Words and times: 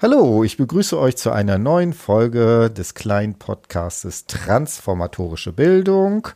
Hallo, 0.00 0.44
ich 0.44 0.56
begrüße 0.56 0.96
euch 0.96 1.16
zu 1.16 1.32
einer 1.32 1.58
neuen 1.58 1.92
Folge 1.92 2.70
des 2.70 2.94
kleinen 2.94 3.34
Podcastes 3.34 4.26
Transformatorische 4.26 5.52
Bildung. 5.52 6.28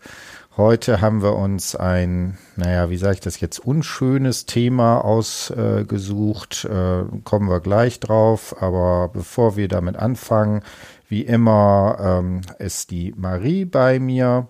Heute 0.56 1.00
haben 1.00 1.22
wir 1.22 1.36
uns 1.36 1.76
ein, 1.76 2.38
naja, 2.56 2.90
wie 2.90 2.96
sage 2.96 3.14
ich 3.14 3.20
das 3.20 3.38
jetzt, 3.38 3.60
unschönes 3.60 4.46
Thema 4.46 5.04
ausgesucht. 5.04 6.64
Äh, 6.64 7.04
kommen 7.22 7.48
wir 7.48 7.60
gleich 7.60 8.00
drauf. 8.00 8.60
Aber 8.60 9.10
bevor 9.12 9.56
wir 9.56 9.68
damit 9.68 9.94
anfangen, 9.94 10.62
wie 11.08 11.22
immer 11.22 11.98
ähm, 12.00 12.40
ist 12.58 12.90
die 12.90 13.14
Marie 13.16 13.64
bei 13.64 14.00
mir. 14.00 14.48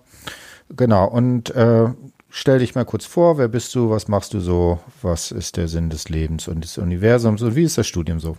Genau, 0.75 1.05
und 1.05 1.51
äh, 1.51 1.85
stell 2.29 2.57
dich 2.57 2.73
mal 2.73 2.85
kurz 2.85 3.05
vor, 3.05 3.37
wer 3.37 3.47
bist 3.47 3.75
du, 3.75 3.91
was 3.91 4.07
machst 4.07 4.33
du 4.33 4.39
so, 4.39 4.79
was 5.03 5.29
ist 5.29 5.57
der 5.57 5.67
Sinn 5.67 5.91
des 5.91 6.09
Lebens 6.09 6.47
und 6.47 6.63
des 6.63 6.79
Universums 6.79 7.43
und 7.43 7.55
wie 7.55 7.65
ist 7.65 7.77
das 7.77 7.85
Studium 7.85 8.19
so? 8.19 8.37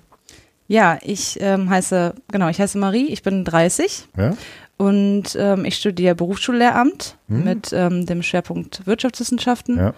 Ja, 0.66 0.98
ich 1.02 1.38
ähm, 1.40 1.68
heiße, 1.68 2.14
genau, 2.32 2.48
ich 2.48 2.58
heiße 2.60 2.78
Marie, 2.78 3.06
ich 3.08 3.22
bin 3.22 3.44
30 3.44 4.08
Ja? 4.16 4.32
und 4.78 5.36
ähm, 5.38 5.64
ich 5.64 5.76
studiere 5.76 6.14
Berufsschullehramt 6.14 7.16
Hm. 7.28 7.44
mit 7.44 7.72
ähm, 7.72 8.06
dem 8.06 8.22
Schwerpunkt 8.22 8.86
Wirtschaftswissenschaften. 8.86 9.76
Ja. 9.78 9.94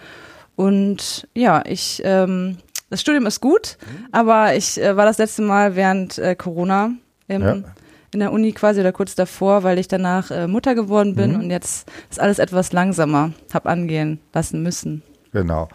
Und 0.56 1.28
ja, 1.34 1.62
ich, 1.66 2.00
ähm, 2.04 2.56
das 2.90 3.00
Studium 3.00 3.26
ist 3.26 3.40
gut, 3.40 3.76
Hm. 3.80 4.06
aber 4.12 4.54
ich 4.56 4.80
äh, 4.82 4.96
war 4.96 5.04
das 5.06 5.18
letzte 5.18 5.42
Mal 5.42 5.76
während 5.76 6.18
äh, 6.18 6.34
Corona 6.34 6.90
im, 7.28 7.42
Ja. 7.42 7.56
in 8.12 8.20
der 8.20 8.32
Uni 8.32 8.52
quasi 8.52 8.80
oder 8.80 8.92
kurz 8.92 9.14
davor, 9.14 9.62
weil 9.62 9.78
ich 9.78 9.88
danach 9.88 10.30
äh, 10.30 10.46
Mutter 10.48 10.74
geworden 10.74 11.14
bin 11.14 11.32
Mhm. 11.34 11.40
und 11.40 11.50
jetzt 11.50 11.88
ist 12.10 12.18
alles 12.20 12.38
etwas 12.38 12.72
langsamer, 12.72 13.32
hab 13.52 13.66
angehen 13.66 14.18
lassen 14.32 14.62
müssen. 14.62 15.02
Genau. 15.32 15.68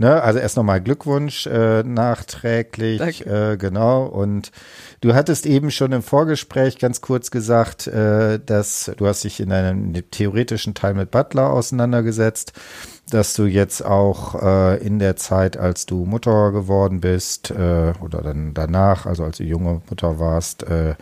Ne, 0.00 0.22
also 0.22 0.38
erst 0.38 0.56
nochmal 0.56 0.80
Glückwunsch 0.80 1.48
äh, 1.48 1.82
nachträglich, 1.82 3.26
äh, 3.26 3.56
genau. 3.56 4.04
Und 4.04 4.52
du 5.00 5.12
hattest 5.12 5.44
eben 5.44 5.72
schon 5.72 5.90
im 5.90 6.02
Vorgespräch 6.02 6.78
ganz 6.78 7.00
kurz 7.00 7.32
gesagt, 7.32 7.88
äh, 7.88 8.38
dass 8.38 8.92
du 8.96 9.08
hast 9.08 9.24
dich 9.24 9.40
in 9.40 9.50
einem 9.50 9.92
theoretischen 10.12 10.74
Teil 10.74 10.94
mit 10.94 11.10
Butler 11.10 11.50
auseinandergesetzt, 11.50 12.52
dass 13.10 13.34
du 13.34 13.46
jetzt 13.46 13.84
auch 13.84 14.40
äh, 14.40 14.76
in 14.86 15.00
der 15.00 15.16
Zeit, 15.16 15.56
als 15.56 15.84
du 15.84 16.04
Mutter 16.04 16.52
geworden 16.52 17.00
bist 17.00 17.50
äh, 17.50 17.92
oder 18.00 18.22
dann 18.22 18.54
danach, 18.54 19.04
also 19.04 19.24
als 19.24 19.38
du 19.38 19.44
junge 19.44 19.82
Mutter 19.88 20.20
warst, 20.20 20.62
äh, 20.62 20.94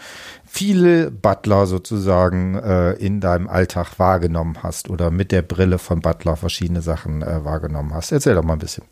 viele 0.56 1.10
Butler 1.10 1.66
sozusagen 1.66 2.54
äh, 2.54 2.92
in 2.92 3.20
deinem 3.20 3.46
Alltag 3.46 3.98
wahrgenommen 3.98 4.62
hast 4.62 4.88
oder 4.88 5.10
mit 5.10 5.30
der 5.30 5.42
Brille 5.42 5.78
von 5.78 6.00
Butler 6.00 6.36
verschiedene 6.36 6.80
Sachen 6.80 7.22
äh, 7.22 7.44
wahrgenommen 7.44 7.92
hast. 7.92 8.10
Erzähl 8.10 8.34
doch 8.34 8.42
mal 8.42 8.54
ein 8.54 8.58
bisschen. 8.58 8.84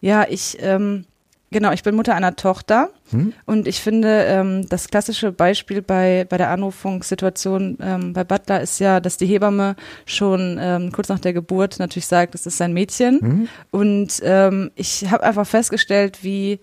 Ja, 0.00 0.24
ich, 0.28 0.56
ähm, 0.60 1.04
genau, 1.50 1.72
ich 1.72 1.82
bin 1.82 1.94
Mutter 1.94 2.14
einer 2.14 2.36
Tochter 2.36 2.88
Hm? 3.10 3.32
und 3.44 3.66
ich 3.66 3.80
finde, 3.80 4.24
ähm, 4.28 4.66
das 4.68 4.88
klassische 4.88 5.32
Beispiel 5.32 5.82
bei, 5.82 6.26
bei 6.28 6.38
der 6.38 6.50
Anrufungssituation 6.50 7.76
ähm, 7.82 8.12
bei 8.12 8.24
Butler 8.24 8.60
ist 8.60 8.78
ja, 8.78 9.00
dass 9.00 9.16
die 9.16 9.26
Hebamme 9.26 9.76
schon 10.06 10.58
ähm, 10.60 10.92
kurz 10.92 11.08
nach 11.08 11.18
der 11.18 11.32
Geburt 11.32 11.78
natürlich 11.78 12.06
sagt, 12.06 12.34
es 12.34 12.46
ist 12.46 12.62
ein 12.62 12.72
Mädchen. 12.72 13.18
Mhm. 13.20 13.48
Und 13.70 14.20
ähm, 14.22 14.70
ich 14.74 15.10
habe 15.10 15.24
einfach 15.24 15.46
festgestellt, 15.46 16.22
wie 16.22 16.60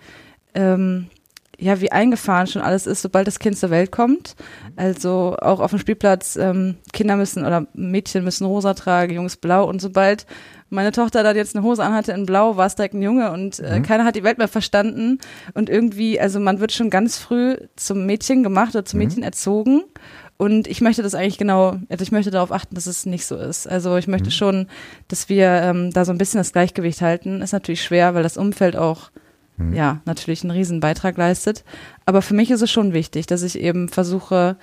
ähm, 0.56 1.08
ja, 1.60 1.82
wie 1.82 1.92
eingefahren 1.92 2.48
schon 2.48 2.62
alles 2.62 2.86
ist, 2.86 3.02
sobald 3.02 3.26
das 3.28 3.40
Kind 3.40 3.58
zur 3.58 3.70
Welt 3.72 3.92
kommt. 3.92 4.36
Also 4.76 5.36
auch 5.42 5.60
auf 5.60 5.72
dem 5.72 5.80
Spielplatz, 5.80 6.36
ähm, 6.36 6.76
Kinder 6.94 7.16
müssen 7.16 7.46
oder 7.46 7.66
Mädchen 7.74 8.24
müssen 8.24 8.46
rosa 8.46 8.74
tragen, 8.76 9.14
Jungs 9.16 9.38
blau. 9.38 9.68
Und 9.68 9.82
sobald 9.82 10.28
meine 10.70 10.92
Tochter 10.92 11.24
dann 11.24 11.36
jetzt 11.36 11.56
eine 11.56 11.66
Hose 11.66 11.84
anhatte 11.84 12.12
in 12.12 12.26
blau, 12.26 12.58
war 12.58 12.68
es 12.68 12.76
direkt 12.76 12.94
ein 12.94 13.02
Junge 13.02 13.32
und 13.32 13.60
äh, 13.60 13.80
Mhm. 13.80 13.84
keiner 13.84 14.06
hat 14.06 14.16
die 14.16 14.24
Welt 14.24 14.38
mehr 14.38 14.48
verstanden. 14.48 15.18
Und 15.56 15.70
irgendwie, 15.70 16.20
also 16.20 16.40
man 16.40 16.60
wird 16.60 16.74
schon 16.74 16.90
ganz 16.90 17.18
früh 17.18 17.58
zum 17.76 18.06
Mädchen 18.06 18.44
gemacht 18.44 18.76
oder 18.76 18.86
zum 18.86 19.00
Mhm. 19.00 19.06
Mädchen 19.06 19.24
erzogen. 19.24 19.84
Und 20.40 20.68
ich 20.68 20.82
möchte 20.82 21.02
das 21.02 21.16
eigentlich 21.16 21.40
genau, 21.40 21.78
also 21.90 22.04
ich 22.04 22.12
möchte 22.12 22.30
darauf 22.30 22.52
achten, 22.52 22.76
dass 22.76 22.86
es 22.86 23.08
nicht 23.08 23.26
so 23.26 23.36
ist. 23.36 23.66
Also 23.68 23.98
ich 23.98 24.08
möchte 24.08 24.28
Mhm. 24.28 24.32
schon, 24.34 24.68
dass 25.08 25.30
wir 25.30 25.48
ähm, 25.64 25.92
da 25.92 26.06
so 26.06 26.12
ein 26.12 26.20
bisschen 26.20 26.38
das 26.40 26.52
Gleichgewicht 26.54 27.02
halten. 27.02 27.42
Ist 27.42 27.54
natürlich 27.54 27.82
schwer, 27.82 28.14
weil 28.14 28.22
das 28.22 28.38
Umfeld 28.38 28.76
auch 28.76 29.10
Mhm. 29.58 29.74
ja, 29.74 30.02
natürlich 30.06 30.44
einen 30.44 30.52
riesen 30.52 30.80
Beitrag 30.80 31.18
leistet. 31.18 31.64
Aber 32.06 32.22
für 32.22 32.34
mich 32.34 32.52
ist 32.52 32.62
es 32.62 32.72
schon 32.72 32.94
wichtig, 32.94 33.26
dass 33.28 33.42
ich 33.44 33.60
eben 33.60 33.90
versuche, 33.90 34.56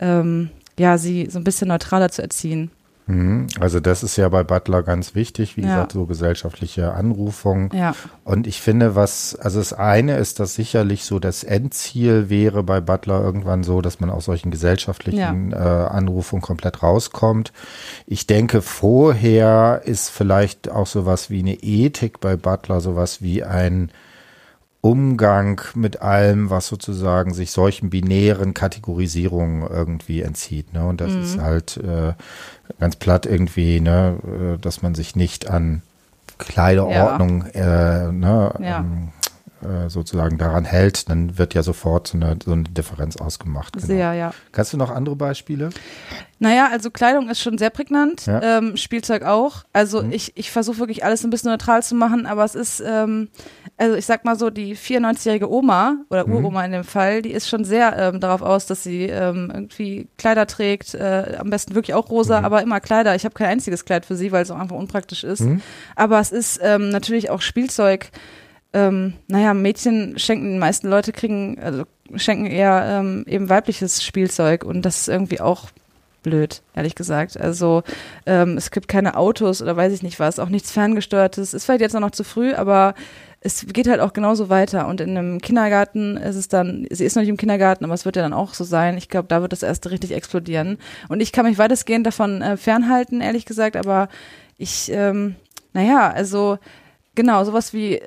ähm, 0.00 0.50
ja, 0.78 0.96
sie 0.98 1.28
so 1.30 1.38
ein 1.38 1.44
bisschen 1.44 1.68
neutraler 1.68 2.10
zu 2.10 2.22
erziehen. 2.22 2.70
Mhm. 3.06 3.46
Also 3.58 3.80
das 3.80 4.02
ist 4.02 4.16
ja 4.18 4.28
bei 4.28 4.44
Butler 4.44 4.82
ganz 4.82 5.14
wichtig, 5.14 5.56
wie 5.56 5.62
Ja. 5.62 5.68
gesagt, 5.68 5.92
so 5.92 6.04
gesellschaftliche 6.04 6.92
Anrufung. 6.92 7.70
Ja, 7.72 7.94
Und 8.24 8.46
ich 8.46 8.60
finde, 8.60 8.94
was, 8.94 9.34
also 9.34 9.58
das 9.60 9.72
eine 9.72 10.18
ist, 10.18 10.40
dass 10.40 10.54
sicherlich 10.54 11.04
so 11.04 11.18
das 11.18 11.42
Endziel 11.42 12.28
wäre 12.28 12.62
bei 12.62 12.80
Butler 12.82 13.22
irgendwann 13.22 13.64
so, 13.64 13.80
dass 13.80 13.98
man 14.00 14.10
aus 14.10 14.26
solchen 14.26 14.50
gesellschaftlichen 14.50 15.52
äh, 15.52 15.56
Anrufungen 15.56 16.42
komplett 16.42 16.82
rauskommt. 16.82 17.52
Ich 18.06 18.26
denke, 18.26 18.60
vorher 18.60 19.80
ist 19.86 20.10
vielleicht 20.10 20.70
auch 20.70 20.86
sowas 20.86 21.30
wie 21.30 21.40
eine 21.40 21.54
Ethik 21.54 22.20
bei 22.20 22.36
Butler, 22.36 22.80
sowas 22.80 23.22
wie 23.22 23.42
ein 23.42 23.90
Umgang 24.80 25.60
mit 25.74 26.02
allem, 26.02 26.50
was 26.50 26.68
sozusagen 26.68 27.34
sich 27.34 27.50
solchen 27.50 27.90
binären 27.90 28.54
Kategorisierungen 28.54 29.68
irgendwie 29.68 30.22
entzieht. 30.22 30.72
Ne? 30.72 30.86
Und 30.86 31.00
das 31.00 31.14
Mhm. 31.14 31.22
ist 31.22 31.38
halt 31.38 31.76
äh, 31.78 32.12
ganz 32.78 32.96
platt 32.96 33.26
irgendwie, 33.26 33.80
ne, 33.80 34.16
äh, 34.54 34.58
dass 34.58 34.80
man 34.82 34.94
sich 34.94 35.16
nicht 35.16 35.50
an 35.50 35.82
Kleiderordnung 36.38 37.42
äh, 37.46 38.12
ne, 38.12 38.54
Ja. 38.60 38.78
ähm, 38.78 39.08
äh, 39.62 39.88
sozusagen 39.88 40.38
daran 40.38 40.64
hält, 40.64 41.08
dann 41.08 41.38
wird 41.38 41.54
ja 41.54 41.62
sofort 41.62 42.08
so 42.08 42.16
eine, 42.18 42.36
so 42.44 42.52
eine 42.52 42.64
Differenz 42.64 43.16
ausgemacht. 43.16 43.72
Genau. 43.74 43.86
sehr, 43.86 44.12
ja. 44.14 44.32
Kannst 44.52 44.72
du 44.72 44.76
noch 44.76 44.90
andere 44.90 45.16
Beispiele? 45.16 45.70
Naja, 46.40 46.68
also 46.70 46.90
Kleidung 46.92 47.28
ist 47.28 47.40
schon 47.42 47.58
sehr 47.58 47.70
prägnant, 47.70 48.26
Ja. 48.26 48.58
ähm, 48.58 48.76
Spielzeug 48.76 49.24
auch. 49.24 49.64
Also 49.72 50.02
Mhm. 50.04 50.12
ich, 50.12 50.36
ich 50.36 50.52
versuche 50.52 50.78
wirklich 50.78 51.04
alles 51.04 51.24
ein 51.24 51.30
bisschen 51.30 51.50
neutral 51.50 51.82
zu 51.82 51.96
machen, 51.96 52.26
aber 52.26 52.44
es 52.44 52.54
ist, 52.54 52.80
ähm, 52.86 53.28
also 53.76 53.96
ich 53.96 54.06
sag 54.06 54.24
mal 54.24 54.38
so, 54.38 54.48
die 54.50 54.76
94-jährige 54.76 55.50
Oma 55.50 55.96
oder 56.10 56.26
Mhm. 56.26 56.34
Uroma 56.34 56.64
in 56.64 56.70
dem 56.72 56.84
Fall, 56.84 57.22
die 57.22 57.32
ist 57.32 57.48
schon 57.48 57.64
sehr 57.64 57.96
ähm, 57.98 58.20
darauf 58.20 58.42
aus, 58.42 58.66
dass 58.66 58.84
sie 58.84 59.06
ähm, 59.06 59.50
irgendwie 59.52 60.08
Kleider 60.16 60.46
trägt, 60.46 60.94
äh, 60.94 61.36
am 61.40 61.50
besten 61.50 61.74
wirklich 61.74 61.94
auch 61.94 62.08
rosa, 62.10 62.38
Mhm. 62.38 62.44
aber 62.44 62.62
immer 62.62 62.78
Kleider. 62.78 63.16
Ich 63.16 63.24
habe 63.24 63.34
kein 63.34 63.48
einziges 63.48 63.84
Kleid 63.84 64.06
für 64.06 64.14
sie, 64.14 64.30
weil 64.30 64.42
es 64.44 64.50
auch 64.52 64.58
einfach 64.60 64.76
unpraktisch 64.76 65.24
ist. 65.24 65.40
Mhm. 65.40 65.60
Aber 65.96 66.20
es 66.20 66.30
ist 66.30 66.60
ähm, 66.62 66.90
natürlich 66.90 67.30
auch 67.30 67.40
Spielzeug. 67.40 68.10
Ähm, 68.72 69.14
naja, 69.28 69.54
Mädchen 69.54 70.18
schenken, 70.18 70.52
die 70.52 70.58
meisten 70.58 70.88
Leute 70.88 71.12
kriegen, 71.12 71.58
also 71.60 71.84
schenken 72.16 72.46
eher 72.46 72.84
ähm, 72.86 73.24
eben 73.26 73.48
weibliches 73.48 74.02
Spielzeug 74.02 74.64
und 74.64 74.82
das 74.82 75.00
ist 75.00 75.08
irgendwie 75.08 75.40
auch 75.40 75.68
blöd, 76.22 76.62
ehrlich 76.74 76.94
gesagt. 76.94 77.40
Also 77.40 77.82
ähm, 78.26 78.56
es 78.56 78.70
gibt 78.70 78.88
keine 78.88 79.16
Autos 79.16 79.62
oder 79.62 79.76
weiß 79.76 79.92
ich 79.92 80.02
nicht 80.02 80.20
was, 80.20 80.38
auch 80.38 80.48
nichts 80.48 80.70
ferngesteuertes. 80.72 81.54
Ist 81.54 81.64
vielleicht 81.64 81.80
jetzt 81.80 81.96
auch 81.96 82.00
noch 82.00 82.10
zu 82.10 82.24
früh, 82.24 82.52
aber 82.54 82.94
es 83.40 83.66
geht 83.66 83.88
halt 83.88 84.00
auch 84.00 84.12
genauso 84.12 84.48
weiter. 84.48 84.88
Und 84.88 85.00
in 85.00 85.16
einem 85.16 85.40
Kindergarten 85.40 86.16
ist 86.16 86.36
es 86.36 86.48
dann, 86.48 86.86
sie 86.90 87.04
ist 87.04 87.14
noch 87.14 87.22
nicht 87.22 87.30
im 87.30 87.36
Kindergarten, 87.36 87.84
aber 87.84 87.94
es 87.94 88.04
wird 88.04 88.16
ja 88.16 88.22
dann 88.22 88.32
auch 88.32 88.54
so 88.54 88.64
sein. 88.64 88.98
Ich 88.98 89.08
glaube, 89.08 89.28
da 89.28 89.40
wird 89.42 89.52
das 89.52 89.62
erste 89.62 89.90
richtig 89.90 90.12
explodieren. 90.12 90.78
Und 91.08 91.20
ich 91.20 91.32
kann 91.32 91.46
mich 91.46 91.58
weitestgehend 91.58 92.06
davon 92.06 92.42
äh, 92.42 92.56
fernhalten, 92.56 93.20
ehrlich 93.20 93.46
gesagt, 93.46 93.76
aber 93.76 94.08
ich, 94.56 94.90
ähm, 94.92 95.36
naja, 95.72 96.10
also 96.10 96.58
genau, 97.14 97.44
sowas 97.44 97.72
wie 97.72 98.00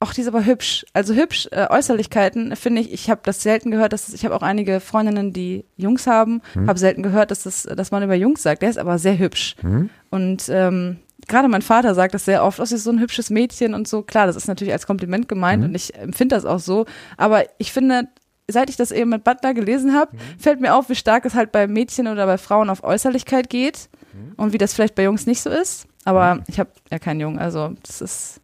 auch 0.00 0.12
die 0.12 0.20
ist 0.20 0.28
aber 0.28 0.44
hübsch. 0.44 0.84
Also 0.92 1.14
hübsch, 1.14 1.48
äh, 1.52 1.66
Äußerlichkeiten 1.70 2.54
finde 2.56 2.82
ich, 2.82 2.92
ich 2.92 3.08
habe 3.10 3.22
das 3.24 3.42
selten 3.42 3.70
gehört, 3.70 3.92
dass 3.92 4.08
es, 4.08 4.14
ich 4.14 4.24
habe 4.24 4.34
auch 4.36 4.42
einige 4.42 4.80
Freundinnen, 4.80 5.32
die 5.32 5.64
Jungs 5.76 6.06
haben, 6.06 6.42
Hm. 6.52 6.68
habe 6.68 6.78
selten 6.78 7.02
gehört, 7.02 7.30
dass, 7.30 7.44
das, 7.44 7.62
dass 7.62 7.90
man 7.90 8.02
über 8.02 8.14
Jungs 8.14 8.42
sagt. 8.42 8.62
Der 8.62 8.70
ist 8.70 8.78
aber 8.78 8.98
sehr 8.98 9.18
hübsch. 9.18 9.56
Mhm. 9.62 9.88
Und 10.10 10.48
ähm, 10.50 10.98
gerade 11.28 11.48
mein 11.48 11.62
Vater 11.62 11.94
sagt 11.94 12.12
das 12.14 12.24
sehr 12.26 12.44
oft, 12.44 12.60
oh, 12.60 12.64
sie 12.66 12.74
ist 12.74 12.84
so 12.84 12.90
ein 12.90 13.00
hübsches 13.00 13.30
Mädchen 13.30 13.72
und 13.74 13.88
so. 13.88 14.02
Klar, 14.02 14.26
das 14.26 14.36
ist 14.36 14.48
natürlich 14.48 14.72
als 14.74 14.86
Kompliment 14.86 15.28
gemeint 15.28 15.62
Mhm. 15.62 15.68
und 15.70 15.74
ich 15.74 15.94
empfinde 15.94 16.34
das 16.36 16.44
auch 16.44 16.60
so. 16.60 16.84
Aber 17.16 17.44
ich 17.58 17.72
finde, 17.72 18.08
seit 18.48 18.68
ich 18.68 18.76
das 18.76 18.90
eben 18.92 19.10
mit 19.10 19.24
Butler 19.24 19.54
gelesen 19.54 19.94
habe, 19.94 20.12
fällt 20.38 20.60
mir 20.60 20.74
auf, 20.76 20.88
wie 20.90 20.94
stark 20.94 21.24
es 21.24 21.34
halt 21.34 21.52
bei 21.52 21.66
Mädchen 21.66 22.06
oder 22.06 22.26
bei 22.26 22.36
Frauen 22.38 22.68
auf 22.70 22.84
Äußerlichkeit 22.84 23.48
geht 23.50 23.88
und 24.36 24.52
wie 24.52 24.58
das 24.58 24.74
vielleicht 24.74 24.94
bei 24.94 25.04
Jungs 25.04 25.26
nicht 25.26 25.40
so 25.40 25.48
ist. 25.50 25.86
Aber 26.04 26.44
ich 26.46 26.60
habe 26.60 26.70
ja 26.90 26.98
keinen 26.98 27.18
Jungen, 27.20 27.38
also 27.38 27.72
das 27.84 28.00
ist 28.00 28.40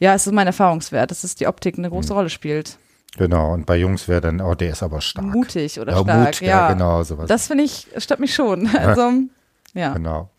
ja, 0.00 0.14
es 0.14 0.26
ist 0.26 0.32
mein 0.32 0.46
Erfahrungswert, 0.48 1.10
dass 1.10 1.22
es 1.22 1.36
die 1.36 1.46
Optik 1.46 1.78
eine 1.78 1.88
große 1.88 2.12
Rolle 2.12 2.30
spielt. 2.30 2.78
Genau, 3.16 3.52
und 3.52 3.66
bei 3.66 3.76
Jungs 3.76 4.08
wäre 4.08 4.20
dann, 4.20 4.40
oh, 4.40 4.54
der 4.54 4.70
ist 4.70 4.82
aber 4.82 5.00
stark. 5.00 5.26
Mutig 5.26 5.78
oder 5.80 5.92
ja, 5.92 6.02
stark, 6.02 6.26
Mut, 6.26 6.40
ja. 6.40 6.72
genau, 6.72 7.02
sowas. 7.02 7.26
Das 7.28 7.46
finde 7.48 7.64
ich, 7.64 7.86
stört 7.98 8.20
mich 8.20 8.34
schon. 8.34 8.68
Also, 8.74 9.10
ja. 9.74 9.92
Genau. 9.92 10.30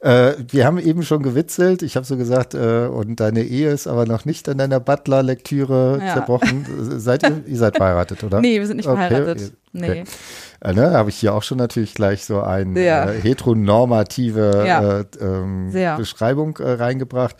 Äh, 0.00 0.34
wir 0.48 0.66
haben 0.66 0.78
eben 0.78 1.02
schon 1.02 1.22
gewitzelt. 1.22 1.82
Ich 1.82 1.96
habe 1.96 2.04
so 2.04 2.16
gesagt, 2.18 2.52
äh, 2.54 2.86
und 2.86 3.20
deine 3.20 3.42
Ehe 3.42 3.70
ist 3.70 3.86
aber 3.86 4.04
noch 4.04 4.24
nicht 4.26 4.48
an 4.48 4.58
deiner 4.58 4.80
Butler-Lektüre 4.80 5.98
Ja. 6.04 6.12
zerbrochen. 6.14 6.66
seid 7.00 7.22
ihr, 7.22 7.42
ihr 7.46 7.56
seid 7.56 7.76
verheiratet, 7.78 8.22
oder? 8.24 8.40
Nee, 8.40 8.58
wir 8.58 8.66
sind 8.66 8.76
nicht 8.78 8.86
Okay, 8.88 9.08
verheiratet. 9.08 9.52
Okay. 9.76 10.04
Nee. 10.04 10.70
Äh, 10.70 10.72
ne, 10.72 10.90
habe 10.92 11.10
ich 11.10 11.16
hier 11.16 11.34
auch 11.34 11.42
schon 11.42 11.58
natürlich 11.58 11.94
gleich 11.94 12.24
so 12.24 12.40
eine 12.42 12.80
Ja. 12.82 13.10
äh, 13.10 13.20
heteronormative 13.20 14.64
Ja. 14.66 15.00
äh, 15.00 15.04
ähm. 15.20 15.96
Beschreibung 15.96 16.56
äh, 16.58 16.72
reingebracht. 16.72 17.36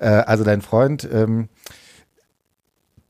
Äh, 0.00 0.06
also 0.08 0.44
dein 0.44 0.62
Freund, 0.62 1.08
ähm, 1.12 1.48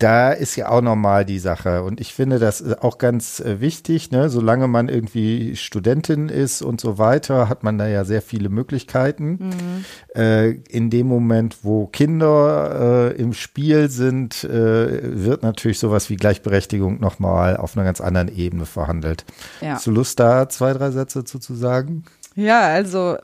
da 0.02 0.32
ist 0.32 0.56
ja 0.56 0.70
auch 0.70 0.80
nochmal 0.80 1.24
die 1.24 1.38
Sache. 1.38 1.82
Und 1.82 2.00
ich 2.00 2.14
finde 2.14 2.38
das 2.38 2.62
auch 2.80 2.98
ganz 2.98 3.38
äh, 3.40 3.60
wichtig, 3.60 4.10
ne? 4.10 4.30
solange 4.30 4.66
man 4.66 4.88
irgendwie 4.88 5.56
Studentin 5.56 6.28
ist 6.28 6.62
und 6.62 6.80
so 6.80 6.98
weiter, 6.98 7.48
hat 7.48 7.62
man 7.62 7.78
da 7.78 7.86
ja 7.86 8.04
sehr 8.04 8.22
viele 8.22 8.48
Möglichkeiten. 8.48 9.38
Mhm. 9.40 9.84
Äh, 10.14 10.50
in 10.70 10.90
dem 10.90 11.06
Moment, 11.06 11.58
wo 11.62 11.86
Kinder 11.86 13.12
äh, 13.12 13.20
im 13.20 13.34
Spiel 13.34 13.90
sind, 13.90 14.42
äh, 14.42 15.24
wird 15.24 15.42
natürlich 15.42 15.78
sowas 15.78 16.08
wie 16.08 16.16
Gleichberechtigung 16.16 16.98
nochmal 16.98 17.56
auf 17.58 17.76
einer 17.76 17.84
ganz 17.84 18.00
anderen 18.00 18.34
Ebene 18.34 18.64
verhandelt. 18.64 19.26
Ja. 19.60 19.74
Hast 19.74 19.86
du 19.86 19.90
Lust, 19.90 20.18
da 20.18 20.48
zwei, 20.48 20.72
drei 20.72 20.90
Sätze 20.90 21.24
zu, 21.24 21.38
zu 21.38 21.54
sagen? 21.54 22.04
Ja, 22.34 22.60
also 22.68 23.18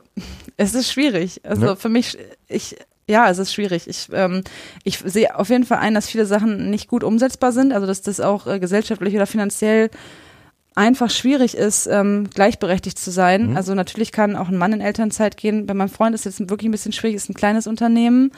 es 0.59 0.75
ist 0.75 0.93
schwierig. 0.93 1.41
Also 1.45 1.65
ne? 1.65 1.77
für 1.77 1.89
mich, 1.89 2.19
ich 2.49 2.77
ja, 3.09 3.31
es 3.31 3.39
ist 3.39 3.55
schwierig. 3.55 3.87
Ich, 3.87 4.09
ähm, 4.13 4.43
ich 4.83 4.99
sehe 4.99 5.39
auf 5.39 5.49
jeden 5.49 5.65
Fall 5.65 5.79
ein, 5.79 5.95
dass 5.95 6.09
viele 6.09 6.27
Sachen 6.27 6.71
nicht 6.71 6.89
gut 6.89 7.05
umsetzbar 7.05 7.53
sind, 7.53 7.73
also 7.73 7.87
dass 7.87 8.03
das 8.03 8.21
auch 8.21 8.47
äh, 8.47 8.59
gesellschaftlich 8.59 9.15
oder 9.15 9.27
finanziell 9.27 9.91
einfach 10.75 11.09
schwierig 11.11 11.57
ist, 11.57 11.87
ähm, 11.87 12.29
gleichberechtigt 12.33 12.99
zu 12.99 13.11
sein. 13.11 13.51
Mhm. 13.51 13.57
Also 13.57 13.75
natürlich 13.75 14.13
kann 14.13 14.37
auch 14.37 14.49
ein 14.49 14.59
Mann 14.59 14.75
in 14.75 14.81
Elternzeit 14.81 15.37
gehen. 15.37 15.67
Bei 15.67 15.75
meinem 15.75 15.89
Freund 15.89 16.15
ist 16.15 16.27
jetzt 16.27 16.39
wirklich 16.51 16.69
ein 16.69 16.73
bisschen 16.73 16.93
schwierig, 16.93 17.17
ist 17.17 17.31
ein 17.31 17.35
kleines 17.35 17.67
Unternehmen. 17.67 18.31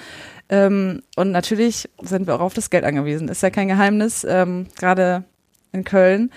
Ähm, 0.49 1.03
und 1.17 1.33
natürlich 1.33 1.89
sind 2.01 2.27
wir 2.27 2.37
auch 2.37 2.41
auf 2.41 2.55
das 2.55 2.71
Geld 2.71 2.85
angewiesen. 2.85 3.29
Ist 3.29 3.43
ja 3.43 3.51
kein 3.51 3.69
Geheimnis, 3.69 4.25
ähm, 4.29 4.67
gerade 4.79 5.25
in 5.73 5.85
Köln. 5.85 6.31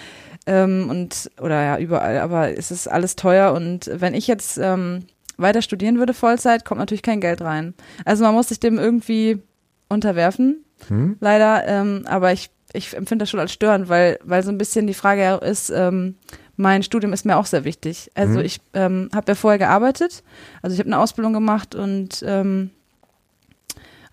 Ähm, 0.48 0.88
und 0.90 1.30
oder 1.40 1.64
ja, 1.64 1.78
überall, 1.78 2.20
aber 2.20 2.58
es 2.58 2.72
ist 2.72 2.88
alles 2.88 3.16
teuer. 3.16 3.54
Und 3.54 3.92
wenn 3.94 4.16
ich 4.16 4.26
jetzt 4.26 4.58
ähm, 4.58 5.06
weiter 5.42 5.62
studieren 5.62 6.00
würde 6.00 6.14
Vollzeit, 6.14 6.66
kommt 6.66 6.80
natürlich 6.80 7.02
kein 7.02 7.22
Geld 7.22 7.42
rein. 7.42 7.74
Also 8.06 8.24
man 8.24 8.34
muss 8.34 8.50
sich 8.50 8.60
dem 8.60 8.78
irgendwie 8.78 9.42
unterwerfen, 9.90 10.64
hm. 10.88 11.18
leider. 11.20 11.68
Ähm, 11.68 12.04
aber 12.06 12.34
ich, 12.34 12.50
ich 12.74 12.96
empfinde 12.96 13.24
das 13.24 13.30
schon 13.30 13.40
als 13.40 13.52
störend, 13.52 13.90
weil, 13.90 14.20
weil 14.24 14.44
so 14.44 14.52
ein 14.52 14.58
bisschen 14.58 14.88
die 14.88 14.94
Frage 14.94 15.46
ist, 15.46 15.70
ähm, 15.70 16.16
mein 16.58 16.84
Studium 16.84 17.14
ist 17.14 17.26
mir 17.26 17.38
auch 17.38 17.46
sehr 17.46 17.64
wichtig. 17.64 18.12
Also 18.16 18.40
hm. 18.40 18.46
ich 18.46 18.62
ähm, 18.74 19.10
habe 19.14 19.32
ja 19.32 19.36
vorher 19.36 19.60
gearbeitet, 19.60 20.24
also 20.62 20.74
ich 20.74 20.80
habe 20.80 20.88
eine 20.88 21.00
Ausbildung 21.00 21.34
gemacht 21.34 21.76
und 21.76 22.24
ähm, 22.26 22.72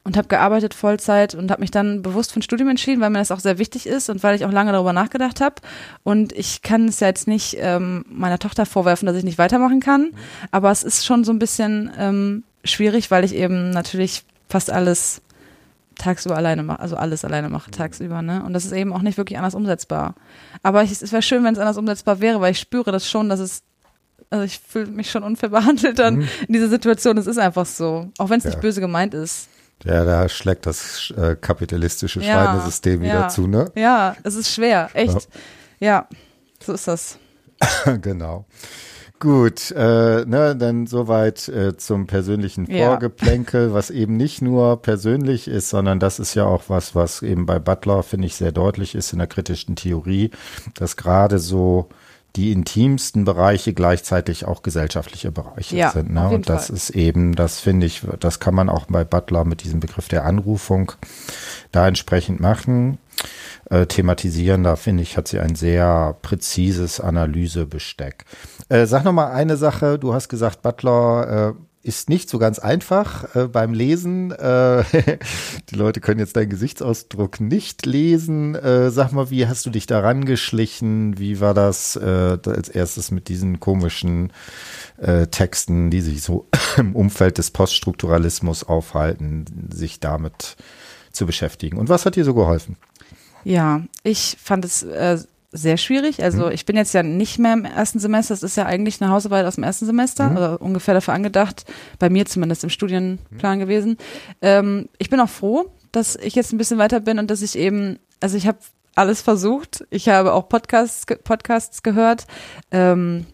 und 0.09 0.17
habe 0.17 0.27
gearbeitet 0.27 0.73
Vollzeit 0.73 1.35
und 1.35 1.51
habe 1.51 1.61
mich 1.61 1.71
dann 1.71 2.01
bewusst 2.01 2.33
für 2.33 2.41
ein 2.41 2.43
Studium 2.43 2.71
entschieden, 2.71 3.03
weil 3.03 3.11
mir 3.11 3.19
das 3.19 3.31
auch 3.31 3.41
sehr 3.41 3.59
wichtig 3.59 3.87
ist 3.87 4.09
und 4.09 4.23
weil 4.23 4.35
ich 4.35 4.47
auch 4.47 4.51
lange 4.51 4.73
darüber 4.73 4.95
nachgedacht 4.95 5.43
habe. 5.43 5.57
Und 6.03 6.33
ich 6.33 6.63
kann 6.63 6.89
es 6.89 7.01
ja 7.01 7.09
jetzt 7.09 7.29
nicht 7.29 7.59
ähm, 7.61 8.07
meiner 8.09 8.39
Tochter 8.39 8.65
vorwerfen, 8.65 9.05
dass 9.05 9.17
ich 9.17 9.25
nicht 9.25 9.37
weitermachen 9.37 9.81
kann, 9.81 10.13
aber 10.51 10.71
es 10.71 10.83
ist 10.83 11.05
schon 11.05 11.25
so 11.25 11.33
ein 11.33 11.39
bisschen 11.39 11.91
ähm, 11.99 12.43
schwierig, 12.65 13.11
weil 13.11 13.23
ich 13.23 13.35
eben 13.35 13.69
natürlich 13.69 14.25
fast 14.49 14.71
alles 14.71 15.21
tagsüber 15.97 16.39
alleine 16.39 16.63
mache, 16.63 16.81
also 16.81 16.97
alles 16.97 17.27
alleine 17.27 17.51
mache 17.51 17.71
tagsüber, 17.71 18.23
ne? 18.23 18.43
Und 18.45 18.55
das 18.55 18.65
ist 18.65 18.73
eben 18.73 18.95
auch 18.95 19.03
nicht 19.03 19.19
wirklich 19.19 19.37
anders 19.37 19.55
umsetzbar. 19.55 20.15
Aber 20.63 20.85
ich, 20.85 20.93
es 20.93 21.13
wäre 21.13 21.21
schön, 21.21 21.45
wenn 21.45 21.53
es 21.53 21.61
anders 21.61 21.77
umsetzbar 21.77 22.21
wäre, 22.21 22.41
weil 22.41 22.53
ich 22.53 22.61
spüre 22.61 22.93
das 22.93 23.11
schon, 23.11 23.29
dass 23.29 23.41
es 23.41 23.63
also 24.31 24.45
ich 24.45 24.59
fühle 24.59 24.87
mich 24.87 25.11
schon 25.11 25.23
unfair 25.23 25.49
behandelt 25.51 25.99
dann 25.99 26.17
mhm. 26.17 26.29
in 26.47 26.55
dieser 26.55 26.69
Situation. 26.69 27.19
Es 27.19 27.27
ist 27.27 27.39
einfach 27.39 27.67
so, 27.67 28.11
auch 28.17 28.31
wenn 28.31 28.39
es 28.39 28.45
ja. 28.45 28.51
nicht 28.51 28.61
böse 28.63 28.81
gemeint 28.81 29.13
ist. 29.13 29.49
Ja, 29.85 30.05
da 30.05 30.29
schlägt 30.29 30.67
das 30.67 31.13
äh, 31.17 31.37
kapitalistische 31.37 32.21
ja, 32.21 32.33
Schweinesystem 32.33 33.01
wieder 33.01 33.21
ja, 33.21 33.29
zu, 33.29 33.47
ne? 33.47 33.71
Ja, 33.75 34.17
es 34.25 34.35
ist 34.35 34.53
schwer, 34.53 34.91
echt. 34.95 35.29
Ja, 35.79 35.87
ja 35.87 36.09
so 36.61 36.73
ist 36.73 36.89
das. 36.89 37.19
genau. 38.03 38.45
Gut, 39.21 39.73
äh, 39.73 40.25
ne, 40.25 40.55
dann 40.57 40.87
soweit 40.87 41.49
äh, 41.49 41.77
zum 41.77 42.07
persönlichen 42.07 42.69
Vorgeplänkel, 42.69 43.69
ja. 43.69 43.73
was 43.75 43.91
eben 43.91 44.17
nicht 44.17 44.43
nur 44.43 44.81
persönlich 44.81 45.49
ist, 45.49 45.71
sondern 45.71 45.99
das 45.99 46.21
ist 46.21 46.35
ja 46.35 46.45
auch 46.45 46.65
was, 46.69 46.95
was 46.95 47.23
eben 47.23 47.45
bei 47.45 47.59
Butler, 47.59 48.05
finde 48.05 48.29
ich, 48.29 48.37
sehr 48.37 48.53
deutlich 48.53 48.95
ist 48.95 49.13
in 49.13 49.19
der 49.19 49.27
kritischen 49.27 49.75
Theorie, 49.75 50.31
dass 50.75 50.97
gerade 50.97 51.41
so 51.41 51.89
die 52.39 52.53
intimsten 52.53 53.25
Bereiche 53.25 53.75
gleichzeitig 53.75 54.45
auch 54.45 54.63
gesellschaftliche 54.63 55.33
Bereiche 55.33 55.77
ja, 55.77 55.91
sind. 55.91 56.13
Ne? 56.13 56.29
Und 56.29 56.49
das 56.49 56.69
Fall. 56.69 56.77
ist 56.77 56.91
eben, 56.91 57.35
das 57.35 57.59
finde 57.59 57.85
ich, 57.87 58.03
das 58.21 58.39
kann 58.39 58.55
man 58.55 58.69
auch 58.69 58.87
bei 58.87 59.03
Butler 59.03 59.45
mit 59.45 59.65
diesem 59.65 59.81
Begriff 59.81 60.07
der 60.07 60.25
Anrufung 60.25 60.93
da 61.73 61.89
entsprechend 61.89 62.39
machen. 62.39 62.99
Äh, 63.71 63.87
thematisieren, 63.87 64.63
da 64.63 64.77
finde 64.77 65.03
ich, 65.03 65.17
hat 65.17 65.27
sie 65.27 65.41
ein 65.41 65.57
sehr 65.57 66.17
präzises 66.23 67.01
Analysebesteck. 67.01 68.25
Äh, 68.69 68.87
sag 68.87 69.05
noch 69.05 69.13
mal 69.13 69.33
eine 69.33 69.57
Sache, 69.57 69.99
du 69.99 70.15
hast 70.15 70.29
gesagt, 70.29 70.63
Butler 70.63 71.55
äh, 71.57 71.61
ist 71.83 72.09
nicht 72.09 72.29
so 72.29 72.39
ganz 72.39 72.59
einfach 72.59 73.35
äh, 73.35 73.47
beim 73.47 73.73
Lesen. 73.73 74.33
Äh, 74.33 74.85
die 75.71 75.75
Leute 75.75 76.01
können 76.01 76.21
jetzt 76.21 76.37
deinen 76.37 76.51
Gesichtsausdruck 76.51 77.41
nicht 77.41 77.87
lesen. 77.87 78.55
Äh, 78.55 78.91
sag 78.91 79.13
mal, 79.13 79.31
wie 79.31 79.47
hast 79.47 79.65
du 79.65 79.71
dich 79.71 79.87
daran 79.87 80.25
geschlichen? 80.25 81.19
Wie 81.19 81.41
war 81.41 81.55
das 81.55 81.97
äh, 81.97 82.39
als 82.45 82.69
erstes 82.69 83.11
mit 83.11 83.29
diesen 83.29 83.61
komischen 83.61 84.33
äh, 84.99 85.29
Texten, 85.29 85.91
die 85.91 86.01
sich 86.01 86.23
so 86.23 86.49
im 86.77 86.95
Umfeld 86.97 87.39
des 87.39 87.51
Poststrukturalismus 87.51 88.65
aufhalten, 88.65 89.45
sich 89.73 90.01
damit 90.01 90.57
zu 91.13 91.27
beschäftigen? 91.27 91.79
Und 91.79 91.89
was 91.89 92.07
hat 92.07 92.17
dir 92.17 92.25
so 92.25 92.35
geholfen? 92.35 92.77
Ja, 93.45 93.83
ich 94.03 94.37
fand 94.43 94.65
es 94.65 94.83
äh, 94.83 95.19
sehr 95.51 95.77
schwierig. 95.77 96.23
Also 96.23 96.47
mhm. 96.47 96.53
ich 96.53 96.67
bin 96.67 96.77
jetzt 96.77 96.93
ja 96.93 97.03
nicht 97.03 97.39
mehr 97.39 97.55
im 97.55 97.65
ersten 97.65 97.99
Semester. 97.99 98.35
Das 98.35 98.43
ist 98.43 98.57
ja 98.57 98.67
eigentlich 98.67 99.01
eine 99.01 99.11
Hausarbeit 99.11 99.47
aus 99.47 99.55
dem 99.55 99.65
ersten 99.65 99.87
Semester, 99.87 100.31
mhm. 100.31 100.37
oder 100.37 100.63
ungefähr 100.63 100.95
dafür 100.95 101.15
angedacht, 101.15 101.65
bei 101.99 102.11
mir 102.11 102.27
zumindest 102.27 102.65
im 102.65 102.71
Studienplan 102.71 103.59
mhm. 103.59 103.63
gewesen. 103.63 103.97
Ähm, 104.43 104.89
ich 104.99 105.11
bin 105.11 105.21
auch 105.21 105.29
froh, 105.29 105.73
dass 105.93 106.17
ich 106.17 106.35
jetzt 106.35 106.53
ein 106.53 106.59
bisschen 106.59 106.79
weiter 106.79 107.01
bin 107.01 107.19
und 107.19 107.31
dass 107.31 107.43
ich 107.43 107.57
eben, 107.57 107.99
also 108.21 108.37
ich 108.37 108.47
habe 108.47 108.59
alles 108.95 109.23
versucht. 109.23 109.87
Ich 109.91 110.09
habe 110.09 110.33
auch 110.33 110.49
Podcasts, 110.49 111.07
Podcasts 111.25 111.83
gehört. 111.83 112.27
Ähm, 112.73 113.27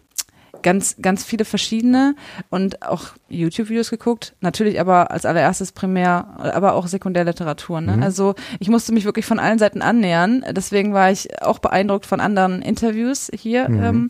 ganz, 0.65 0.95
ganz 0.99 1.23
viele 1.23 1.45
verschiedene 1.45 2.15
und 2.49 2.81
auch 2.81 3.09
YouTube-Videos 3.29 3.91
geguckt. 3.91 4.33
Natürlich 4.41 4.79
aber 4.79 5.11
als 5.11 5.23
allererstes 5.23 5.71
primär, 5.71 6.39
aber 6.39 6.73
auch 6.73 6.87
Sekundärliteratur. 6.87 7.81
Ne? 7.81 7.97
Mhm. 7.97 8.03
Also 8.03 8.33
ich 8.59 8.67
musste 8.67 8.91
mich 8.91 9.05
wirklich 9.05 9.27
von 9.27 9.37
allen 9.37 9.59
Seiten 9.59 9.83
annähern. 9.83 10.43
Deswegen 10.51 10.91
war 10.91 11.11
ich 11.11 11.39
auch 11.43 11.59
beeindruckt 11.59 12.07
von 12.07 12.19
anderen 12.19 12.63
Interviews 12.63 13.29
hier, 13.31 13.69
mhm. 13.69 13.83
ähm, 13.83 14.09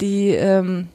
die 0.00 0.28
ähm, 0.28 0.88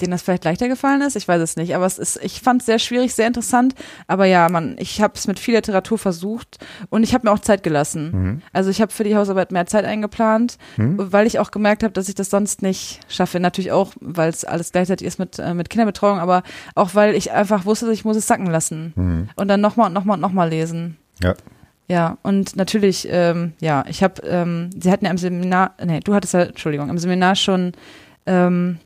denen 0.00 0.12
das 0.12 0.22
vielleicht 0.22 0.44
leichter 0.44 0.68
gefallen 0.68 1.02
ist, 1.02 1.16
ich 1.16 1.26
weiß 1.26 1.40
es 1.40 1.56
nicht, 1.56 1.74
aber 1.74 1.86
es 1.86 1.98
ist, 1.98 2.18
ich 2.22 2.40
fand 2.40 2.62
es 2.62 2.66
sehr 2.66 2.78
schwierig, 2.78 3.14
sehr 3.14 3.26
interessant, 3.26 3.74
aber 4.06 4.26
ja, 4.26 4.48
man, 4.48 4.76
ich 4.78 5.00
habe 5.00 5.14
es 5.16 5.26
mit 5.26 5.38
viel 5.38 5.54
Literatur 5.54 5.98
versucht 5.98 6.58
und 6.90 7.02
ich 7.02 7.14
habe 7.14 7.26
mir 7.26 7.32
auch 7.32 7.40
Zeit 7.40 7.62
gelassen. 7.62 8.10
Mhm. 8.12 8.42
Also 8.52 8.70
ich 8.70 8.80
habe 8.80 8.92
für 8.92 9.04
die 9.04 9.16
Hausarbeit 9.16 9.52
mehr 9.52 9.66
Zeit 9.66 9.84
eingeplant, 9.84 10.58
mhm. 10.76 10.96
weil 11.12 11.26
ich 11.26 11.38
auch 11.38 11.50
gemerkt 11.50 11.82
habe, 11.82 11.92
dass 11.92 12.08
ich 12.08 12.14
das 12.14 12.30
sonst 12.30 12.62
nicht 12.62 13.00
schaffe. 13.08 13.40
Natürlich 13.40 13.72
auch, 13.72 13.92
weil 14.00 14.30
es 14.30 14.44
alles 14.44 14.72
gleichzeitig 14.72 15.06
ist 15.06 15.18
mit 15.18 15.38
äh, 15.38 15.54
mit 15.54 15.70
Kinderbetreuung, 15.70 16.18
aber 16.18 16.42
auch 16.74 16.94
weil 16.94 17.14
ich 17.14 17.32
einfach 17.32 17.64
wusste, 17.64 17.92
ich 17.92 18.04
muss 18.04 18.16
es 18.16 18.26
sacken 18.26 18.46
lassen 18.46 18.92
mhm. 18.96 19.28
und 19.36 19.48
dann 19.48 19.60
nochmal 19.60 19.88
und 19.88 19.92
nochmal 19.92 20.16
und 20.16 20.20
nochmal 20.20 20.48
lesen. 20.48 20.96
Ja. 21.22 21.34
Ja, 21.88 22.16
und 22.22 22.56
natürlich, 22.56 23.06
ähm, 23.10 23.52
ja, 23.60 23.84
ich 23.86 24.02
habe, 24.02 24.22
ähm, 24.22 24.70
sie 24.78 24.90
hatten 24.90 25.04
ja 25.04 25.10
im 25.10 25.18
Seminar, 25.18 25.74
nee, 25.84 26.00
du 26.00 26.14
hattest 26.14 26.32
ja, 26.32 26.42
Entschuldigung, 26.44 26.88
im 26.88 26.96
Seminar 26.96 27.34
schon 27.34 27.72
ähm, 28.24 28.78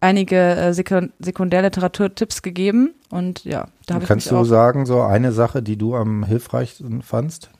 einige 0.00 0.36
äh, 0.36 0.72
Sekundärliteraturtipps 0.72 2.42
gegeben 2.42 2.94
und 3.10 3.44
ja, 3.44 3.66
da 3.86 3.94
habe 3.94 4.04
ich 4.04 4.08
Kannst 4.08 4.30
du 4.30 4.44
sagen, 4.44 4.86
so 4.86 5.02
eine 5.02 5.32
Sache, 5.32 5.62
die 5.62 5.76
du 5.76 5.94
am 5.94 6.24
hilfreichsten 6.24 7.02
fandst? 7.02 7.50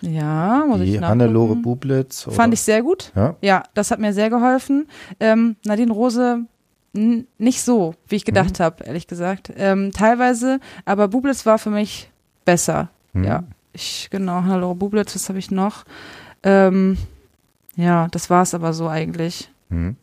Ja, 0.00 0.64
muss 0.66 0.78
die 0.78 0.84
ich 0.84 1.00
nachgucken. 1.00 1.22
Hannelore 1.22 1.56
Bublitz. 1.56 2.26
Fand 2.30 2.54
ich 2.54 2.60
sehr 2.60 2.82
gut. 2.82 3.12
Ja? 3.14 3.36
ja, 3.40 3.62
das 3.74 3.90
hat 3.90 3.98
mir 3.98 4.12
sehr 4.12 4.30
geholfen. 4.30 4.88
Ähm, 5.20 5.56
Nadine 5.64 5.92
Rose 5.92 6.44
nicht 6.92 7.62
so, 7.62 7.94
wie 8.08 8.16
ich 8.16 8.24
gedacht 8.24 8.58
mhm. 8.58 8.64
habe, 8.64 8.84
ehrlich 8.84 9.06
gesagt. 9.06 9.52
Ähm, 9.56 9.92
teilweise, 9.92 10.60
aber 10.86 11.08
Bublitz 11.08 11.44
war 11.44 11.58
für 11.58 11.70
mich 11.70 12.10
besser. 12.44 12.88
Mhm. 13.12 13.24
Ja, 13.24 13.44
ich, 13.72 14.08
genau, 14.10 14.42
Hannelore 14.42 14.74
Bublitz, 14.74 15.14
was 15.14 15.28
habe 15.28 15.38
ich 15.38 15.50
noch? 15.50 15.84
Ähm, 16.42 16.96
ja, 17.76 18.08
das 18.08 18.30
war 18.30 18.42
es 18.42 18.54
aber 18.54 18.72
so 18.72 18.88
eigentlich. 18.88 19.50
Mhm. 19.68 19.96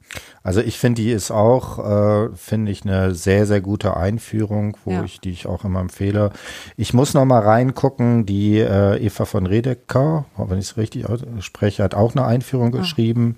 Also 0.43 0.60
ich 0.60 0.77
finde, 0.77 1.01
die 1.01 1.12
ist 1.12 1.32
auch, 1.32 1.79
äh, 1.79 2.29
finde 2.36 2.72
ich, 2.72 2.84
eine 2.84 3.15
sehr, 3.15 3.46
sehr 3.46 3.62
gute 3.62 3.96
Einführung, 3.96 4.77
wo 4.84 4.91
ja. 4.91 5.03
ich, 5.03 5.22
die 5.22 5.32
ich 5.32 5.48
auch 5.48 5.63
immer 5.63 5.79
empfehle. 5.79 6.32
Ich 6.75 6.93
muss 6.93 7.13
noch 7.13 7.24
mal 7.24 7.39
reingucken, 7.39 8.25
die 8.25 8.60
äh, 8.60 8.98
Eva 8.98 9.24
von 9.25 9.46
Redeker, 9.46 10.25
wenn 10.38 10.60
ich 10.60 10.65
es 10.65 10.77
richtig 10.77 11.05
spreche, 11.39 11.84
hat 11.84 11.96
auch 11.96 12.13
eine 12.13 12.25
Einführung 12.25 12.74
ah. 12.75 12.79
geschrieben. 12.79 13.38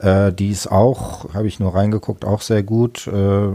Äh, 0.00 0.32
die 0.32 0.50
ist 0.50 0.70
auch, 0.70 1.34
habe 1.34 1.46
ich 1.46 1.60
nur 1.60 1.74
reingeguckt, 1.74 2.24
auch 2.24 2.40
sehr 2.40 2.64
gut. 2.64 3.06
Äh, 3.06 3.50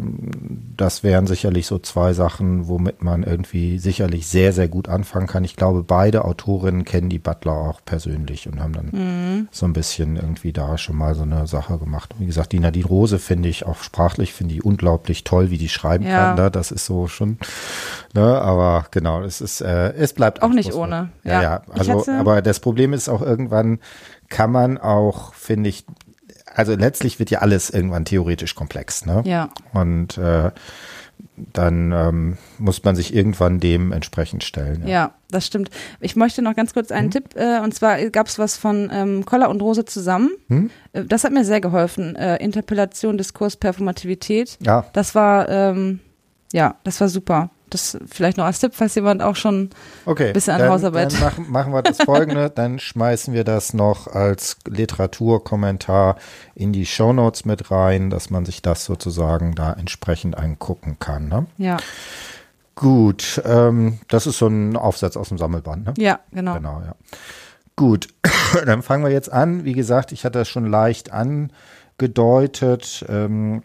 das 0.78 1.04
wären 1.04 1.28
sicherlich 1.28 1.68
so 1.68 1.80
zwei 1.80 2.14
Sachen, 2.14 2.70
womit 2.70 3.04
man 3.04 3.24
irgendwie 3.24 3.78
sicherlich 3.78 4.28
sehr, 4.28 4.54
sehr 4.54 4.70
gut 4.70 4.88
anfangen 4.88 5.28
kann. 5.28 5.44
Ich 5.44 5.58
glaube, 5.58 5.84
beide 5.84 6.24
Autorinnen 6.24 6.86
kennen 6.86 7.10
die 7.10 7.20
Butler 7.20 7.54
auch 7.54 7.82
persönlich 7.84 8.48
und 8.48 8.62
haben 8.62 8.74
dann 8.74 8.90
mhm. 8.92 9.48
so 9.52 9.66
ein 9.66 9.74
bisschen 9.74 10.16
irgendwie 10.16 10.54
da 10.54 10.78
schon 10.78 10.96
mal 10.96 11.14
so 11.14 11.24
eine 11.24 11.46
Sache 11.48 11.78
gemacht 11.78 12.05
gemacht. 12.08 12.20
Wie 12.22 12.26
gesagt, 12.26 12.52
die 12.52 12.60
Nadine 12.60 12.86
Rose 12.86 13.20
finde 13.20 13.50
ich 13.50 13.66
auch 13.66 13.84
sprachlich, 13.84 14.34
finde 14.34 14.56
ich 14.56 14.64
unglaublich 14.66 15.24
toll, 15.24 15.50
wie 15.50 15.58
die 15.58 15.70
schreiben 15.70 16.06
Ja. 16.06 16.18
kann. 16.34 16.36
Ne? 16.36 16.52
Das 16.52 16.72
ist 16.72 16.86
so 16.86 17.08
schon, 17.08 17.38
ne? 18.14 18.42
aber 18.42 18.86
genau, 18.92 19.22
es 19.22 19.42
ist, 19.42 19.62
äh, 19.62 19.94
es 19.94 20.14
bleibt 20.14 20.42
Auch 20.42 20.50
nicht 20.50 20.74
ohne, 20.74 21.10
Ja, 21.24 21.32
ja. 21.34 21.42
ja. 21.42 21.62
Also, 21.72 22.06
aber 22.12 22.42
das 22.42 22.60
Problem 22.60 22.94
ist 22.94 23.10
auch 23.10 23.22
irgendwann 23.22 23.80
kann 24.30 24.52
man 24.52 24.78
auch, 24.78 25.34
finde 25.34 25.70
ich, 25.70 25.86
also 26.54 26.74
letztlich 26.76 27.20
wird 27.20 27.30
ja 27.32 27.40
alles 27.40 27.70
irgendwann 27.70 28.06
theoretisch 28.06 28.56
komplex, 28.56 29.06
ne? 29.06 29.22
Ja. 29.26 29.50
Und 29.74 30.18
äh, 30.18 30.52
dann 31.54 31.92
ähm, 31.92 32.38
muss 32.60 32.84
man 32.84 32.96
sich 32.96 33.14
irgendwann 33.14 33.60
dem 33.60 33.92
entsprechend 33.92 34.44
stellen. 34.44 34.88
Ja, 34.88 35.14
das 35.30 35.46
stimmt. 35.46 35.70
Ich 36.00 36.16
möchte 36.16 36.42
noch 36.42 36.56
ganz 36.56 36.74
kurz 36.74 36.90
Hm? 36.90 36.96
einen 36.98 37.12
Tipp, 37.12 37.36
äh, 37.36 37.60
und 37.62 37.74
zwar 37.74 37.98
gab 38.10 38.28
es 38.28 38.40
was 38.40 38.58
von 38.58 38.90
ähm, 38.94 39.26
Koller 39.26 39.50
und 39.50 39.62
Rose 39.62 39.86
zusammen. 39.86 40.30
Hm? 40.48 40.70
Das 40.94 41.24
hat 41.24 41.34
mir 41.34 41.44
sehr 41.44 41.60
geholfen. 41.62 42.16
Äh, 42.16 42.38
Interpellation, 42.44 43.18
Diskurs, 43.18 43.58
Performativität. 43.58 44.58
Ja, 44.62 44.86
Das 44.94 45.14
war, 45.16 45.50
ähm, 45.50 46.00
ja, 46.54 46.76
das 46.84 47.02
war 47.02 47.10
super. 47.10 47.50
Das 47.76 47.98
vielleicht 48.10 48.38
noch 48.38 48.46
als 48.46 48.60
Tipp, 48.60 48.74
falls 48.74 48.96
jemand 48.96 49.22
auch 49.22 49.36
schon 49.36 49.70
okay. 50.06 50.32
Bisschen 50.32 50.54
an 50.54 50.62
dann, 50.62 50.70
Hausarbeit. 50.70 51.14
Dann 51.14 51.20
machen, 51.20 51.52
machen 51.52 51.74
wir 51.74 51.82
das 51.82 51.98
folgende, 51.98 52.50
dann 52.56 52.80
schmeißen 52.80 53.34
wir 53.34 53.44
das 53.44 53.74
noch 53.74 54.08
als 54.08 54.58
Literaturkommentar 54.66 56.16
in 56.56 56.72
die 56.72 56.86
Shownotes 56.86 57.46
mit 57.46 57.72
rein, 57.72 58.10
dass 58.10 58.30
man 58.30 58.46
sich 58.46 58.62
das 58.62 58.86
sozusagen 58.86 59.56
da 59.56 59.74
entsprechend 59.74 60.38
angucken 60.38 60.98
kann. 61.00 61.28
Ne? 61.28 61.46
Ja, 61.58 61.78
Gut, 62.76 63.42
ähm, 63.46 64.00
das 64.10 64.28
ist 64.28 64.38
so 64.38 64.48
ein 64.48 64.76
Aufsatz 64.76 65.16
aus 65.16 65.30
dem 65.30 65.38
Sammelband. 65.38 65.86
Ne? 65.86 65.94
ja, 65.98 66.20
genau. 66.32 66.56
Genau, 66.56 66.82
ja. 66.86 66.96
Gut, 67.78 68.10
dann 68.66 68.82
fangen 68.82 69.04
wir 69.04 69.12
jetzt 69.12 69.32
an. 69.32 69.64
Wie 69.64 69.74
gesagt, 69.74 70.12
ich 70.12 70.26
hatte 70.26 70.40
das 70.40 70.50
schon 70.50 70.70
leicht 70.70 71.10
angedeutet. 71.12 73.06
Ähm, 73.08 73.64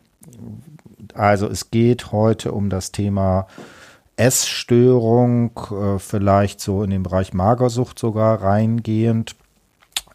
also 1.14 1.48
es 1.48 1.70
geht 1.70 2.12
heute 2.12 2.52
um 2.52 2.70
das 2.70 2.92
Thema 2.92 3.48
Essstörung, 4.20 5.52
äh, 5.70 5.98
vielleicht 5.98 6.60
so 6.60 6.82
in 6.82 6.90
den 6.90 7.02
Bereich 7.02 7.32
Magersucht 7.32 7.98
sogar 7.98 8.42
reingehend. 8.42 9.34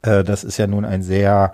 Äh, 0.04 0.24
das 0.24 0.44
ist 0.44 0.58
ja 0.58 0.68
nun 0.68 0.86
ein 0.86 1.02
sehr 1.02 1.54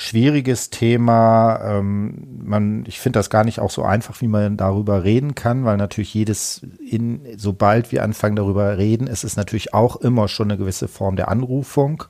schwieriges 0.00 0.70
Thema. 0.70 1.58
Ähm, 1.60 2.38
man, 2.44 2.84
ich 2.86 3.00
finde 3.00 3.18
das 3.18 3.30
gar 3.30 3.42
nicht 3.42 3.58
auch 3.58 3.70
so 3.70 3.82
einfach, 3.82 4.20
wie 4.20 4.28
man 4.28 4.56
darüber 4.56 5.02
reden 5.02 5.34
kann, 5.34 5.64
weil 5.64 5.76
natürlich 5.76 6.14
jedes, 6.14 6.62
in, 6.78 7.20
sobald 7.36 7.90
wir 7.90 8.04
anfangen 8.04 8.36
darüber 8.36 8.78
reden, 8.78 9.08
ist 9.08 9.24
es 9.24 9.36
natürlich 9.36 9.74
auch 9.74 9.96
immer 9.96 10.28
schon 10.28 10.52
eine 10.52 10.58
gewisse 10.58 10.86
Form 10.86 11.16
der 11.16 11.28
Anrufung, 11.28 12.04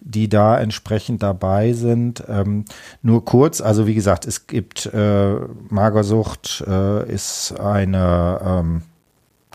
die 0.00 0.28
da 0.28 0.60
entsprechend 0.60 1.24
dabei 1.24 1.72
sind. 1.72 2.22
Ähm, 2.28 2.66
nur 3.02 3.24
kurz, 3.24 3.60
also 3.60 3.88
wie 3.88 3.96
gesagt, 3.96 4.24
es 4.24 4.46
gibt 4.46 4.86
äh, 4.86 5.34
Magersucht 5.70 6.62
äh, 6.68 7.12
ist 7.12 7.58
eine 7.58 8.40
ähm, 8.44 8.82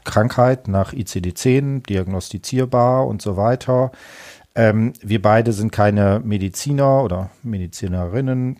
Krankheit 0.04 0.68
nach 0.68 0.94
ICD-10, 0.94 1.86
diagnostizierbar 1.86 3.08
und 3.08 3.22
so 3.22 3.38
weiter. 3.38 3.92
Ähm, 4.56 4.94
wir 5.02 5.22
beide 5.22 5.52
sind 5.54 5.72
keine 5.72 6.22
Mediziner 6.24 7.04
oder 7.04 7.30
Medizinerinnen. 7.42 8.58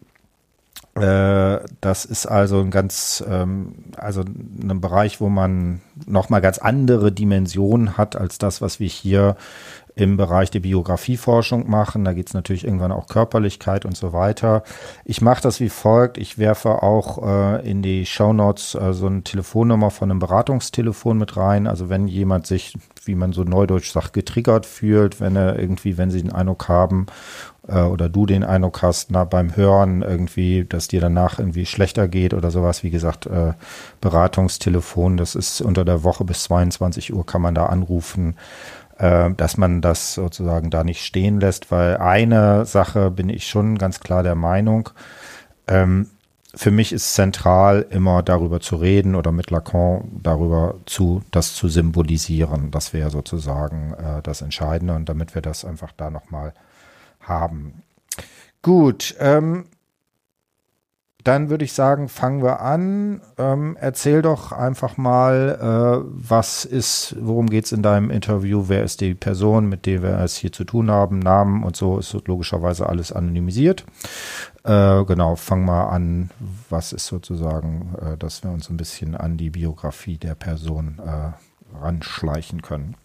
Äh, 0.96 1.60
das 1.82 2.06
ist 2.06 2.28
also 2.28 2.60
ein 2.60 2.70
ganz, 2.70 3.24
ähm, 3.28 3.74
also 3.98 4.22
ein 4.22 4.80
Bereich, 4.80 5.22
wo 5.22 5.30
man 5.30 5.82
nochmal 6.06 6.42
ganz 6.42 6.60
andere 6.60 7.12
Dimensionen 7.12 7.98
hat 7.98 8.16
als 8.16 8.38
das, 8.38 8.62
was 8.62 8.80
wir 8.80 8.88
hier 8.88 9.36
im 9.96 10.18
Bereich 10.18 10.50
der 10.50 10.62
Biografieforschung 10.62 11.70
machen. 11.70 12.04
Da 12.04 12.14
geht 12.14 12.28
es 12.28 12.34
natürlich 12.34 12.64
irgendwann 12.64 12.92
auch 12.92 13.08
Körperlichkeit 13.08 13.86
und 13.86 13.96
so 13.96 14.14
weiter. 14.14 14.64
Ich 15.06 15.22
mache 15.22 15.42
das 15.42 15.60
wie 15.60 15.70
folgt. 15.70 16.18
Ich 16.18 16.38
werfe 16.38 16.82
auch 16.82 17.24
äh, 17.26 17.70
in 17.70 17.82
die 17.82 18.06
Shownotes 18.06 18.76
äh, 18.76 18.94
so 18.94 19.08
eine 19.08 19.24
Telefonnummer 19.24 19.92
von 19.92 20.10
einem 20.10 20.20
Beratungstelefon 20.20 21.18
mit 21.18 21.38
rein. 21.38 21.68
Also 21.68 21.90
wenn 21.90 22.08
jemand 22.08 22.48
sich, 22.48 22.78
wie 23.06 23.16
man 23.16 23.34
so 23.34 23.44
neudeutsch 23.44 23.92
sagt, 23.92 24.14
getriggert 24.14 24.66
fühlt, 24.66 25.20
wenn 25.20 25.36
er 25.36 25.60
irgendwie, 25.60 25.98
wenn 25.98 26.10
sie 26.10 26.22
den 26.22 26.34
Eindruck 26.34 26.68
haben 26.68 27.06
äh, 27.68 27.82
oder 27.82 28.10
du 28.10 28.26
den 28.26 28.44
Eindruck 28.44 28.82
hast, 28.82 29.12
na, 29.12 29.26
beim 29.26 29.56
Hören 29.56 30.02
irgendwie, 30.02 30.66
dass 30.66 30.88
dir 30.88 31.02
danach 31.02 31.38
irgendwie 31.38 31.68
schlechter 31.68 32.08
geht 32.08 32.34
oder 32.34 32.50
sowas. 32.50 32.82
Wie 32.82 32.90
gesagt, 32.90 33.28
äh, 33.28 33.54
Beratungstelefon, 34.02 35.18
das 35.18 35.36
ist 35.36 35.62
unter 35.62 35.86
der 35.86 36.04
Woche 36.04 36.24
bis 36.26 36.44
22 36.44 37.14
Uhr 37.14 37.26
kann 37.26 37.44
man 37.44 37.54
da 37.54 37.68
anrufen 37.68 38.36
äh, 39.04 39.34
dass 39.36 39.58
man 39.58 39.82
das 39.82 40.14
sozusagen 40.14 40.70
da 40.70 40.86
nicht 40.86 41.04
stehen 41.04 41.42
lässt, 41.42 41.72
weil 41.72 41.98
eine 41.98 42.66
Sache 42.66 43.12
bin 43.12 43.28
ich 43.28 43.48
schon 43.48 43.78
ganz 43.78 44.00
klar 44.00 44.24
der 44.24 44.36
Meinung. 44.36 44.92
Ähm, 45.68 46.10
für 46.56 46.72
mich 46.72 46.94
ist 46.94 47.14
zentral 47.14 47.86
immer 47.90 48.24
darüber 48.24 48.62
zu 48.62 48.78
reden 48.78 49.16
oder 49.16 49.34
mit 49.34 49.52
Lacan 49.52 50.10
darüber 50.22 50.76
zu, 50.86 51.22
das 51.32 51.54
zu 51.54 51.68
symbolisieren. 51.68 52.72
Das 52.72 52.94
wäre 52.94 53.10
sozusagen 53.10 53.94
äh, 53.94 54.22
das 54.22 54.42
Entscheidende 54.42 54.94
und 54.94 55.10
damit 55.10 55.36
wir 55.36 55.42
das 55.42 55.66
einfach 55.66 55.92
da 55.98 56.10
nochmal 56.10 56.54
haben. 57.20 57.84
Gut, 58.62 59.16
ähm, 59.20 59.66
dann 61.24 61.50
würde 61.50 61.64
ich 61.64 61.74
sagen, 61.74 62.10
fangen 62.10 62.44
wir 62.44 62.60
an. 62.60 63.22
Ähm, 63.38 63.78
erzähl 63.80 64.22
doch 64.22 64.52
einfach 64.52 64.98
mal, 64.98 65.58
äh, 65.62 66.10
was 66.12 66.66
ist, 66.66 67.16
worum 67.20 67.50
geht 67.50 67.66
es 67.66 67.72
in 67.72 67.82
deinem 67.82 68.10
Interview? 68.10 68.66
Wer 68.68 68.84
ist 68.84 69.00
die 69.00 69.14
Person, 69.14 69.68
mit 69.68 69.86
der 69.86 70.04
wir 70.04 70.20
es 70.20 70.36
hier 70.36 70.52
zu 70.52 70.66
tun 70.66 70.92
haben? 70.92 71.20
Namen 71.20 71.64
und 71.64 71.76
so 71.78 71.98
ist 71.98 72.14
logischerweise 72.28 72.90
alles 72.90 73.12
anonymisiert. 73.12 73.86
Äh, 74.64 75.04
genau, 75.06 75.36
fang 75.36 75.64
mal 75.64 75.90
an. 75.90 76.30
Was 76.70 76.92
ist 76.92 77.06
sozusagen, 77.06 77.96
äh, 78.02 78.18
dass 78.18 78.44
wir 78.44 78.52
uns 78.52 78.70
ein 78.70 78.78
bisschen 78.78 79.16
an 79.16 79.38
die 79.38 79.50
Biografie 79.50 80.18
der 80.18 80.36
Person 80.36 81.00
äh, 81.06 81.78
ranschleichen 81.82 82.62
können? 82.62 82.96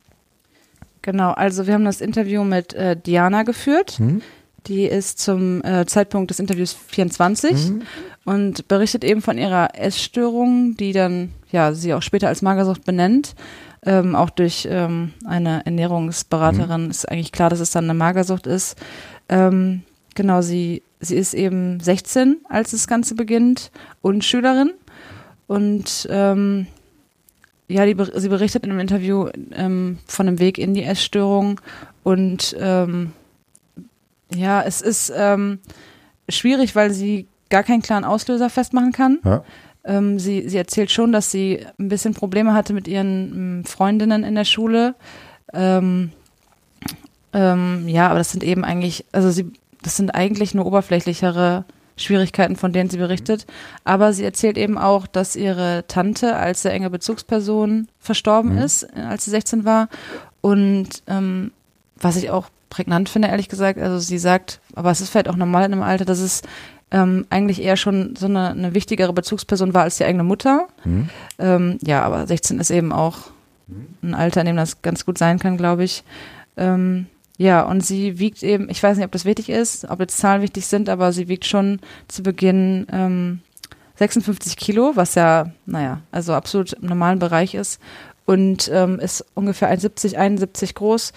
Genau, 1.03 1.31
also 1.31 1.67
wir 1.67 1.75
haben 1.75 1.85
das 1.85 2.01
Interview 2.01 2.43
mit 2.43 2.75
äh, 2.75 2.97
Diana 2.97 3.45
geführt. 3.45 3.93
Hm? 3.99 4.23
Die 4.69 4.85
ist 4.85 5.19
zum 5.19 5.65
äh, 5.65 5.87
Zeitpunkt 5.87 6.31
des 6.31 6.39
Interviews 6.39 6.77
24 6.89 7.71
Mhm. 7.71 7.83
und 8.25 8.69
berichtet 8.69 9.03
eben 9.03 9.23
von 9.23 9.39
ihrer 9.39 9.71
Essstörung, 9.75 10.77
die 10.77 10.93
dann 10.93 11.33
ja 11.51 11.73
sie 11.73 11.95
auch 11.95 12.03
später 12.03 12.29
als 12.29 12.43
Magersucht 12.43 12.85
benennt. 12.85 13.35
Ähm, 13.87 14.15
auch 14.15 14.31
durch 14.31 14.67
ähm, 14.71 15.13
eine 15.25 15.65
Ernährungsberaterin 15.65 16.91
ist 16.91 17.09
eigentlich 17.09 17.33
klar, 17.33 17.49
dass 17.49 17.61
es 17.61 17.71
dann 17.71 17.85
eine 17.85 17.95
Magersucht 17.95 18.47
ist. 18.47 18.77
Ähm, 19.29 19.83
genau, 20.15 20.43
sie, 20.43 20.83
sie 21.01 21.17
ist 21.17 21.33
eben 21.33 21.81
16, 21.81 22.39
als 22.49 22.73
das 22.73 22.87
Ganze 22.89 23.15
beginnt 23.15 23.71
und 24.03 24.25
Schülerin. 24.25 24.73
Und 25.47 26.07
ähm, 26.11 26.67
ja, 27.69 27.87
die, 27.87 27.97
sie 28.17 28.29
berichtet 28.29 28.65
in 28.65 28.71
einem 28.73 28.81
Interview 28.81 29.29
ähm, 29.53 29.99
von 30.07 30.27
dem 30.27 30.39
Weg 30.41 30.59
in 30.59 30.75
die 30.75 30.85
Essstörung 30.85 31.61
und 32.03 32.57
ähm, 32.59 33.13
ja, 34.35 34.63
es 34.63 34.81
ist 34.81 35.13
ähm, 35.15 35.59
schwierig, 36.29 36.75
weil 36.75 36.93
sie 36.93 37.27
gar 37.51 37.63
keinen 37.63 37.83
klaren 37.83 38.05
Auslöser 38.05 38.51
festmachen 38.51 38.93
kann. 38.93 39.19
Ja. 39.25 39.43
Ähm, 39.85 40.19
sie, 40.19 40.49
sie 40.49 40.59
erzählt 40.59 40.91
schon, 40.91 41.13
dass 41.13 41.31
sie 41.31 41.65
ein 41.79 41.89
bisschen 41.89 42.13
Probleme 42.15 42.53
hatte 42.53 42.75
mit 42.75 42.87
ihren 42.89 43.61
ähm, 43.61 43.65
Freundinnen 43.65 44.25
in 44.25 44.35
der 44.35 44.45
Schule. 44.45 44.95
Ähm, 45.55 46.11
ähm, 47.33 47.89
ja, 47.89 48.09
aber 48.09 48.19
das 48.19 48.33
sind 48.33 48.43
eben 48.45 48.65
eigentlich, 48.65 49.05
also 49.13 49.31
sie, 49.31 49.51
das 49.83 49.97
sind 49.97 50.15
eigentlich 50.15 50.55
nur 50.55 50.67
oberflächlichere 50.67 51.65
Schwierigkeiten, 51.97 52.57
von 52.57 52.73
denen 52.73 52.91
sie 52.91 52.99
berichtet. 52.99 53.47
Aber 53.85 54.13
sie 54.13 54.25
erzählt 54.25 54.57
eben 54.59 54.79
auch, 54.79 55.07
dass 55.07 55.37
ihre 55.37 55.85
Tante 55.89 56.37
als 56.37 56.63
sehr 56.63 56.73
enge 56.73 56.91
Bezugsperson 56.91 57.89
verstorben 57.99 58.53
Mhm. 58.53 58.59
ist, 58.59 58.83
äh, 58.85 59.01
als 59.01 59.25
sie 59.25 59.31
16 59.31 59.65
war. 59.65 59.89
Und 60.41 61.03
ähm, 61.07 61.53
was 61.97 62.17
ich 62.17 62.31
auch 62.31 62.49
prägnant 62.71 63.09
finde, 63.09 63.29
ehrlich 63.29 63.49
gesagt, 63.49 63.79
also 63.79 63.99
sie 63.99 64.19
sagt, 64.19 64.61
aber 64.75 64.91
es 64.91 65.01
ist 65.01 65.11
vielleicht 65.11 65.29
auch 65.29 65.37
normal 65.37 65.65
in 65.65 65.73
einem 65.73 65.83
Alter, 65.83 66.05
dass 66.05 66.21
es 66.21 66.43
ähm, 66.91 67.27
eigentlich 67.31 67.63
eher 67.63 67.77
schon 67.77 68.17
so 68.17 68.27
eine, 68.27 68.51
eine 68.51 68.75
wichtigere 68.75 69.13
Bezugsperson 69.13 69.75
war 69.75 69.83
als 69.83 69.99
die 69.99 70.05
eigene 70.05 70.25
Mutter. 70.25 70.69
Hm? 70.83 71.09
Ähm, 71.39 71.79
ja, 71.83 72.03
aber 72.03 72.27
16 72.27 72.61
ist 72.61 72.71
eben 72.71 72.93
auch 72.93 73.31
ein 74.03 74.15
Alter, 74.15 74.41
in 74.41 74.47
dem 74.47 74.57
das 74.57 74.83
ganz 74.83 75.05
gut 75.05 75.19
sein 75.19 75.39
kann, 75.39 75.57
glaube 75.57 75.85
ich. 75.85 76.05
Ähm, 76.57 77.07
ja, 77.37 77.63
und 77.63 77.85
sie 77.85 78.19
wiegt 78.19 78.43
eben, 78.43 78.69
ich 78.69 78.83
weiß 78.83 78.97
nicht, 78.97 79.07
ob 79.07 79.13
das 79.13 79.25
wichtig 79.25 79.49
ist, 79.49 79.89
ob 79.89 80.01
jetzt 80.01 80.19
Zahlen 80.19 80.43
wichtig 80.43 80.67
sind, 80.67 80.89
aber 80.89 81.13
sie 81.13 81.29
wiegt 81.29 81.45
schon 81.45 81.81
zu 82.09 82.23
Beginn 82.23 82.87
ähm, 82.91 83.41
56 83.97 84.57
Kilo, 84.57 84.93
was 84.95 85.15
ja, 85.15 85.53
naja, 85.67 86.01
also 86.11 86.33
absolut 86.33 86.73
im 86.73 86.89
normalen 86.89 87.19
Bereich 87.19 87.55
ist 87.55 87.81
und 88.25 88.71
ähm, 88.73 88.99
ist 88.99 89.25
ungefähr 89.35 89.71
1,70, 89.73 90.17
71 90.17 90.75
groß 90.75 91.13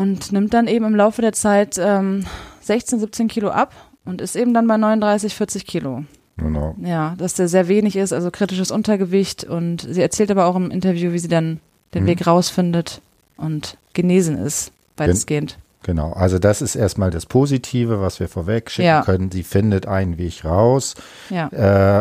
und 0.00 0.32
nimmt 0.32 0.54
dann 0.54 0.66
eben 0.66 0.86
im 0.86 0.94
Laufe 0.96 1.20
der 1.20 1.34
Zeit 1.34 1.78
ähm, 1.78 2.24
16, 2.62 3.00
17 3.00 3.28
Kilo 3.28 3.50
ab 3.50 3.74
und 4.06 4.20
ist 4.22 4.34
eben 4.34 4.54
dann 4.54 4.66
bei 4.66 4.78
39, 4.78 5.34
40 5.34 5.66
Kilo. 5.66 6.04
Genau. 6.38 6.74
Ja, 6.82 7.14
dass 7.18 7.34
der 7.34 7.48
sehr 7.48 7.68
wenig 7.68 7.96
ist, 7.96 8.14
also 8.14 8.30
kritisches 8.30 8.70
Untergewicht. 8.70 9.44
Und 9.44 9.86
sie 9.88 10.00
erzählt 10.00 10.30
aber 10.30 10.46
auch 10.46 10.56
im 10.56 10.70
Interview, 10.70 11.12
wie 11.12 11.18
sie 11.18 11.28
dann 11.28 11.60
den 11.92 12.04
Mhm. 12.04 12.08
Weg 12.08 12.26
rausfindet 12.26 13.02
und 13.36 13.76
genesen 13.92 14.38
ist, 14.38 14.72
weitestgehend. 14.96 15.58
Genau, 15.82 16.12
also 16.12 16.38
das 16.38 16.60
ist 16.60 16.76
erstmal 16.76 17.10
das 17.10 17.24
Positive, 17.24 18.02
was 18.02 18.20
wir 18.20 18.28
vorweg 18.28 18.70
schicken 18.70 18.86
Ja. 18.86 19.02
können. 19.02 19.30
Sie 19.30 19.42
findet 19.42 19.86
einen 19.86 20.18
Weg 20.18 20.44
raus. 20.44 20.94
Ja. 21.30 21.48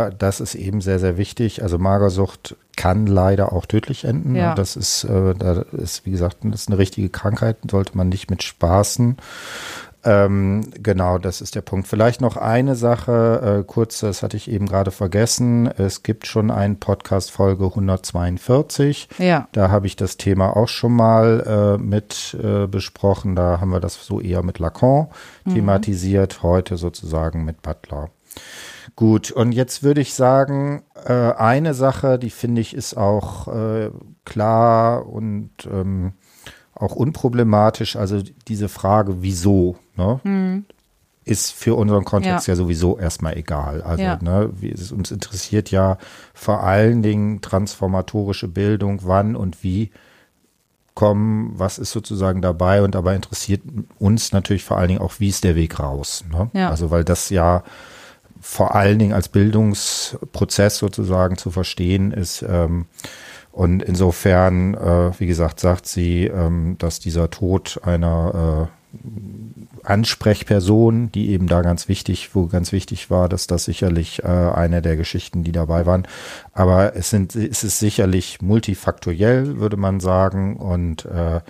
Äh, 0.08 0.12
das 0.18 0.42
ist 0.42 0.56
eben 0.56 0.82
sehr, 0.82 1.00
sehr 1.00 1.18
wichtig. 1.18 1.64
Also 1.64 1.78
Magersucht 1.78 2.58
kann 2.76 3.08
leider 3.08 3.54
auch 3.54 3.66
tödlich 3.66 4.04
enden. 4.04 4.36
Ja. 4.36 4.54
Das 4.54 4.76
ist, 4.76 5.06
äh, 5.06 5.34
da 5.34 5.62
ist, 5.72 6.06
wie 6.06 6.12
gesagt, 6.12 6.38
das 6.44 6.62
ist 6.62 6.68
eine 6.68 6.78
richtige 6.78 7.08
Krankheit, 7.10 7.56
sollte 7.72 7.96
man 7.98 8.10
nicht 8.10 8.30
mit 8.30 8.44
spaßen. 8.44 9.16
Ähm, 10.04 10.72
genau, 10.82 11.18
das 11.18 11.42
ist 11.42 11.56
der 11.56 11.62
Punkt. 11.62 11.88
Vielleicht 11.88 12.22
noch 12.22 12.38
eine 12.38 12.76
Sache, 12.76 13.60
äh, 13.60 13.64
kurz, 13.66 14.00
das 14.00 14.24
hatte 14.24 14.38
ich 14.38 14.50
eben 14.50 14.66
gerade 14.66 14.92
vergessen. 14.92 15.68
Es 15.68 16.04
gibt 16.04 16.26
schon 16.26 16.52
einen 16.52 16.80
Podcast 16.80 17.32
Folge 17.32 17.66
142. 17.66 19.10
Ja. 19.18 19.48
Da 19.52 19.70
habe 19.70 19.88
ich 19.88 19.96
das 19.96 20.18
Thema 20.18 20.56
auch 20.56 20.70
schon 20.70 20.94
mal 20.94 21.78
äh, 21.78 21.82
mit 21.82 22.38
äh, 22.42 22.68
besprochen. 22.68 23.36
Da 23.36 23.60
haben 23.60 23.72
wir 23.72 23.82
das 23.82 24.06
so 24.06 24.22
eher 24.22 24.44
mit 24.44 24.60
Lacan 24.60 25.08
thematisiert, 25.46 26.44
heute 26.44 26.78
sozusagen 26.78 27.44
mit 27.44 27.62
Butler. 27.62 28.10
Gut, 28.96 29.32
und 29.32 29.52
jetzt 29.52 29.84
würde 29.84 30.02
ich 30.02 30.14
sagen, 30.14 30.84
äh, 31.06 31.14
eine 31.14 31.74
Sache, 31.74 32.20
die 32.20 32.30
finde 32.30 32.62
ich 32.62 32.74
ist 32.76 32.98
auch 32.98 33.48
äh, 33.48 33.92
klar 34.26 35.08
und 35.08 35.52
ähm, 35.72 36.14
auch 36.80 36.96
unproblematisch, 36.96 37.96
also 37.96 38.22
diese 38.48 38.70
Frage, 38.70 39.22
wieso, 39.22 39.78
ne? 39.96 40.64
ist 41.26 41.52
für 41.52 41.76
unseren 41.76 42.06
Kontext 42.06 42.48
ja, 42.48 42.56
sowieso 42.56 42.98
erstmal 42.98 43.38
egal. 43.38 43.84
Also, 43.84 44.02
Ja. 44.02 44.18
ne, 44.22 44.50
wie, 44.56 44.72
es, 44.72 44.92
uns 44.92 45.12
interessiert 45.12 45.70
ja 45.70 45.98
vor 46.34 46.64
allen 46.64 47.04
Dingen 47.04 47.42
transformatorische 47.42 48.48
Bildung, 48.48 49.02
wann 49.04 49.36
und 49.36 49.64
wie 49.64 49.92
kommen, 50.96 51.54
was 51.56 51.78
ist 51.78 51.92
sozusagen 51.92 52.42
dabei 52.42 52.82
und 52.82 52.96
dabei 52.96 53.16
interessiert 53.16 53.62
uns 54.00 54.32
natürlich 54.32 54.64
vor 54.64 54.78
allen 54.78 54.88
Dingen 54.88 55.02
auch, 55.02 55.20
wie 55.20 55.30
ist 55.30 55.44
der 55.44 55.56
Weg 55.56 55.80
raus. 55.80 56.24
Ne? 56.32 56.50
Ja. 56.54 56.70
Also, 56.72 56.90
weil 56.90 57.04
das 57.04 57.30
ja 57.30 57.64
vor 58.42 58.74
allen 58.74 58.98
Dingen 58.98 59.14
als 59.14 59.30
Bildungsprozess 59.30 60.78
sozusagen 60.78 61.38
zu 61.38 61.52
verstehen 61.52 62.12
ist. 62.12 62.42
Ähm, 62.42 62.86
und 63.52 63.82
insofern, 63.84 64.74
äh, 64.76 65.12
wie 65.20 65.28
gesagt, 65.28 65.60
sagt 65.60 65.88
sie, 65.88 66.26
ähm, 66.26 66.76
dass 66.80 67.00
dieser 67.00 67.30
Tod 67.30 67.80
einer 67.84 68.70
äh, 68.94 68.98
Ansprechperson, 69.84 71.12
die 71.12 71.30
eben 71.30 71.48
da 71.48 71.62
ganz 71.62 71.88
wichtig, 71.88 72.32
wo 72.34 72.48
ganz 72.48 72.72
wichtig 72.72 73.10
war, 73.10 73.30
dass 73.30 73.48
das 73.48 73.66
sicherlich 73.66 74.24
äh, 74.24 74.28
eine 74.28 74.82
der 74.82 74.96
Geschichten, 74.98 75.44
die 75.44 75.52
dabei 75.52 75.86
waren. 75.86 76.08
Aber 76.54 76.96
es 76.96 77.10
sind, 77.10 77.36
es 77.36 77.64
ist 77.64 77.80
sicherlich 77.80 78.42
multifaktoriell, 78.42 79.58
würde 79.58 79.78
man 79.78 80.00
sagen, 80.00 80.58
und 80.58 81.06
äh, 81.06 81.42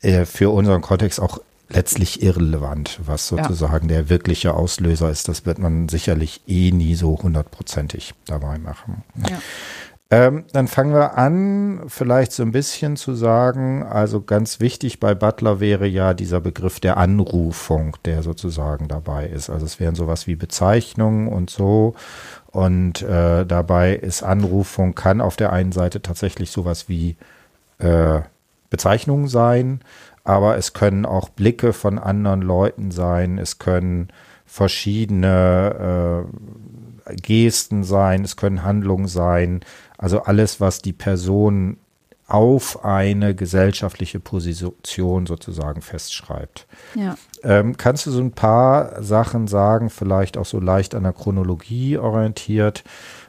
äh, 0.00 0.24
für 0.24 0.50
unseren 0.50 0.80
Kontext 0.82 1.20
auch 1.20 1.40
letztlich 1.70 2.22
irrelevant, 2.22 2.98
was 3.04 3.28
Ja. 3.30 3.42
sozusagen 3.42 3.88
der 3.88 4.08
wirkliche 4.08 4.54
Auslöser 4.54 5.10
ist. 5.10 5.28
Das 5.28 5.44
wird 5.44 5.58
man 5.58 5.88
sicherlich 5.88 6.40
eh 6.46 6.70
nie 6.70 6.94
so 6.94 7.18
hundertprozentig 7.22 8.14
dabei 8.24 8.58
machen. 8.58 9.02
Ja. 9.28 9.38
Ähm, 10.10 10.44
dann 10.52 10.68
fangen 10.68 10.94
wir 10.94 11.18
an, 11.18 11.82
vielleicht 11.86 12.32
so 12.32 12.42
ein 12.42 12.50
bisschen 12.50 12.96
zu 12.96 13.14
sagen, 13.14 13.82
also 13.82 14.22
ganz 14.22 14.58
wichtig 14.58 15.00
bei 15.00 15.14
Butler 15.14 15.60
wäre 15.60 15.86
ja 15.86 16.14
dieser 16.14 16.40
Begriff 16.40 16.80
der 16.80 16.96
Anrufung, 16.96 17.94
der 18.06 18.22
sozusagen 18.22 18.88
dabei 18.88 19.26
ist. 19.26 19.50
Also 19.50 19.66
es 19.66 19.78
wären 19.80 19.94
sowas 19.94 20.26
wie 20.26 20.34
Bezeichnungen 20.34 21.28
und 21.28 21.50
so. 21.50 21.94
Und 22.46 23.02
äh, 23.02 23.44
dabei 23.44 23.94
ist 23.96 24.22
Anrufung, 24.22 24.94
kann 24.94 25.20
auf 25.20 25.36
der 25.36 25.52
einen 25.52 25.72
Seite 25.72 26.00
tatsächlich 26.00 26.50
sowas 26.52 26.88
wie 26.88 27.16
äh, 27.78 28.20
Bezeichnungen 28.70 29.28
sein, 29.28 29.80
aber 30.24 30.56
es 30.56 30.72
können 30.72 31.04
auch 31.04 31.28
Blicke 31.28 31.74
von 31.74 31.98
anderen 31.98 32.40
Leuten 32.40 32.90
sein, 32.90 33.36
es 33.36 33.58
können 33.58 34.08
verschiedene 34.46 36.24
äh, 36.26 37.16
Gesten 37.16 37.84
sein, 37.84 38.24
es 38.24 38.36
können 38.36 38.64
Handlungen 38.64 39.08
sein, 39.08 39.60
also 39.98 40.22
alles, 40.22 40.60
was 40.60 40.80
die 40.80 40.92
Person 40.94 41.76
auf 42.28 42.84
eine 42.84 43.34
gesellschaftliche 43.34 44.20
Position 44.20 45.26
sozusagen 45.26 45.80
festschreibt. 45.80 46.66
Ja. 46.94 47.16
Ähm, 47.42 47.76
kannst 47.78 48.06
du 48.06 48.10
so 48.10 48.20
ein 48.20 48.32
paar 48.32 49.02
Sachen 49.02 49.48
sagen, 49.48 49.88
vielleicht 49.88 50.36
auch 50.36 50.44
so 50.44 50.60
leicht 50.60 50.94
an 50.94 51.04
der 51.04 51.14
Chronologie 51.14 51.96
orientiert, 51.96 52.84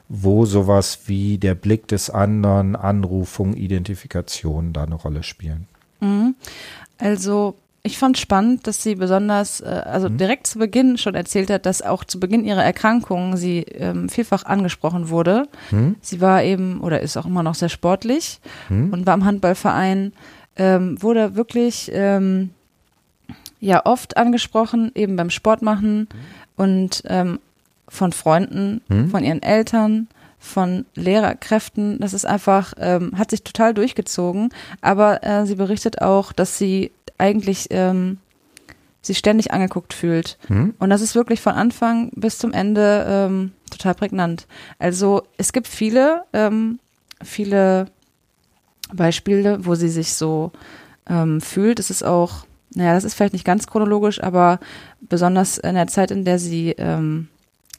wo 0.08 0.44
sowas 0.44 1.00
wie 1.06 1.38
der 1.38 1.54
Blick 1.54 1.88
des 1.88 2.10
anderen, 2.10 2.76
Anrufung, 2.76 3.54
Identifikation 3.54 4.74
da 4.74 4.84
eine 4.84 4.96
Rolle 4.96 5.22
spielen? 5.22 5.66
Mhm. 6.00 6.34
Also 6.98 7.54
ich 7.82 7.96
fand 7.98 8.18
spannend, 8.18 8.66
dass 8.66 8.82
sie 8.82 8.94
besonders, 8.94 9.60
äh, 9.60 9.64
also 9.84 10.08
direkt 10.08 10.46
zu 10.46 10.58
Beginn 10.58 10.98
schon 10.98 11.14
erzählt 11.14 11.50
hat, 11.50 11.64
dass 11.66 11.80
auch 11.82 12.04
zu 12.04 12.20
Beginn 12.20 12.44
ihrer 12.44 12.62
Erkrankung 12.62 13.36
sie 13.36 13.60
ähm, 13.60 14.08
vielfach 14.08 14.44
angesprochen 14.44 15.08
wurde. 15.08 15.48
Hm? 15.70 15.96
Sie 16.02 16.20
war 16.20 16.42
eben 16.42 16.80
oder 16.80 17.00
ist 17.00 17.16
auch 17.16 17.26
immer 17.26 17.42
noch 17.42 17.54
sehr 17.54 17.70
sportlich 17.70 18.40
Hm? 18.68 18.92
und 18.92 19.06
war 19.06 19.14
im 19.14 19.24
Handballverein, 19.24 20.12
ähm, 20.56 21.00
wurde 21.02 21.36
wirklich 21.36 21.90
ähm, 21.94 22.50
ja 23.60 23.84
oft 23.86 24.16
angesprochen, 24.16 24.92
eben 24.94 25.16
beim 25.16 25.30
Sport 25.30 25.62
machen 25.62 26.08
und 26.56 27.02
ähm, 27.06 27.38
von 27.88 28.12
Freunden, 28.12 28.82
Hm? 28.88 29.08
von 29.10 29.24
ihren 29.24 29.42
Eltern, 29.42 30.08
von 30.38 30.86
Lehrerkräften. 30.94 31.98
Das 31.98 32.14
ist 32.14 32.24
einfach, 32.24 32.72
ähm, 32.78 33.12
hat 33.18 33.30
sich 33.30 33.42
total 33.42 33.74
durchgezogen. 33.74 34.50
Aber 34.80 35.22
äh, 35.22 35.44
sie 35.46 35.54
berichtet 35.56 36.00
auch, 36.00 36.32
dass 36.32 36.56
sie 36.56 36.92
eigentlich 37.20 37.68
ähm, 37.70 38.18
sich 39.02 39.18
ständig 39.18 39.52
angeguckt 39.52 39.94
fühlt. 39.94 40.38
Hm? 40.48 40.74
Und 40.78 40.90
das 40.90 41.00
ist 41.00 41.14
wirklich 41.14 41.40
von 41.40 41.54
Anfang 41.54 42.10
bis 42.14 42.38
zum 42.38 42.52
Ende 42.52 43.06
ähm, 43.08 43.52
total 43.70 43.94
prägnant. 43.94 44.46
Also 44.78 45.22
es 45.38 45.52
gibt 45.52 45.68
viele, 45.68 46.24
ähm, 46.32 46.80
viele 47.22 47.86
Beispiele, 48.92 49.64
wo 49.64 49.74
sie 49.74 49.88
sich 49.88 50.12
so 50.14 50.52
ähm, 51.08 51.40
fühlt. 51.40 51.78
Es 51.78 51.90
ist 51.90 52.02
auch, 52.02 52.44
naja, 52.74 52.94
das 52.94 53.04
ist 53.04 53.14
vielleicht 53.14 53.32
nicht 53.32 53.44
ganz 53.44 53.66
chronologisch, 53.66 54.22
aber 54.22 54.58
besonders 55.00 55.58
in 55.58 55.74
der 55.74 55.86
Zeit, 55.86 56.10
in 56.10 56.24
der 56.24 56.38
sie 56.38 56.70
ähm, 56.78 57.28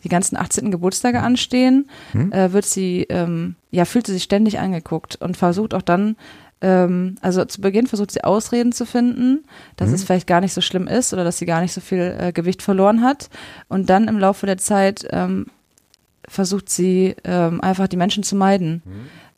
die 0.03 0.09
ganzen 0.09 0.37
18. 0.37 0.71
Geburtstage 0.71 1.21
anstehen, 1.21 1.87
Hm? 2.13 2.31
äh, 2.31 2.51
wird 2.53 2.65
sie, 2.65 3.05
ähm, 3.09 3.55
ja, 3.69 3.85
fühlt 3.85 4.07
sie 4.07 4.13
sich 4.13 4.23
ständig 4.23 4.59
angeguckt 4.59 5.17
und 5.21 5.37
versucht 5.37 5.73
auch 5.73 5.81
dann, 5.83 6.15
ähm, 6.61 7.15
also 7.21 7.43
zu 7.45 7.59
Beginn 7.61 7.87
versucht 7.87 8.11
sie 8.11 8.23
Ausreden 8.23 8.71
zu 8.71 8.85
finden, 8.85 9.43
dass 9.77 9.89
Mhm. 9.89 9.95
es 9.95 10.03
vielleicht 10.03 10.27
gar 10.27 10.41
nicht 10.41 10.53
so 10.53 10.61
schlimm 10.61 10.87
ist 10.87 11.11
oder 11.13 11.23
dass 11.23 11.37
sie 11.39 11.45
gar 11.45 11.61
nicht 11.61 11.73
so 11.73 11.81
viel 11.81 12.15
äh, 12.19 12.31
Gewicht 12.31 12.61
verloren 12.61 13.01
hat. 13.01 13.29
Und 13.67 13.89
dann 13.89 14.07
im 14.07 14.19
Laufe 14.19 14.45
der 14.45 14.57
Zeit 14.57 15.07
ähm, 15.11 15.47
versucht 16.27 16.69
sie 16.69 17.15
ähm, 17.23 17.61
einfach 17.61 17.87
die 17.87 17.97
Menschen 17.97 18.23
zu 18.23 18.35
meiden. 18.35 18.81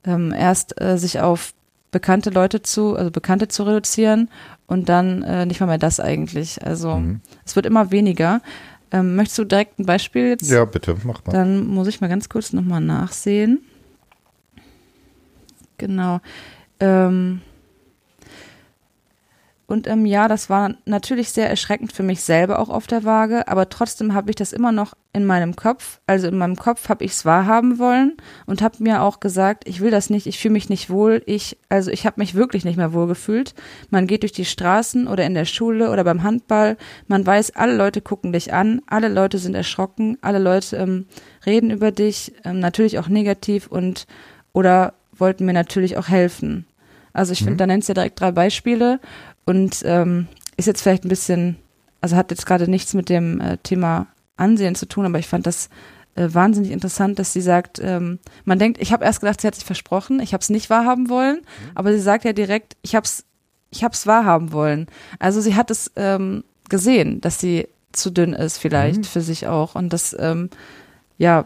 Ähm, 0.06 0.34
erst 0.38 0.80
äh, 0.82 0.98
sich 0.98 1.22
auf 1.22 1.54
bekannte 1.92 2.30
Leute 2.30 2.62
zu, 2.62 2.96
also 2.96 3.10
Bekannte 3.12 3.48
zu 3.48 3.64
reduzieren 3.64 4.30
und 4.68 4.90
dann 4.90 5.22
äh, 5.24 5.46
nicht 5.46 5.60
mal 5.62 5.68
mehr 5.68 5.78
das 5.78 6.00
eigentlich. 6.00 6.66
Also 6.66 6.98
Mhm. 6.98 7.22
es 7.46 7.56
wird 7.56 7.66
immer 7.66 7.92
weniger. 7.92 8.42
Ähm, 8.92 9.16
möchtest 9.16 9.38
du 9.40 9.44
direkt 9.46 9.80
ein 9.80 9.86
Beispiel 9.86 10.28
jetzt? 10.30 10.52
Ja, 10.52 10.66
bitte, 10.66 10.96
mach 11.04 11.24
mal. 11.26 11.32
Dann 11.32 11.66
muss 11.68 11.88
ich 11.88 12.02
mal 12.02 12.10
ganz 12.10 12.30
kurz 12.30 12.52
nochmal 12.54 12.82
nachsehen. 12.82 13.60
Genau. 15.78 16.20
Ähm, 16.84 17.40
und 19.66 19.88
ähm, 19.88 20.06
ja, 20.06 20.28
das 20.28 20.50
war 20.50 20.76
natürlich 20.86 21.30
sehr 21.32 21.50
erschreckend 21.50 21.94
für 21.94 22.04
mich 22.04 22.22
selber 22.22 22.60
auch 22.60 22.70
auf 22.70 22.86
der 22.86 23.06
Waage, 23.06 23.48
aber 23.48 23.70
trotzdem 23.70 24.14
habe 24.14 24.30
ich 24.30 24.36
das 24.36 24.52
immer 24.52 24.74
noch 24.74 24.94
in 25.14 25.26
meinem 25.26 25.56
Kopf. 25.56 26.00
Also 26.06 26.28
in 26.28 26.38
meinem 26.38 26.58
Kopf 26.58 26.90
habe 26.90 27.06
ich 27.06 27.12
es 27.12 27.26
wahrhaben 27.26 27.80
wollen 27.80 28.18
und 28.46 28.62
habe 28.62 28.84
mir 28.84 29.02
auch 29.02 29.22
gesagt, 29.22 29.66
ich 29.66 29.80
will 29.80 29.90
das 29.90 30.10
nicht, 30.10 30.28
ich 30.28 30.38
fühle 30.38 30.52
mich 30.52 30.70
nicht 30.70 30.90
wohl. 30.90 31.24
Ich, 31.26 31.58
also 31.70 31.90
ich 31.90 32.06
habe 32.06 32.20
mich 32.20 32.36
wirklich 32.36 32.66
nicht 32.66 32.76
mehr 32.76 32.92
wohl 32.92 33.08
gefühlt. 33.08 33.56
Man 33.90 34.06
geht 34.06 34.24
durch 34.24 34.34
die 34.34 34.46
Straßen 34.46 35.08
oder 35.08 35.26
in 35.26 35.34
der 35.34 35.46
Schule 35.46 35.90
oder 35.90 36.04
beim 36.04 36.24
Handball. 36.24 36.78
Man 37.08 37.26
weiß, 37.26 37.56
alle 37.56 37.76
Leute 37.76 38.02
gucken 38.02 38.34
dich 38.34 38.54
an, 38.54 38.82
alle 38.86 39.08
Leute 39.08 39.38
sind 39.38 39.56
erschrocken, 39.56 40.18
alle 40.22 40.40
Leute 40.40 40.76
ähm, 40.76 41.06
reden 41.46 41.72
über 41.72 41.92
dich, 41.92 42.34
ähm, 42.44 42.60
natürlich 42.60 43.00
auch 43.00 43.08
negativ 43.08 43.68
und 43.68 44.08
oder 44.52 44.94
wollten 45.18 45.46
mir 45.46 45.54
natürlich 45.54 45.98
auch 45.98 46.10
helfen. 46.10 46.68
Also 47.14 47.32
ich 47.32 47.40
finde, 47.40 47.54
Mhm. 47.54 47.58
da 47.58 47.68
nennt 47.68 47.86
sie 47.86 47.92
ja 47.92 47.96
direkt 47.96 48.20
drei 48.20 48.32
Beispiele 48.32 49.00
und 49.46 49.82
ähm, 49.86 50.28
ist 50.58 50.66
jetzt 50.68 50.82
vielleicht 50.82 51.06
ein 51.06 51.10
bisschen, 51.10 51.58
also 52.02 52.16
hat 52.16 52.32
jetzt 52.32 52.46
gerade 52.46 52.70
nichts 52.70 52.94
mit 52.94 53.10
dem 53.10 53.40
äh, 53.40 53.58
Thema 53.58 54.08
Ansehen 54.36 54.76
zu 54.76 54.88
tun, 54.88 55.06
aber 55.06 55.20
ich 55.20 55.28
fand 55.28 55.46
das 55.46 55.70
äh, 56.16 56.28
wahnsinnig 56.32 56.72
interessant, 56.72 57.20
dass 57.20 57.34
sie 57.34 57.42
sagt, 57.42 57.80
ähm, 57.84 58.20
man 58.46 58.60
denkt, 58.60 58.82
ich 58.82 58.92
habe 58.92 59.06
erst 59.06 59.22
gedacht, 59.22 59.42
sie 59.42 59.48
hat 59.48 59.56
sich 59.56 59.66
versprochen, 59.66 60.20
ich 60.20 60.34
habe 60.34 60.42
es 60.42 60.50
nicht 60.50 60.70
wahrhaben 60.70 61.10
wollen, 61.10 61.42
aber 61.76 61.92
sie 61.94 62.00
sagt 62.00 62.24
ja 62.26 62.34
direkt, 62.34 62.76
ich 62.82 62.96
habe 62.96 63.06
es 63.06 63.26
ich 63.72 63.84
hab's 63.84 64.06
wahrhaben 64.06 64.52
wollen. 64.52 64.86
Also 65.18 65.42
sie 65.42 65.56
hat 65.56 65.72
es 65.72 65.92
ähm, 65.96 66.44
gesehen, 66.70 67.22
dass 67.22 67.40
sie 67.40 67.68
zu 67.92 68.12
dünn 68.12 68.34
ist 68.34 68.58
vielleicht 68.60 69.00
Mhm. 69.00 69.04
für 69.06 69.22
sich 69.22 69.48
auch 69.48 69.74
und 69.76 69.92
das 69.94 70.16
ähm, 70.20 70.50
ja 71.18 71.46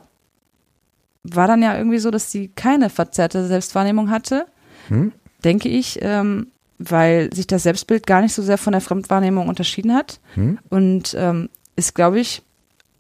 war 1.23 1.47
dann 1.47 1.61
ja 1.61 1.77
irgendwie 1.77 1.97
so, 1.99 2.11
dass 2.11 2.31
sie 2.31 2.49
keine 2.49 2.89
verzerrte 2.89 3.47
Selbstwahrnehmung 3.47 4.09
hatte 4.09 4.45
Hm? 4.89 5.11
Denke 5.43 5.69
ich. 5.69 5.99
Ähm, 6.01 6.47
weil 6.79 7.33
sich 7.33 7.47
das 7.47 7.63
Selbstbild 7.63 8.05
gar 8.05 8.21
nicht 8.21 8.35
so 8.35 8.43
sehr 8.43 8.59
von 8.59 8.71
der 8.71 8.81
Fremdwahrnehmung 8.81 9.47
unterschieden 9.49 9.95
hat 9.95 10.19
Hm? 10.35 10.59
und 10.69 11.15
ähm, 11.17 11.49
ist, 11.75 11.95
glaube 11.95 12.19
ich, 12.19 12.43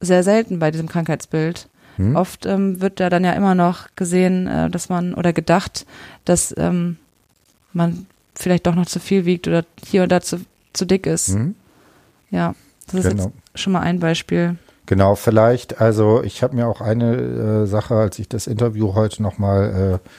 sehr 0.01 0.23
selten 0.23 0.57
bei 0.57 0.71
diesem 0.71 0.87
Krankheitsbild. 0.89 1.67
Hm? 1.97 2.15
Oft 2.15 2.47
ähm, 2.47 2.81
wird 2.81 2.99
da 2.99 3.11
dann 3.11 3.23
ja 3.23 3.33
immer 3.33 3.53
noch 3.53 3.89
gesehen, 3.95 4.47
äh, 4.47 4.71
dass 4.71 4.89
man 4.89 5.13
oder 5.13 5.31
gedacht, 5.31 5.85
dass 6.25 6.55
ähm, 6.57 6.97
man 7.71 8.07
vielleicht 8.33 8.65
doch 8.65 8.73
noch 8.73 8.87
zu 8.87 8.99
viel 8.99 9.25
wiegt 9.25 9.47
oder 9.47 9.63
hier 9.85 10.01
und 10.01 10.11
da 10.11 10.21
zu, 10.21 10.39
zu 10.73 10.85
dick 10.85 11.05
ist. 11.05 11.27
Hm? 11.35 11.53
Ja, 12.31 12.55
das 12.87 13.05
ist 13.05 13.11
Genau. 13.11 13.23
jetzt 13.25 13.61
schon 13.61 13.73
mal 13.73 13.81
ein 13.81 13.99
Beispiel. 13.99 14.55
Genau, 14.87 15.13
vielleicht, 15.13 15.79
also 15.81 16.23
ich 16.23 16.41
habe 16.41 16.55
mir 16.55 16.65
auch 16.67 16.81
eine 16.81 17.13
äh, 17.15 17.65
Sache, 17.67 17.93
als 17.93 18.17
ich 18.17 18.27
das 18.27 18.47
Interview 18.47 18.95
heute 18.95 19.21
nochmal 19.21 19.99
äh, 20.03 20.09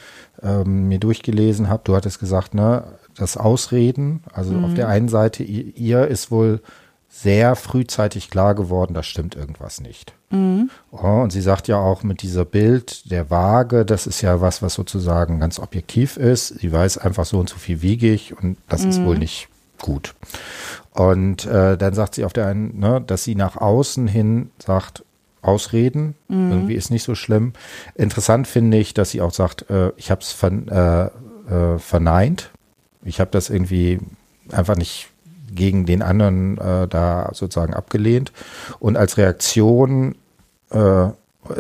ähm, 0.43 0.89
mir 0.89 0.99
durchgelesen 0.99 1.69
habe, 1.69 1.83
du 1.85 1.97
hattest 1.97 2.21
gesagt, 2.21 2.55
ne, 2.55 2.85
das 3.17 3.37
Ausreden, 3.37 4.23
also 4.33 4.55
auf 4.59 4.75
der 4.75 4.89
einen 4.89 5.09
Seite, 5.09 5.43
ihr, 5.43 5.77
ihr 5.77 6.07
ist 6.07 6.31
wohl 6.31 6.61
sehr 7.11 7.57
frühzeitig 7.57 8.31
klar 8.31 8.55
geworden, 8.55 8.95
da 8.95 9.03
stimmt 9.03 9.35
irgendwas 9.35 9.81
nicht. 9.81 10.15
Mhm. 10.31 10.71
Oh, 10.93 11.23
und 11.23 11.33
sie 11.33 11.41
sagt 11.41 11.67
ja 11.67 11.79
auch 11.79 12.03
mit 12.03 12.23
dieser 12.23 12.45
Bild 12.45 13.11
der 13.11 13.31
Waage, 13.31 13.85
das 13.85 14.07
ist 14.07 14.21
ja 14.21 14.41
was, 14.41 14.63
was 14.63 14.75
sozusagen 14.75 15.41
ganz 15.41 15.59
objektiv 15.59 16.17
ist. 16.17 16.49
Sie 16.49 16.71
weiß 16.71 16.99
einfach 16.99 17.25
so 17.25 17.39
und 17.39 17.49
so 17.49 17.57
viel 17.57 17.83
wiege 17.83 18.13
ich 18.13 18.37
und 18.37 18.59
das 18.69 18.85
ist 18.85 19.03
wohl 19.03 19.19
nicht 19.19 19.49
gut. 19.81 20.15
Und 20.93 21.47
äh, 21.47 21.79
dann 21.79 21.95
sagt 21.95 22.15
sie 22.15 22.25
auf 22.25 22.33
der 22.33 22.47
einen, 22.47 22.79
ne, 22.79 23.01
dass 23.01 23.25
sie 23.25 23.35
nach 23.35 23.57
außen 23.57 24.07
hin 24.07 24.51
sagt, 24.59 25.05
Ausreden, 25.43 26.15
irgendwie 26.29 26.75
ist 26.75 26.91
nicht 26.91 27.05
so 27.05 27.15
schlimm. 27.15 27.53
Interessant 27.95 28.47
finde 28.47 28.77
ich, 28.79 28.93
dass 28.95 29.11
sie 29.11 29.21
auch 29.21 29.33
sagt, 29.33 29.71
äh, 29.71 29.93
ich 29.97 30.11
habe 30.11 30.21
es 30.21 30.33
vern, 30.33 30.69
äh, 30.69 31.07
äh, 31.55 31.79
verneint. 31.79 32.51
Ich 33.05 33.21
habe 33.21 33.31
das 33.31 33.49
irgendwie 33.51 34.01
einfach 34.51 34.77
nicht 34.77 35.09
gegen 35.55 35.87
den 35.87 36.03
anderen 36.03 36.59
äh, 36.59 36.89
da 36.89 37.31
sozusagen 37.33 37.73
abgelehnt. 37.75 38.33
Und 38.81 38.97
als 38.97 39.17
Reaktion 39.17 40.17
äh, 40.71 41.09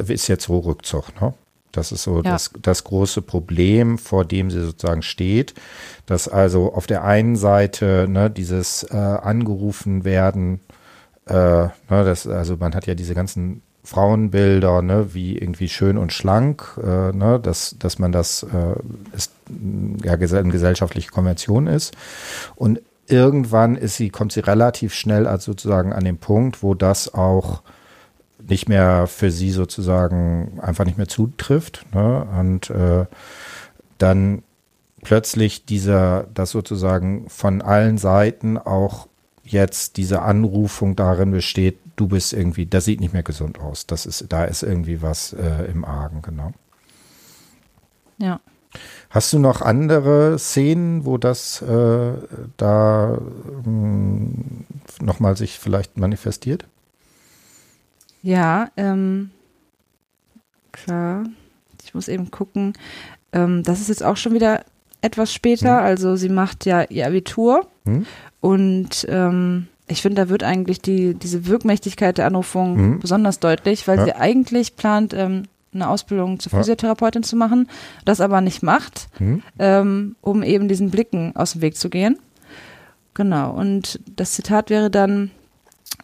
ist 0.07 0.29
jetzt 0.29 0.45
so 0.45 0.59
Rückzug. 0.59 1.21
Ne? 1.21 1.33
Das 1.73 1.93
ist 1.93 2.03
so 2.03 2.17
Ja. 2.17 2.33
das, 2.33 2.51
das 2.61 2.85
große 2.85 3.23
Problem, 3.23 3.99
vor 3.99 4.25
dem 4.25 4.51
sie 4.51 4.61
sozusagen 4.61 5.03
steht, 5.03 5.55
dass 6.07 6.29
also 6.29 6.73
auf 6.75 6.87
der 6.87 7.05
einen 7.05 7.37
Seite 7.37 8.07
ne, 8.09 8.29
dieses 8.31 8.83
äh, 8.85 8.97
angerufen 8.97 10.05
werden, 10.05 10.61
äh, 11.27 11.35
ne, 11.35 11.71
das, 11.89 12.27
also 12.27 12.57
man 12.57 12.75
hat 12.75 12.87
ja 12.87 12.95
diese 12.95 13.15
ganzen 13.15 13.63
Frauenbilder, 13.85 14.83
ne, 14.83 15.15
wie 15.15 15.39
irgendwie 15.39 15.69
schön 15.69 15.97
und 15.97 16.13
schlank, 16.13 16.79
äh, 16.83 17.13
ne, 17.13 17.41
dass, 17.43 17.77
dass 17.79 17.99
man 17.99 18.13
das 18.13 18.43
äh, 18.43 18.75
ist, 19.17 19.33
ja 20.03 20.13
eine 20.13 20.53
gesellschaftliche 20.53 21.11
Konvention 21.11 21.67
ist. 21.67 21.97
Und 22.55 22.81
irgendwann 23.07 23.77
ist 23.77 23.97
sie, 23.97 24.11
kommt 24.11 24.33
sie 24.33 24.41
relativ 24.41 24.95
schnell 24.95 25.27
als 25.27 25.45
sozusagen 25.45 25.93
an 25.93 26.05
den 26.05 26.19
Punkt, 26.19 26.63
wo 26.63 26.75
das 26.75 27.15
auch 27.15 27.63
nicht 28.47 28.69
mehr 28.69 29.07
für 29.07 29.31
sie 29.31 29.51
sozusagen 29.51 30.61
einfach 30.61 30.85
nicht 30.85 30.99
mehr 30.99 31.09
zutrifft. 31.09 31.87
Ne? 31.95 32.27
Und 32.39 32.71
äh, 32.71 33.07
dann 33.99 34.43
plötzlich 35.03 35.65
dieser, 35.65 36.27
das 36.35 36.51
sozusagen 36.51 37.29
von 37.29 37.63
allen 37.63 37.99
Seiten 37.99 38.59
auch 38.59 39.09
jetzt 39.45 39.97
diese 39.97 40.23
Anrufung 40.23 40.95
darin 40.95 41.31
besteht, 41.31 41.79
du 41.99 42.09
bist 42.09 42.33
irgendwie, 42.33 42.67
das 42.67 42.85
sieht 42.85 43.01
nicht 43.01 43.13
mehr 43.13 43.23
gesund 43.23 43.59
aus. 43.59 43.87
Das 43.87 44.07
ist, 44.07 44.27
da 44.29 44.45
ist 44.45 44.63
irgendwie 44.63 45.03
was 45.03 45.33
äh, 45.33 45.65
im 45.71 45.85
Argen, 45.85 46.23
genau. 46.23 46.53
Ja. 48.19 48.41
Hast 49.11 49.33
du 49.33 49.39
noch 49.39 49.63
andere 49.63 50.39
Szenen, 50.39 51.05
wo 51.07 51.17
das 51.17 51.63
äh, 51.63 52.13
da 52.57 53.19
nochmal 55.01 55.37
sich 55.37 55.59
vielleicht 55.59 55.97
manifestiert? 55.97 56.67
Ja, 58.23 58.71
ähm, 58.77 59.31
klar. 60.73 61.25
Ich 61.85 61.95
muss 61.95 62.09
eben 62.09 62.31
gucken. 62.31 62.75
Ähm, 63.33 63.63
das 63.63 63.81
ist 63.81 63.89
jetzt 63.89 64.05
auch 64.05 64.17
schon 64.19 64.35
wieder 64.35 64.65
etwas 65.01 65.33
später. 65.33 65.79
Hm. 65.79 65.85
Also 65.85 66.17
sie 66.17 66.29
macht 66.29 66.67
ja 66.67 66.83
ihr 66.83 67.07
Abitur 67.07 67.67
Hm? 67.85 68.05
und 68.41 69.07
ähm, 69.09 69.69
ich 69.89 70.03
finde, 70.03 70.23
da 70.23 70.29
wird 70.29 70.43
eigentlich 70.43 70.81
die, 70.81 71.15
diese 71.15 71.47
Wirkmächtigkeit 71.47 72.19
der 72.19 72.27
Anrufung 72.27 72.77
Mhm. 72.77 72.99
besonders 73.01 73.41
deutlich, 73.41 73.87
weil 73.89 73.99
Ja. 73.99 74.05
sie 74.05 74.13
eigentlich 74.15 74.77
plant, 74.77 75.15
ähm, 75.15 75.45
eine 75.75 75.89
Ausbildung 75.89 76.41
zur 76.41 76.53
Ja. 76.53 76.59
Physiotherapeutin 76.59 77.23
zu 77.23 77.37
machen, 77.37 77.69
das 78.05 78.21
aber 78.21 78.41
nicht 78.41 78.63
macht, 78.63 79.09
Hm? 79.19 79.43
ähm, 79.59 80.17
um 80.23 80.43
eben 80.43 80.67
diesen 80.69 80.91
Blicken 80.91 81.37
aus 81.37 81.53
dem 81.53 81.61
Weg 81.63 81.77
zu 81.77 81.91
gehen. 81.91 82.19
Genau, 83.15 83.51
und 83.53 84.01
das 84.17 84.33
Zitat 84.33 84.71
wäre 84.71 84.91
dann, 84.91 85.31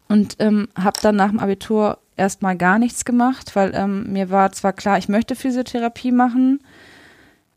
und 0.08 0.36
ähm, 0.40 0.68
habe 0.76 0.98
dann 1.00 1.16
nach 1.16 1.30
dem 1.30 1.38
Abitur 1.40 1.98
erstmal 2.16 2.56
gar 2.56 2.78
nichts 2.78 3.04
gemacht, 3.04 3.54
weil 3.56 3.72
ähm, 3.74 4.12
mir 4.12 4.30
war 4.30 4.52
zwar 4.52 4.72
klar, 4.72 4.98
ich 4.98 5.08
möchte 5.08 5.34
Physiotherapie 5.36 6.12
machen, 6.12 6.60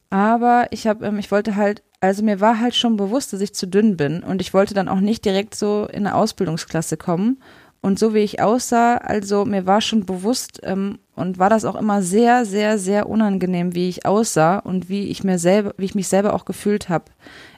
aber 0.09 0.67
ich 0.71 0.87
habe, 0.87 1.05
ähm, 1.05 1.19
ich 1.19 1.31
wollte 1.31 1.55
halt, 1.55 1.83
also 1.99 2.23
mir 2.23 2.39
war 2.39 2.59
halt 2.59 2.75
schon 2.75 2.97
bewusst, 2.97 3.33
dass 3.33 3.41
ich 3.41 3.53
zu 3.53 3.67
dünn 3.67 3.97
bin 3.97 4.23
und 4.23 4.41
ich 4.41 4.53
wollte 4.53 4.73
dann 4.73 4.87
auch 4.87 4.99
nicht 4.99 5.25
direkt 5.25 5.55
so 5.55 5.87
in 5.91 6.05
eine 6.05 6.15
Ausbildungsklasse 6.15 6.97
kommen. 6.97 7.37
Und 7.79 7.99
so 7.99 8.13
wie 8.13 8.19
ich 8.19 8.41
aussah, 8.41 8.97
also 8.97 9.45
mir 9.45 9.67
war 9.67 9.81
schon 9.81 10.05
bewusst 10.05 10.59
ähm, 10.63 10.97
und 11.15 11.37
war 11.37 11.49
das 11.49 11.63
auch 11.63 11.75
immer 11.75 12.01
sehr, 12.01 12.43
sehr, 12.43 12.79
sehr 12.79 13.07
unangenehm, 13.07 13.75
wie 13.75 13.87
ich 13.87 14.05
aussah 14.05 14.57
und 14.57 14.89
wie 14.89 15.05
ich 15.05 15.23
mir 15.23 15.37
selber, 15.37 15.73
wie 15.77 15.85
ich 15.85 15.95
mich 15.95 16.07
selber 16.07 16.33
auch 16.33 16.43
gefühlt 16.43 16.89
habe. 16.89 17.05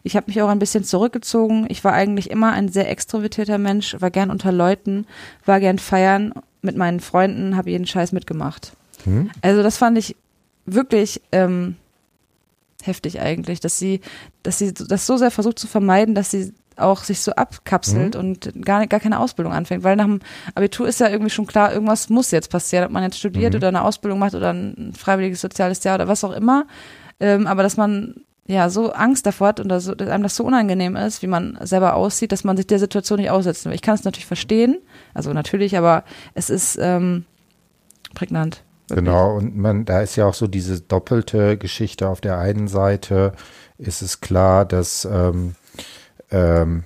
Ich 0.04 0.16
habe 0.16 0.26
mich 0.28 0.42
auch 0.42 0.50
ein 0.50 0.60
bisschen 0.60 0.84
zurückgezogen. 0.84 1.66
Ich 1.70 1.84
war 1.84 1.94
eigentlich 1.94 2.30
immer 2.30 2.52
ein 2.52 2.68
sehr 2.68 2.90
extrovertierter 2.92 3.58
Mensch, 3.58 3.96
war 4.00 4.12
gern 4.12 4.30
unter 4.30 4.52
Leuten, 4.52 5.08
war 5.46 5.60
gern 5.62 5.80
feiern 5.80 6.34
mit 6.62 6.76
meinen 6.76 7.00
Freunden, 7.00 7.56
habe 7.56 7.72
jeden 7.72 7.88
Scheiß 7.88 8.12
mitgemacht. 8.12 8.74
Hm? 9.06 9.32
Also 9.42 9.64
das 9.64 9.78
fand 9.78 9.98
ich 9.98 10.18
wirklich 10.66 11.22
ähm, 11.32 11.78
heftig 12.84 13.20
eigentlich, 13.22 13.60
dass 13.60 13.78
sie, 13.78 14.02
dass 14.44 14.58
sie 14.58 14.74
das 14.74 15.06
so 15.06 15.18
sehr 15.18 15.32
versucht 15.32 15.60
zu 15.60 15.68
vermeiden, 15.68 16.16
dass 16.16 16.32
sie 16.32 16.54
auch 16.78 17.04
sich 17.04 17.20
so 17.20 17.34
abkapselt 17.34 18.16
und 18.16 18.54
gar, 18.64 18.88
gar 18.88 19.02
keine 19.02 19.20
Ausbildung 19.20 19.52
anfängt. 19.52 19.84
Weil 19.84 19.98
nach 19.98 20.06
dem 20.06 20.22
Abitur 20.56 20.88
ist 20.88 21.02
ja 21.02 21.10
irgendwie 21.10 21.30
schon 21.30 21.46
klar, 21.46 21.74
irgendwas 21.74 22.08
muss 22.10 22.32
jetzt 22.32 22.50
passieren, 22.50 22.86
ob 22.86 22.92
man 22.92 23.04
jetzt 23.04 23.20
studiert 23.20 23.52
Mhm. 23.54 23.58
oder 23.58 23.68
eine 23.68 23.82
Ausbildung 23.84 24.18
macht 24.18 24.34
oder 24.34 24.54
ein 24.54 24.94
freiwilliges 24.98 25.42
soziales 25.42 25.84
Jahr 25.84 25.96
oder 25.96 26.08
was 26.08 26.24
auch 26.24 26.32
immer. 26.32 26.66
Ähm, 27.20 27.48
aber 27.48 27.64
dass 27.64 27.76
man 27.76 28.16
ja 28.48 28.70
so 28.70 28.94
Angst 28.94 29.26
davor 29.26 29.50
hat 29.50 29.60
und 29.60 29.68
dass, 29.68 29.86
dass 29.86 30.08
einem 30.08 30.24
das 30.24 30.38
so 30.38 30.46
unangenehm 30.46 30.96
ist, 30.96 31.22
wie 31.22 31.28
man 31.28 31.58
selber 31.64 31.96
aussieht, 31.96 32.32
dass 32.32 32.46
man 32.46 32.56
sich 32.56 32.66
der 32.66 32.80
Situation 32.80 33.20
nicht 33.20 33.30
aussetzen 33.30 33.66
will. 33.66 33.76
Ich 33.76 33.82
kann 33.82 33.96
es 33.96 34.06
natürlich 34.06 34.26
verstehen, 34.26 34.78
also 35.14 35.34
natürlich, 35.34 35.78
aber 35.78 36.06
es 36.34 36.50
ist 36.50 36.78
ähm, 36.82 37.26
prägnant. 38.16 38.64
Wirklich. 38.90 39.06
Genau, 39.06 39.38
und 39.38 39.58
man, 39.58 39.86
da 39.86 40.02
ist 40.02 40.16
ja 40.16 40.26
auch 40.26 40.34
so 40.34 40.48
diese 40.48 40.82
doppelte 40.82 41.58
Geschichte. 41.58 42.10
Auf 42.10 42.22
der 42.22 42.38
einen 42.38 42.68
Seite 42.68 43.34
ist 43.78 44.02
es 44.02 44.22
klar, 44.22 44.66
dass 44.66 45.06
ähm, 45.06 45.56
ähm, 46.32 46.84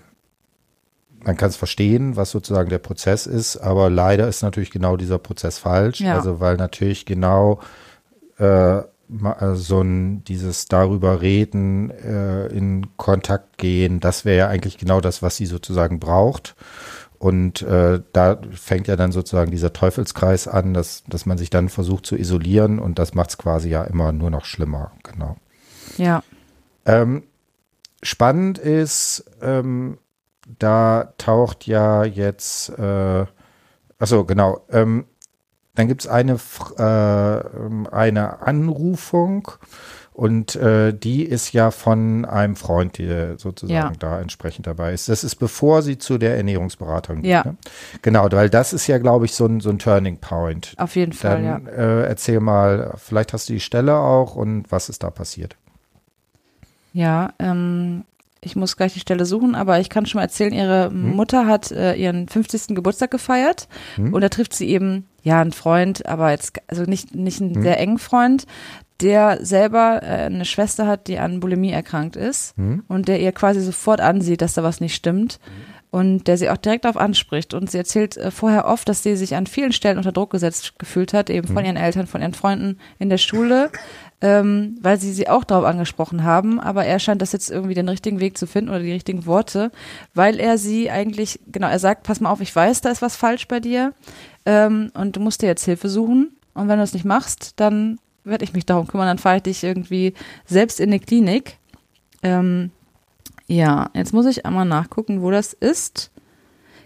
man 1.23 1.37
kann 1.37 1.49
es 1.49 1.55
verstehen, 1.55 2.15
was 2.15 2.31
sozusagen 2.31 2.69
der 2.69 2.79
Prozess 2.79 3.27
ist, 3.27 3.57
aber 3.57 3.89
leider 3.89 4.27
ist 4.27 4.41
natürlich 4.41 4.71
genau 4.71 4.97
dieser 4.97 5.19
Prozess 5.19 5.57
falsch. 5.57 6.01
Ja. 6.01 6.15
Also 6.15 6.39
weil 6.39 6.57
natürlich 6.57 7.05
genau 7.05 7.59
äh, 8.39 8.79
äh, 8.79 8.83
so 9.55 9.81
ein 9.81 10.23
dieses 10.23 10.65
darüber 10.67 11.21
reden, 11.21 11.91
äh, 11.91 12.47
in 12.47 12.97
Kontakt 12.97 13.57
gehen, 13.57 13.99
das 13.99 14.25
wäre 14.25 14.37
ja 14.37 14.47
eigentlich 14.47 14.77
genau 14.77 15.01
das, 15.01 15.21
was 15.21 15.37
sie 15.37 15.45
sozusagen 15.45 15.99
braucht. 15.99 16.55
Und 17.23 17.61
äh, 17.61 18.01
da 18.11 18.37
fängt 18.51 18.89
ja 18.89 18.97
dann 18.97 19.13
sozusagen 19.13 19.49
dieser 19.49 19.71
Teufelskreis 19.71 20.49
an, 20.49 20.73
dass, 20.73 21.05
dass 21.07 21.25
man 21.25 21.37
sich 21.37 21.49
dann 21.49 21.69
versucht 21.69 22.05
zu 22.05 22.17
isolieren 22.17 22.79
und 22.79 22.99
das 22.99 23.13
macht 23.13 23.29
es 23.29 23.37
quasi 23.37 23.69
ja 23.69 23.85
immer 23.85 24.11
nur 24.11 24.29
noch 24.29 24.43
schlimmer. 24.43 24.91
Genau. 25.03 25.37
Ja. 25.95 26.21
Ähm, 26.85 27.23
spannend 28.01 28.57
ist, 28.57 29.23
ähm, 29.41 29.99
da 30.59 31.13
taucht 31.17 31.65
ja 31.65 32.03
jetzt, 32.03 32.77
äh, 32.77 33.25
achso, 33.99 34.25
genau, 34.25 34.65
ähm, 34.69 35.05
dann 35.75 35.87
gibt 35.87 36.01
es 36.01 36.07
eine, 36.07 36.37
äh, 36.77 37.37
ähm, 37.37 37.87
eine 37.89 38.41
Anrufung 38.41 39.49
und 40.13 40.55
äh, 40.55 40.93
die 40.93 41.23
ist 41.23 41.53
ja 41.53 41.71
von 41.71 42.25
einem 42.25 42.55
Freund, 42.55 42.97
der 42.97 43.37
sozusagen 43.39 43.73
Ja. 43.73 43.91
da 43.99 44.21
entsprechend 44.21 44.67
dabei 44.67 44.93
ist. 44.93 45.09
Das 45.09 45.23
ist 45.23 45.35
bevor 45.35 45.81
sie 45.81 45.97
zu 45.97 46.17
der 46.17 46.37
Ernährungsberaterin 46.37 47.21
geht. 47.23 47.31
Ja. 47.31 47.43
Ne? 47.45 47.57
Genau, 48.03 48.27
weil 48.31 48.49
das 48.49 48.73
ist 48.73 48.85
ja, 48.87 48.97
glaube 48.99 49.25
ich, 49.25 49.33
so 49.33 49.45
ein, 49.47 49.59
so 49.59 49.69
ein 49.69 49.79
Turning 49.79 50.17
Point. 50.17 50.73
Auf 50.77 50.95
jeden 50.95 51.13
Fall, 51.13 51.43
ja. 51.43 51.59
Dann 51.59 51.67
äh, 51.67 52.03
erzähl 52.05 52.39
mal, 52.39 52.93
vielleicht 52.97 53.33
hast 53.33 53.49
du 53.49 53.53
die 53.53 53.59
Stelle 53.59 53.95
auch 53.97 54.35
und 54.35 54.71
was 54.71 54.89
ist 54.89 55.03
da 55.03 55.09
passiert. 55.09 55.55
Ja, 56.93 57.33
ähm, 57.39 58.03
ich 58.41 58.55
muss 58.55 58.75
gleich 58.77 58.93
die 58.93 58.99
Stelle 58.99 59.25
suchen, 59.25 59.55
aber 59.55 59.79
ich 59.79 59.89
kann 59.89 60.05
schon 60.05 60.19
mal 60.19 60.23
erzählen, 60.25 60.53
ihre 60.53 60.89
Hm? 60.89 61.15
Mutter 61.15 61.47
hat 61.47 61.71
äh, 61.71 61.95
ihren 61.95 62.27
50. 62.27 62.75
Geburtstag 62.75 63.09
gefeiert 63.09 63.67
Hm? 63.95 64.13
und 64.13 64.21
da 64.21 64.29
trifft 64.29 64.53
sie 64.53 64.67
eben, 64.69 65.07
ja, 65.23 65.39
einen 65.41 65.53
Freund, 65.53 66.05
aber 66.05 66.31
jetzt, 66.31 66.53
also 66.67 66.83
nicht, 66.83 67.15
nicht 67.15 67.41
einen 67.41 67.55
Hm? 67.55 67.63
sehr 67.63 67.79
engen 67.79 67.97
Freund, 67.99 68.45
der 69.01 69.43
selber 69.45 70.01
äh, 70.03 70.25
eine 70.25 70.45
Schwester 70.45 70.87
hat, 70.87 71.07
die 71.07 71.19
an 71.19 71.39
Bulimie 71.39 71.71
erkrankt 71.71 72.15
ist 72.15 72.55
Hm? 72.57 72.83
und 72.87 73.07
der 73.07 73.19
ihr 73.19 73.31
quasi 73.31 73.61
sofort 73.61 74.01
ansieht, 74.01 74.41
dass 74.41 74.53
da 74.53 74.63
was 74.63 74.79
nicht 74.81 74.95
stimmt 74.95 75.39
und 75.89 76.27
der 76.27 76.37
sie 76.37 76.49
auch 76.49 76.57
direkt 76.57 76.85
darauf 76.85 76.97
anspricht. 76.97 77.53
Und 77.53 77.69
sie 77.69 77.77
erzählt 77.77 78.17
äh, 78.17 78.31
vorher 78.31 78.65
oft, 78.67 78.89
dass 78.89 79.03
sie 79.03 79.15
sich 79.15 79.35
an 79.35 79.45
vielen 79.45 79.71
Stellen 79.73 79.97
unter 79.97 80.11
Druck 80.11 80.31
gesetzt 80.31 80.79
gefühlt 80.79 81.13
hat, 81.13 81.29
eben 81.29 81.47
von 81.47 81.63
ihren 81.65 81.77
Eltern, 81.77 82.07
von 82.07 82.21
ihren 82.21 82.33
Freunden 82.33 82.79
in 82.97 83.09
der 83.09 83.19
Schule, 83.19 83.69
ähm, 84.21 84.77
weil 84.81 84.99
sie 84.99 85.11
sie 85.13 85.27
auch 85.29 85.43
darauf 85.43 85.65
angesprochen 85.65 86.23
haben. 86.23 86.59
Aber 86.59 86.85
er 86.85 86.97
scheint 86.97 87.21
das 87.21 87.31
jetzt 87.31 87.51
irgendwie 87.51 87.75
den 87.75 87.89
richtigen 87.89 88.19
Weg 88.19 88.37
zu 88.39 88.47
finden 88.47 88.69
oder 88.71 88.79
die 88.79 88.91
richtigen 88.91 89.25
Worte, 89.27 89.71
weil 90.15 90.39
er 90.39 90.57
sie 90.57 90.89
eigentlich, 90.89 91.39
genau, 91.51 91.67
er 91.67 91.79
sagt, 91.79 92.03
pass 92.03 92.19
mal 92.19 92.31
auf, 92.31 92.41
ich 92.41 92.55
weiß, 92.55 92.81
da 92.81 92.89
ist 92.89 93.01
was 93.03 93.15
falsch 93.15 93.47
bei 93.47 93.59
dir 93.59 93.93
ähm, 94.47 94.89
und 94.95 95.15
du 95.15 95.19
musst 95.19 95.41
dir 95.43 95.47
jetzt 95.47 95.65
Hilfe 95.65 95.89
suchen. 95.89 96.35
Und 96.55 96.69
wenn 96.69 96.77
du 96.77 96.83
es 96.83 96.93
nicht 96.93 97.05
machst, 97.05 97.53
dann 97.59 97.99
werde 98.23 98.43
ich 98.43 98.53
mich 98.53 98.65
darum 98.65 98.87
kümmern, 98.87 99.07
dann 99.07 99.17
fahre 99.17 99.37
ich 99.37 99.43
dich 99.43 99.63
irgendwie 99.63 100.13
selbst 100.45 100.79
in 100.79 100.91
die 100.91 100.99
Klinik. 100.99 101.57
Ähm, 102.21 102.71
ja, 103.47 103.89
jetzt 103.93 104.13
muss 104.13 104.25
ich 104.25 104.45
einmal 104.45 104.65
nachgucken, 104.65 105.21
wo 105.21 105.31
das 105.31 105.53
ist. 105.53 106.11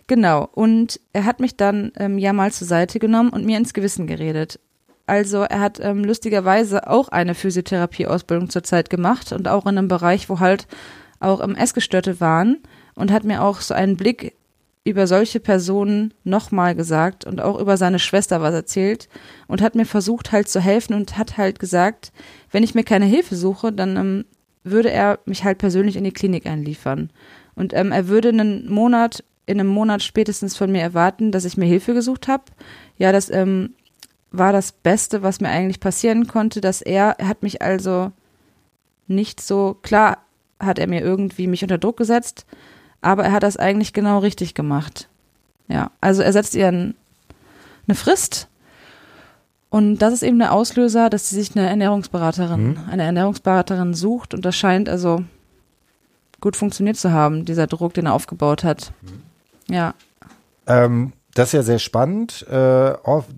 Genau, 0.07 0.49
und 0.53 0.99
er 1.11 1.25
hat 1.25 1.39
mich 1.39 1.57
dann 1.57 1.91
ähm, 1.97 2.17
ja 2.17 2.31
mal 2.33 2.51
zur 2.51 2.65
Seite 2.65 2.97
genommen 2.97 3.29
und 3.29 3.45
mir 3.45 3.57
ins 3.57 3.73
Gewissen 3.73 4.07
geredet. 4.07 4.59
Also 5.05 5.43
er 5.43 5.59
hat 5.59 5.79
ähm, 5.81 6.03
lustigerweise 6.03 6.87
auch 6.87 7.09
eine 7.09 7.35
Physiotherapie-Ausbildung 7.35 8.49
zurzeit 8.49 8.89
gemacht 8.89 9.31
und 9.31 9.47
auch 9.47 9.65
in 9.65 9.77
einem 9.77 9.87
Bereich, 9.87 10.29
wo 10.29 10.39
halt 10.39 10.67
auch 11.19 11.41
ähm, 11.41 11.55
Essgestörte 11.55 12.19
waren 12.19 12.57
und 12.95 13.11
hat 13.11 13.23
mir 13.23 13.43
auch 13.43 13.61
so 13.61 13.73
einen 13.73 13.97
Blick 13.97 14.36
über 14.89 15.07
solche 15.07 15.39
Personen 15.39 16.13
nochmal 16.23 16.75
gesagt 16.75 17.25
und 17.25 17.41
auch 17.41 17.59
über 17.59 17.77
seine 17.77 17.99
Schwester 17.99 18.41
was 18.41 18.53
erzählt 18.53 19.09
und 19.47 19.61
hat 19.61 19.75
mir 19.75 19.85
versucht 19.85 20.31
halt 20.31 20.47
zu 20.47 20.59
helfen 20.59 20.93
und 20.93 21.17
hat 21.17 21.37
halt 21.37 21.59
gesagt, 21.59 22.11
wenn 22.51 22.63
ich 22.63 22.75
mir 22.75 22.83
keine 22.83 23.05
Hilfe 23.05 23.35
suche, 23.35 23.71
dann 23.71 23.97
ähm, 23.97 24.25
würde 24.63 24.91
er 24.91 25.19
mich 25.25 25.43
halt 25.43 25.57
persönlich 25.57 25.95
in 25.95 26.03
die 26.03 26.11
Klinik 26.11 26.45
einliefern. 26.45 27.09
Und 27.55 27.73
ähm, 27.73 27.91
er 27.91 28.07
würde 28.07 28.29
einen 28.29 28.69
Monat, 28.69 29.23
in 29.45 29.59
einem 29.59 29.69
Monat 29.69 30.03
spätestens 30.03 30.55
von 30.55 30.71
mir 30.71 30.81
erwarten, 30.81 31.31
dass 31.31 31.45
ich 31.45 31.57
mir 31.57 31.65
Hilfe 31.65 31.93
gesucht 31.93 32.27
habe. 32.27 32.43
Ja, 32.97 33.11
das 33.11 33.29
ähm, 33.29 33.73
war 34.31 34.53
das 34.53 34.71
Beste, 34.71 35.23
was 35.23 35.41
mir 35.41 35.49
eigentlich 35.49 35.79
passieren 35.79 36.27
konnte, 36.27 36.61
dass 36.61 36.81
er, 36.81 37.15
er 37.17 37.27
hat 37.27 37.43
mich 37.43 37.61
also 37.61 38.11
nicht 39.07 39.41
so, 39.41 39.77
klar 39.81 40.19
hat 40.59 40.79
er 40.79 40.87
mir 40.87 41.01
irgendwie 41.01 41.47
mich 41.47 41.63
unter 41.63 41.77
Druck 41.77 41.97
gesetzt, 41.97 42.45
aber 43.01 43.23
er 43.25 43.31
hat 43.31 43.43
das 43.43 43.57
eigentlich 43.57 43.93
genau 43.93 44.19
richtig 44.19 44.53
gemacht. 44.53 45.07
Ja, 45.67 45.91
also 46.01 46.21
er 46.21 46.31
setzt 46.33 46.55
ihr 46.55 46.67
ein, 46.67 46.95
eine 47.87 47.95
Frist 47.95 48.47
und 49.69 49.97
das 49.97 50.13
ist 50.13 50.23
eben 50.23 50.39
der 50.39 50.53
Auslöser, 50.53 51.09
dass 51.09 51.29
sie 51.29 51.35
sich 51.35 51.55
eine 51.55 51.67
Ernährungsberaterin, 51.67 52.69
Mhm. 52.69 52.79
eine 52.89 53.03
Ernährungsberaterin 53.03 53.93
sucht 53.93 54.33
und 54.33 54.45
das 54.45 54.55
scheint 54.55 54.87
also 54.89 55.23
gut 56.39 56.55
funktioniert 56.55 56.97
zu 56.97 57.11
haben, 57.11 57.45
dieser 57.45 57.67
Druck, 57.67 57.93
den 57.93 58.05
er 58.05 58.13
aufgebaut 58.13 58.63
hat. 58.63 58.91
Ja, 59.69 59.93
Ähm, 60.67 61.13
das 61.33 61.49
ist 61.49 61.53
ja 61.53 61.63
sehr 61.63 61.79
spannend. 61.79 62.45
Äh, 62.49 62.93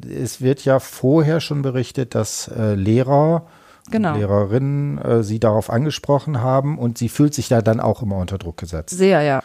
es 0.09 0.41
wird 0.41 0.63
ja 0.65 0.79
vorher 0.79 1.41
schon 1.41 1.61
berichtet, 1.61 2.15
dass 2.15 2.47
äh, 2.47 2.73
Lehrer 2.75 3.45
genau. 3.91 4.15
Lehrerinnen 4.15 4.97
äh, 4.99 5.23
sie 5.23 5.39
darauf 5.39 5.69
angesprochen 5.69 6.41
haben 6.41 6.77
und 6.77 6.97
sie 6.97 7.09
fühlt 7.09 7.33
sich 7.33 7.47
da 7.49 7.61
dann 7.61 7.79
auch 7.79 8.01
immer 8.01 8.17
unter 8.17 8.37
Druck 8.37 8.57
gesetzt. 8.57 8.97
Sehr, 8.97 9.21
ja, 9.21 9.41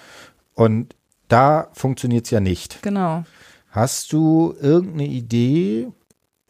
Und 0.55 0.95
da 1.29 1.69
funktioniert 1.73 2.25
es 2.27 2.31
ja 2.31 2.41
nicht. 2.41 2.83
genau. 2.83 3.25
Hast 3.71 4.13
du 4.13 4.55
irgendeine 4.61 5.07
Idee, 5.07 5.89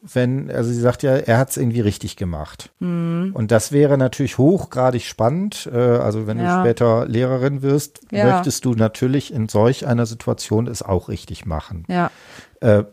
wenn, 0.02 0.50
also 0.50 0.70
sie 0.70 0.78
sagt 0.80 1.02
ja, 1.02 1.12
er 1.16 1.38
hat 1.38 1.48
es 1.50 1.56
irgendwie 1.56 1.80
richtig 1.80 2.16
gemacht. 2.16 2.70
Hm. 2.80 3.30
Und 3.32 3.50
das 3.50 3.72
wäre 3.72 3.96
natürlich 3.96 4.36
hochgradig 4.36 5.04
spannend. 5.06 5.66
Äh, 5.72 5.78
also 5.78 6.26
wenn 6.26 6.38
Ja. 6.38 6.56
du 6.58 6.62
später 6.68 7.06
Lehrerin 7.06 7.62
wirst, 7.62 8.00
Ja. 8.10 8.26
möchtest 8.26 8.66
du 8.66 8.74
natürlich 8.74 9.32
in 9.32 9.48
solch 9.48 9.86
einer 9.86 10.04
Situation 10.04 10.66
es 10.66 10.82
auch 10.82 11.08
richtig 11.08 11.46
machen. 11.46 11.84
Ja, 11.88 12.10
Äh, 12.60 12.84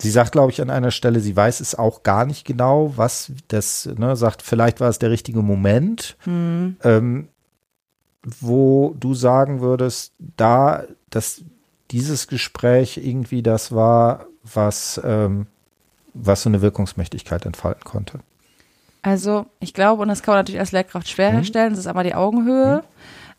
sie 0.00 0.10
sagt, 0.10 0.32
glaube 0.32 0.50
ich, 0.52 0.60
an 0.60 0.70
einer 0.70 0.90
Stelle, 0.90 1.20
sie 1.20 1.34
weiß 1.36 1.60
es 1.60 1.74
auch 1.74 2.02
gar 2.02 2.26
nicht 2.26 2.44
genau, 2.44 2.92
was 2.96 3.32
das, 3.48 3.88
ne, 3.96 4.16
sagt, 4.16 4.42
vielleicht 4.42 4.80
war 4.80 4.88
es 4.88 4.98
der 4.98 5.10
richtige 5.10 5.42
Moment, 5.42 6.16
hm. 6.24 6.76
ähm, 6.84 7.28
wo 8.40 8.94
du 8.98 9.14
sagen 9.14 9.60
würdest, 9.60 10.12
da, 10.36 10.84
dass 11.10 11.42
dieses 11.90 12.26
Gespräch 12.26 12.96
irgendwie 12.98 13.42
das 13.42 13.72
war, 13.72 14.26
was, 14.42 15.00
ähm, 15.04 15.46
was 16.14 16.42
so 16.42 16.48
eine 16.50 16.60
Wirkungsmächtigkeit 16.62 17.46
entfalten 17.46 17.84
konnte. 17.84 18.20
Also 19.02 19.46
ich 19.60 19.72
glaube, 19.74 20.02
und 20.02 20.08
das 20.08 20.22
kann 20.22 20.32
man 20.32 20.40
natürlich 20.40 20.58
als 20.58 20.72
Lehrkraft 20.72 21.08
schwer 21.08 21.30
Mhm. 21.30 21.36
herstellen, 21.36 21.70
das 21.70 21.80
ist 21.80 21.86
einmal 21.86 22.04
die 22.04 22.14
Augenhöhe. 22.14 22.82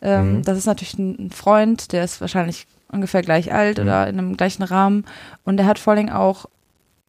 Ähm, 0.01 0.37
Mhm. 0.37 0.43
Das 0.43 0.57
ist 0.57 0.65
natürlich 0.65 0.97
ein 0.97 1.31
Freund, 1.31 1.91
der 1.91 2.03
ist 2.05 2.21
wahrscheinlich 2.21 2.67
ungefähr 2.91 3.21
gleich 3.21 3.53
alt 3.53 3.77
Mhm. 3.77 3.83
oder 3.83 4.07
in 4.07 4.17
einem 4.19 4.37
gleichen 4.37 4.63
Rahmen. 4.63 5.05
Und 5.43 5.57
der 5.57 5.65
hat 5.65 5.79
vor 5.79 5.93
allen 5.93 6.05
Dingen 6.07 6.15
auch 6.15 6.45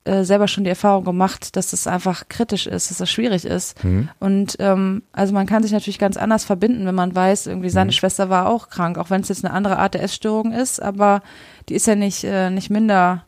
äh, 0.05 0.25
selber 0.25 0.49
schon 0.49 0.64
die 0.64 0.71
Erfahrung 0.71 1.05
gemacht, 1.05 1.55
dass 1.57 1.71
das 1.73 1.87
einfach 1.87 2.29
kritisch 2.29 2.67
ist, 2.67 2.91
dass 2.91 2.99
das 2.99 3.11
schwierig 3.11 3.45
ist. 3.45 3.83
Mhm. 3.85 4.09
Und 4.21 4.57
ähm, 4.59 5.03
also 5.12 5.35
man 5.35 5.47
kann 5.47 5.62
sich 5.62 5.73
natürlich 5.73 5.99
ganz 5.99 6.17
anders 6.17 6.45
verbinden, 6.45 6.87
wenn 6.87 6.95
man 6.95 7.14
weiß, 7.14 7.47
irgendwie 7.47 7.69
seine 7.69 7.88
Mhm. 7.91 7.93
Schwester 7.93 8.31
war 8.31 8.47
auch 8.49 8.71
krank, 8.71 8.97
auch 8.97 9.11
wenn 9.11 9.21
es 9.21 9.29
jetzt 9.29 9.45
eine 9.45 9.53
andere 9.53 9.79
Art 9.79 9.93
der 9.95 10.03
Essstörung 10.03 10.53
ist, 10.53 10.81
aber 10.81 11.21
die 11.69 11.75
ist 11.75 11.87
ja 11.87 11.95
nicht, 11.95 12.25
äh, 12.25 12.49
nicht 12.49 12.71
minder 12.71 13.25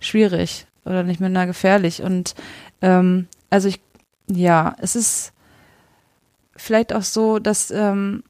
schwierig 0.00 0.66
oder 0.84 1.02
nicht 1.02 1.20
minder 1.20 1.46
gefährlich. 1.46 2.02
Und 2.02 2.34
ähm, 2.82 3.26
also 3.48 3.68
ich, 3.68 3.80
ja, 4.26 4.74
es 4.80 4.96
ist 4.96 5.32
vielleicht 6.56 6.92
auch 6.92 7.02
so, 7.02 7.38
dass 7.38 7.70
ähm, 7.70 8.22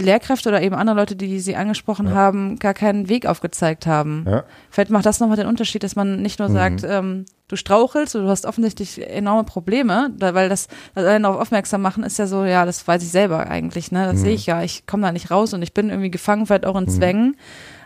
Lehrkräfte 0.00 0.48
oder 0.48 0.62
eben 0.62 0.74
andere 0.74 0.96
Leute, 0.96 1.16
die 1.16 1.40
sie 1.40 1.56
angesprochen 1.56 2.06
Ja. 2.08 2.14
haben, 2.14 2.58
gar 2.58 2.74
keinen 2.74 3.08
Weg 3.08 3.26
aufgezeigt 3.26 3.86
haben. 3.86 4.24
Ja. 4.28 4.44
Vielleicht 4.70 4.90
macht 4.90 5.06
das 5.06 5.20
nochmal 5.20 5.36
den 5.36 5.46
Unterschied, 5.46 5.82
dass 5.82 5.96
man 5.96 6.20
nicht 6.22 6.38
nur 6.38 6.48
Mhm. 6.48 6.52
sagt, 6.52 6.84
ähm, 6.84 7.24
du 7.48 7.56
strauchelst 7.56 8.14
oder 8.14 8.24
du 8.24 8.30
hast 8.30 8.46
offensichtlich 8.46 9.06
enorme 9.08 9.44
Probleme, 9.44 10.10
da, 10.16 10.34
weil 10.34 10.48
das, 10.48 10.68
das 10.94 11.04
allein 11.04 11.22
darauf 11.24 11.40
aufmerksam 11.40 11.82
machen, 11.82 12.02
ist 12.04 12.18
ja 12.18 12.26
so, 12.26 12.44
ja, 12.44 12.64
das 12.64 12.86
weiß 12.86 13.02
ich 13.02 13.10
selber 13.10 13.48
eigentlich, 13.48 13.90
ne? 13.92 14.04
Das 14.06 14.16
Mhm. 14.16 14.24
sehe 14.24 14.34
ich 14.34 14.46
ja, 14.46 14.62
ich 14.62 14.86
komme 14.86 15.02
da 15.04 15.12
nicht 15.12 15.30
raus 15.30 15.52
und 15.54 15.62
ich 15.62 15.74
bin 15.74 15.88
irgendwie 15.90 16.10
gefangen, 16.10 16.46
vielleicht 16.46 16.66
auch 16.66 16.76
in 16.76 16.84
Mhm. 16.84 16.88
Zwängen. 16.90 17.36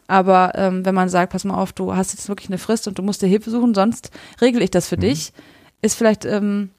Aber 0.07 0.53
ähm, 0.55 0.85
wenn 0.85 0.95
man 0.95 1.09
sagt, 1.09 1.33
pass 1.33 1.45
mal 1.45 1.55
auf, 1.55 1.73
du 1.73 1.97
hast 1.97 2.13
jetzt 2.13 2.29
wirklich 2.29 2.51
eine 2.51 2.59
Frist 2.59 2.87
und 2.89 2.99
du 2.99 3.03
musst 3.03 3.23
dir 3.23 3.27
Hilfe 3.27 3.51
suchen, 3.51 3.75
sonst 3.75 4.11
regle 4.41 4.63
ich 4.63 4.71
das 4.71 4.87
für 4.89 4.97
Mhm. 4.97 5.01
dich, 5.01 5.33
ist 5.81 5.95
vielleicht 5.97 6.25
ähm, 6.27 6.71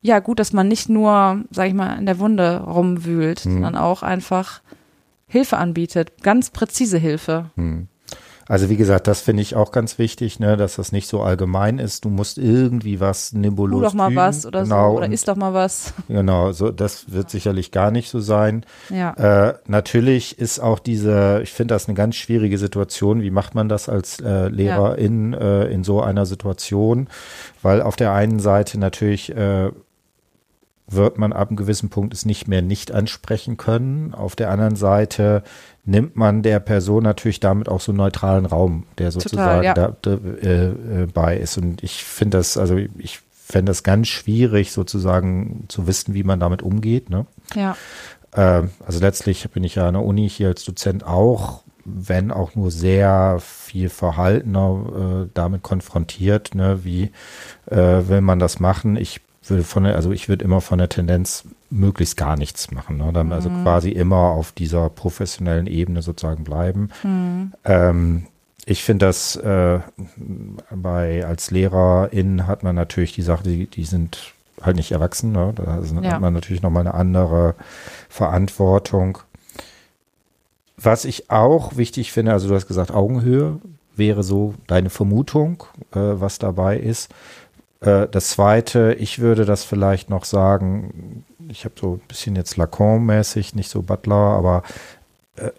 ja 0.00 0.18
gut, 0.20 0.38
dass 0.38 0.52
man 0.52 0.68
nicht 0.68 0.88
nur, 0.88 1.42
sag 1.50 1.66
ich 1.68 1.74
mal, 1.74 1.98
in 1.98 2.06
der 2.06 2.18
Wunde 2.18 2.60
rumwühlt, 2.60 3.44
Mhm. 3.44 3.52
sondern 3.54 3.76
auch 3.76 4.02
einfach 4.02 4.60
Hilfe 5.26 5.56
anbietet, 5.58 6.22
ganz 6.22 6.50
präzise 6.50 6.98
Hilfe. 6.98 7.46
Hm. 7.56 7.88
Also 8.50 8.70
wie 8.70 8.78
gesagt, 8.78 9.06
das 9.06 9.20
finde 9.20 9.42
ich 9.42 9.56
auch 9.56 9.72
ganz 9.72 9.98
wichtig, 9.98 10.40
ne, 10.40 10.56
dass 10.56 10.76
das 10.76 10.90
nicht 10.90 11.06
so 11.06 11.20
allgemein 11.20 11.78
ist. 11.78 12.06
Du 12.06 12.08
musst 12.08 12.38
irgendwie 12.38 12.98
was 12.98 13.32
Tu 13.32 13.38
nebulos 13.38 13.82
doch 13.82 13.92
mal 13.92 14.06
fügen. 14.06 14.16
was 14.16 14.46
oder 14.46 14.62
genau, 14.62 14.92
so, 14.92 14.96
oder 14.96 15.10
isst 15.12 15.28
doch 15.28 15.36
mal 15.36 15.52
was. 15.52 15.92
Genau, 16.08 16.52
so 16.52 16.70
das 16.70 17.12
wird 17.12 17.28
sicherlich 17.28 17.72
gar 17.72 17.90
nicht 17.90 18.08
so 18.08 18.20
sein. 18.20 18.64
Ja. 18.88 19.48
Äh, 19.50 19.54
natürlich 19.66 20.38
ist 20.38 20.60
auch 20.60 20.78
diese, 20.78 21.40
ich 21.42 21.52
finde 21.52 21.74
das 21.74 21.88
eine 21.88 21.94
ganz 21.94 22.16
schwierige 22.16 22.56
Situation. 22.56 23.20
Wie 23.20 23.30
macht 23.30 23.54
man 23.54 23.68
das 23.68 23.90
als 23.90 24.18
äh, 24.20 24.48
Lehrerin 24.48 25.34
äh, 25.34 25.64
in 25.66 25.84
so 25.84 26.00
einer 26.00 26.24
Situation? 26.24 27.08
Weil 27.60 27.82
auf 27.82 27.96
der 27.96 28.14
einen 28.14 28.40
Seite 28.40 28.78
natürlich 28.80 29.28
äh, 29.36 29.70
wird 30.90 31.18
man 31.18 31.32
ab 31.32 31.48
einem 31.48 31.56
gewissen 31.56 31.90
Punkt 31.90 32.14
es 32.14 32.24
nicht 32.24 32.48
mehr 32.48 32.62
nicht 32.62 32.92
ansprechen 32.92 33.56
können. 33.56 34.14
Auf 34.14 34.36
der 34.36 34.50
anderen 34.50 34.76
Seite 34.76 35.42
nimmt 35.84 36.16
man 36.16 36.42
der 36.42 36.60
Person 36.60 37.02
natürlich 37.02 37.40
damit 37.40 37.68
auch 37.68 37.80
so 37.80 37.92
einen 37.92 37.98
neutralen 37.98 38.46
Raum, 38.46 38.84
der 38.98 39.12
sozusagen 39.12 39.64
ja. 39.64 39.74
da, 39.74 39.96
da 40.00 40.12
äh, 40.12 40.66
äh, 40.66 41.06
bei 41.12 41.36
ist. 41.36 41.58
Und 41.58 41.82
ich 41.82 42.04
finde 42.04 42.38
das, 42.38 42.56
also 42.56 42.76
ich 42.76 43.20
fände 43.32 43.70
das 43.70 43.82
ganz 43.82 44.08
schwierig, 44.08 44.72
sozusagen 44.72 45.64
zu 45.68 45.86
wissen, 45.86 46.14
wie 46.14 46.24
man 46.24 46.40
damit 46.40 46.62
umgeht. 46.62 47.10
Ne? 47.10 47.26
Ja. 47.54 47.76
Ähm, 48.34 48.70
also 48.86 49.00
letztlich 49.00 49.48
bin 49.50 49.64
ich 49.64 49.76
ja 49.76 49.88
an 49.88 49.94
der 49.94 50.04
Uni 50.04 50.28
hier 50.28 50.48
als 50.48 50.64
Dozent 50.64 51.04
auch, 51.04 51.62
wenn 51.84 52.30
auch 52.30 52.54
nur 52.54 52.70
sehr 52.70 53.38
viel 53.40 53.88
verhaltener 53.88 55.24
äh, 55.24 55.30
damit 55.32 55.62
konfrontiert, 55.62 56.54
ne, 56.54 56.84
wie 56.84 57.10
äh, 57.66 58.08
will 58.08 58.20
man 58.20 58.38
das 58.38 58.60
machen? 58.60 58.96
Ich 58.96 59.22
würde 59.50 59.64
von 59.64 59.84
der, 59.84 59.96
also 59.96 60.12
ich 60.12 60.28
würde 60.28 60.44
immer 60.44 60.60
von 60.60 60.78
der 60.78 60.88
Tendenz 60.88 61.44
möglichst 61.70 62.16
gar 62.16 62.36
nichts 62.36 62.70
machen, 62.70 62.96
ne? 62.96 63.12
Dann 63.12 63.32
also 63.32 63.50
quasi 63.50 63.90
immer 63.90 64.30
auf 64.30 64.52
dieser 64.52 64.88
professionellen 64.88 65.66
Ebene 65.66 66.02
sozusagen 66.02 66.44
bleiben. 66.44 66.90
Hm. 67.02 67.52
Ähm, 67.64 68.26
ich 68.64 68.82
finde 68.84 69.06
das 69.06 69.36
äh, 69.36 69.80
bei 70.70 71.24
als 71.24 71.50
Lehrerin 71.50 72.46
hat 72.46 72.62
man 72.62 72.74
natürlich 72.74 73.12
die 73.14 73.22
Sache, 73.22 73.44
die, 73.44 73.66
die 73.66 73.84
sind 73.84 74.34
halt 74.60 74.76
nicht 74.76 74.92
erwachsen. 74.92 75.32
Ne? 75.32 75.52
Da 75.54 75.80
Ja. 76.02 76.12
hat 76.12 76.20
man 76.20 76.34
natürlich 76.34 76.62
nochmal 76.62 76.86
eine 76.86 76.94
andere 76.94 77.54
Verantwortung. 78.08 79.18
Was 80.76 81.04
ich 81.04 81.30
auch 81.30 81.76
wichtig 81.76 82.12
finde, 82.12 82.32
also 82.32 82.48
du 82.48 82.54
hast 82.54 82.68
gesagt, 82.68 82.90
Augenhöhe 82.92 83.58
wäre 83.96 84.22
so 84.22 84.54
deine 84.66 84.90
Vermutung, 84.90 85.64
äh, 85.92 85.98
was 85.98 86.38
dabei 86.38 86.78
ist. 86.78 87.08
Äh, 87.80 88.08
das 88.08 88.30
zweite, 88.30 88.94
ich 88.94 89.18
würde 89.18 89.44
das 89.44 89.64
vielleicht 89.64 90.10
noch 90.10 90.24
sagen, 90.24 91.24
ich 91.48 91.64
habe 91.64 91.74
so 91.80 91.94
ein 91.94 92.08
bisschen 92.08 92.36
jetzt 92.36 92.56
Lacan-mäßig, 92.56 93.54
nicht 93.54 93.70
so 93.70 93.82
Butler, 93.82 94.14
aber 94.14 94.62
äh, 95.36 95.50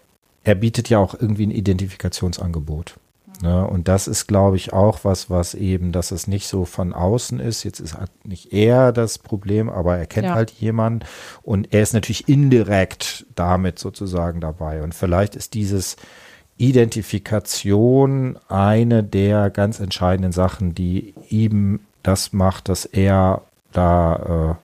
er 0.44 0.54
bietet 0.54 0.88
ja 0.88 0.98
auch 0.98 1.14
irgendwie 1.14 1.46
ein 1.46 1.50
Identifikationsangebot. 1.50 2.96
Ne? 3.42 3.66
Und 3.66 3.88
das 3.88 4.06
ist, 4.06 4.26
glaube 4.26 4.56
ich, 4.56 4.72
auch 4.74 5.00
was, 5.02 5.30
was 5.30 5.54
eben, 5.54 5.92
dass 5.92 6.10
es 6.10 6.26
nicht 6.26 6.46
so 6.46 6.66
von 6.66 6.92
außen 6.92 7.40
ist. 7.40 7.64
Jetzt 7.64 7.80
ist 7.80 7.96
halt 7.96 8.10
nicht 8.24 8.52
er 8.52 8.92
das 8.92 9.18
Problem, 9.18 9.70
aber 9.70 9.96
er 9.96 10.06
kennt 10.06 10.26
Ja. 10.26 10.34
halt 10.34 10.50
jemanden 10.50 11.06
und 11.42 11.72
er 11.72 11.82
ist 11.82 11.94
natürlich 11.94 12.28
indirekt 12.28 13.26
damit 13.34 13.78
sozusagen 13.78 14.40
dabei. 14.40 14.82
Und 14.82 14.94
vielleicht 14.94 15.36
ist 15.36 15.54
dieses 15.54 15.96
Identifikation 16.58 18.38
eine 18.48 19.02
der 19.02 19.48
ganz 19.48 19.80
entscheidenden 19.80 20.32
Sachen, 20.32 20.74
die 20.74 21.14
ihm 21.30 21.80
das 22.02 22.32
macht, 22.32 22.68
dass 22.68 22.84
er 22.84 23.42
da 23.72 24.56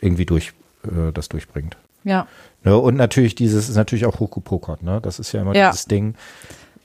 äh, 0.00 0.04
irgendwie 0.04 0.26
durch 0.26 0.52
äh, 0.84 1.12
das 1.12 1.28
durchbringt. 1.28 1.76
Ja, 2.04 2.26
Ne? 2.66 2.76
Und 2.78 2.96
natürlich 2.96 3.34
dieses 3.34 3.68
ist 3.68 3.76
natürlich 3.76 4.06
auch 4.06 4.20
hochgepokert, 4.20 4.82
ne? 4.82 4.98
Das 5.02 5.18
ist 5.18 5.32
ja 5.32 5.42
immer 5.42 5.54
Ja. 5.54 5.70
dieses 5.70 5.84
Ding. 5.84 6.14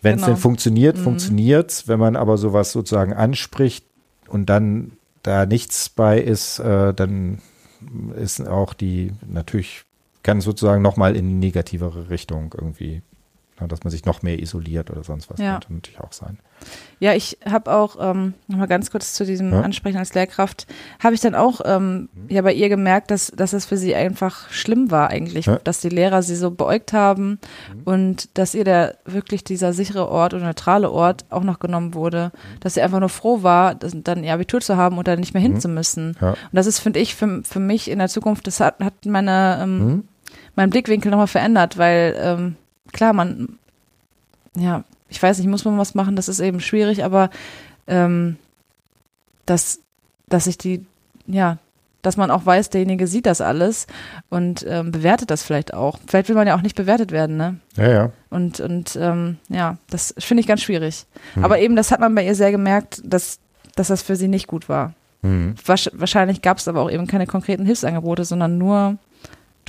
Wenn 0.02 0.16
es 0.16 0.22
Genau. 0.22 0.34
denn 0.34 0.42
funktioniert, 0.42 0.98
Mhm. 0.98 1.02
funktioniert's. 1.04 1.88
Wenn 1.88 2.00
man 2.00 2.16
aber 2.18 2.38
sowas 2.38 2.74
sozusagen 2.74 3.14
anspricht 3.14 3.86
und 4.28 4.48
dann 4.48 4.92
da 5.24 5.46
nichts 5.46 5.88
bei 5.90 6.20
ist, 6.20 6.60
äh, 6.60 6.94
dann 6.94 7.40
ist 8.18 8.46
auch 8.46 8.74
die 8.74 9.14
natürlich 9.26 9.84
kann 10.22 10.42
sozusagen 10.42 10.82
nochmal 10.82 11.16
in 11.16 11.26
eine 11.30 11.36
negativere 11.36 12.10
Richtung 12.10 12.54
irgendwie? 12.58 13.02
Dass 13.68 13.84
man 13.84 13.92
sich 13.92 14.06
noch 14.06 14.22
mehr 14.22 14.40
isoliert 14.40 14.90
oder 14.90 15.04
sonst 15.04 15.30
was. 15.30 15.40
Ja. 15.40 15.54
Könnte 15.54 15.74
natürlich 15.74 16.00
auch 16.00 16.14
sein. 16.14 16.40
Ja, 17.00 17.14
ich 17.14 17.38
habe 17.50 17.72
auch, 17.74 17.96
ähm, 18.02 18.34
nochmal 18.48 18.68
ganz 18.68 18.92
kurz 18.92 19.14
zu 19.14 19.26
diesem 19.26 19.54
Ja. 19.54 19.62
Ansprechen 19.62 19.98
als 19.98 20.14
Lehrkraft, 20.14 20.68
habe 21.02 21.16
ich 21.16 21.22
dann 21.22 21.34
auch 21.36 21.62
ähm, 21.64 22.10
ja 22.28 22.42
bei 22.42 22.52
ihr 22.54 22.68
gemerkt, 22.70 23.12
dass, 23.12 23.32
dass 23.36 23.54
es 23.54 23.66
für 23.66 23.78
sie 23.78 23.96
einfach 23.96 24.50
schlimm 24.52 24.92
war 24.92 25.10
eigentlich, 25.10 25.46
Ja. 25.46 25.58
dass 25.64 25.80
die 25.80 25.90
Lehrer 25.90 26.22
sie 26.22 26.36
so 26.36 26.52
beäugt 26.52 26.92
haben 26.94 27.40
und 27.86 28.38
dass 28.38 28.56
ihr 28.56 28.66
der 28.66 28.98
wirklich 29.06 29.44
dieser 29.46 29.72
sichere 29.74 30.10
Ort 30.10 30.34
und 30.34 30.42
neutrale 30.44 30.92
Ort 30.92 31.26
auch 31.30 31.44
noch 31.44 31.60
genommen 31.60 31.94
wurde, 31.94 32.32
dass 32.60 32.74
sie 32.74 32.82
einfach 32.82 33.00
nur 33.00 33.10
froh 33.10 33.42
war, 33.44 33.76
das, 33.76 33.94
dann 33.96 34.24
ihr 34.26 34.34
Abitur 34.34 34.60
zu 34.60 34.76
haben 34.76 34.98
und 34.98 35.08
dann 35.08 35.20
nicht 35.20 35.34
mehr 35.34 35.42
hin 35.42 35.60
zu 35.62 35.70
müssen. 35.70 36.18
Ja. 36.20 36.32
Und 36.32 36.38
das 36.52 36.66
ist, 36.68 36.80
finde 36.80 37.00
ich, 37.00 37.16
für, 37.16 37.42
für 37.44 37.60
mich 37.60 37.90
in 37.90 38.00
der 38.00 38.10
Zukunft, 38.10 38.48
das 38.48 38.60
hat, 38.60 38.80
hat 38.84 39.06
meine, 39.06 39.60
ähm, 39.62 39.80
Mhm. 39.80 40.04
meinen 40.56 40.70
Blickwinkel 40.72 41.10
nochmal 41.10 41.28
verändert, 41.28 41.78
weil 41.78 42.16
ähm, 42.20 42.56
klar, 42.92 43.14
man, 43.14 43.58
ja, 44.56 44.84
ich 45.10 45.22
weiß 45.22 45.38
nicht, 45.38 45.48
muss 45.48 45.66
man 45.66 45.78
was 45.78 45.96
machen, 45.96 46.16
das 46.16 46.30
ist 46.30 46.40
eben 46.40 46.60
schwierig, 46.60 47.04
aber 47.04 47.30
ähm, 47.88 48.38
dass, 49.46 49.80
dass 50.28 50.48
ich 50.48 50.58
die, 50.58 50.86
ja, 51.26 51.58
dass 52.02 52.16
man 52.16 52.32
auch 52.32 52.46
weiß, 52.46 52.70
derjenige 52.70 53.08
sieht 53.08 53.26
das 53.26 53.42
alles 53.42 53.88
und 54.30 54.66
ähm, 54.68 54.92
bewertet 54.92 55.32
das 55.32 55.44
vielleicht 55.44 55.74
auch. 55.74 56.00
Vielleicht 56.08 56.30
will 56.30 56.36
man 56.36 56.48
ja 56.48 56.56
auch 56.56 56.62
nicht 56.62 56.76
bewertet 56.76 57.12
werden, 57.12 57.36
ne? 57.36 57.58
Ja, 57.76 57.92
ja. 57.92 58.12
Und, 58.30 58.60
und 58.62 58.98
ähm, 59.02 59.38
ja, 59.50 59.78
das 59.90 60.14
finde 60.18 60.42
ich 60.42 60.48
ganz 60.48 60.62
schwierig. 60.62 61.06
Hm. 61.34 61.44
Aber 61.44 61.60
eben, 61.60 61.76
das 61.76 61.92
hat 61.92 62.00
man 62.00 62.16
bei 62.16 62.26
ihr 62.26 62.36
sehr 62.36 62.52
gemerkt, 62.52 63.02
dass, 63.04 63.40
dass 63.76 63.90
das 63.90 64.02
für 64.02 64.16
sie 64.16 64.30
nicht 64.30 64.48
gut 64.48 64.70
war. 64.70 64.94
Wasch, 65.66 65.90
wahrscheinlich 65.94 66.42
gab 66.42 66.60
es 66.60 66.68
aber 66.68 66.82
auch 66.82 66.92
eben 66.92 67.08
keine 67.08 67.28
konkreten 67.28 67.66
Hilfsangebote, 67.66 68.24
sondern 68.24 68.58
nur, 68.58 68.98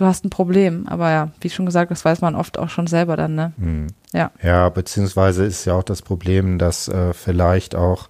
du 0.01 0.07
hast 0.07 0.25
ein 0.25 0.31
Problem. 0.31 0.87
Aber 0.89 1.11
ja, 1.11 1.31
wie 1.41 1.51
schon 1.51 1.67
gesagt, 1.67 1.91
das 1.91 2.05
weiß 2.05 2.21
man 2.21 2.35
oft 2.35 2.59
auch 2.59 2.69
schon 2.71 2.87
selber 2.87 3.17
dann, 3.17 3.35
ne? 3.35 3.53
Hm. 3.59 3.87
Ja. 4.13 4.31
Ja, 4.43 4.69
beziehungsweise 4.69 5.45
ist 5.45 5.65
ja 5.67 5.75
auch 5.75 5.83
das 5.85 6.03
Problem, 6.03 6.59
dass 6.59 6.89
äh, 6.89 7.13
vielleicht 7.13 7.75
auch 7.75 8.09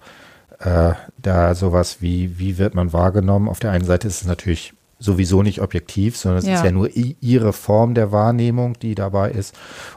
äh, 0.59 0.93
da 1.17 1.53
sowas 1.55 1.97
wie, 2.01 2.39
wie 2.39 2.57
wird 2.57 2.75
man 2.75 2.93
wahrgenommen? 2.93 3.49
Auf 3.49 3.59
der 3.59 3.71
einen 3.71 3.85
Seite 3.85 4.07
ist 4.07 4.21
es 4.21 4.27
natürlich 4.27 4.73
sowieso 4.99 5.41
nicht 5.41 5.61
objektiv, 5.61 6.15
sondern 6.15 6.39
es 6.39 6.45
Ja. 6.47 6.53
ist 6.55 6.63
ja 6.63 6.71
nur 6.71 6.87
ihre 6.95 7.53
Form 7.53 7.95
der 7.95 8.11
Wahrnehmung, 8.11 8.77
die 8.79 8.93
dabei 8.93 9.31
ist. 9.31 9.55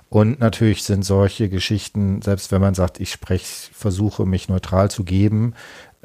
Und 0.08 0.40
natürlich 0.40 0.82
sind 0.82 1.04
solche 1.04 1.50
Geschichten, 1.50 2.22
selbst 2.22 2.50
wenn 2.52 2.62
man 2.62 2.72
sagt, 2.74 3.00
ich 3.00 3.12
spreche, 3.12 3.44
versuche 3.74 4.24
mich 4.24 4.48
neutral 4.48 4.90
zu 4.90 5.04
geben, 5.04 5.52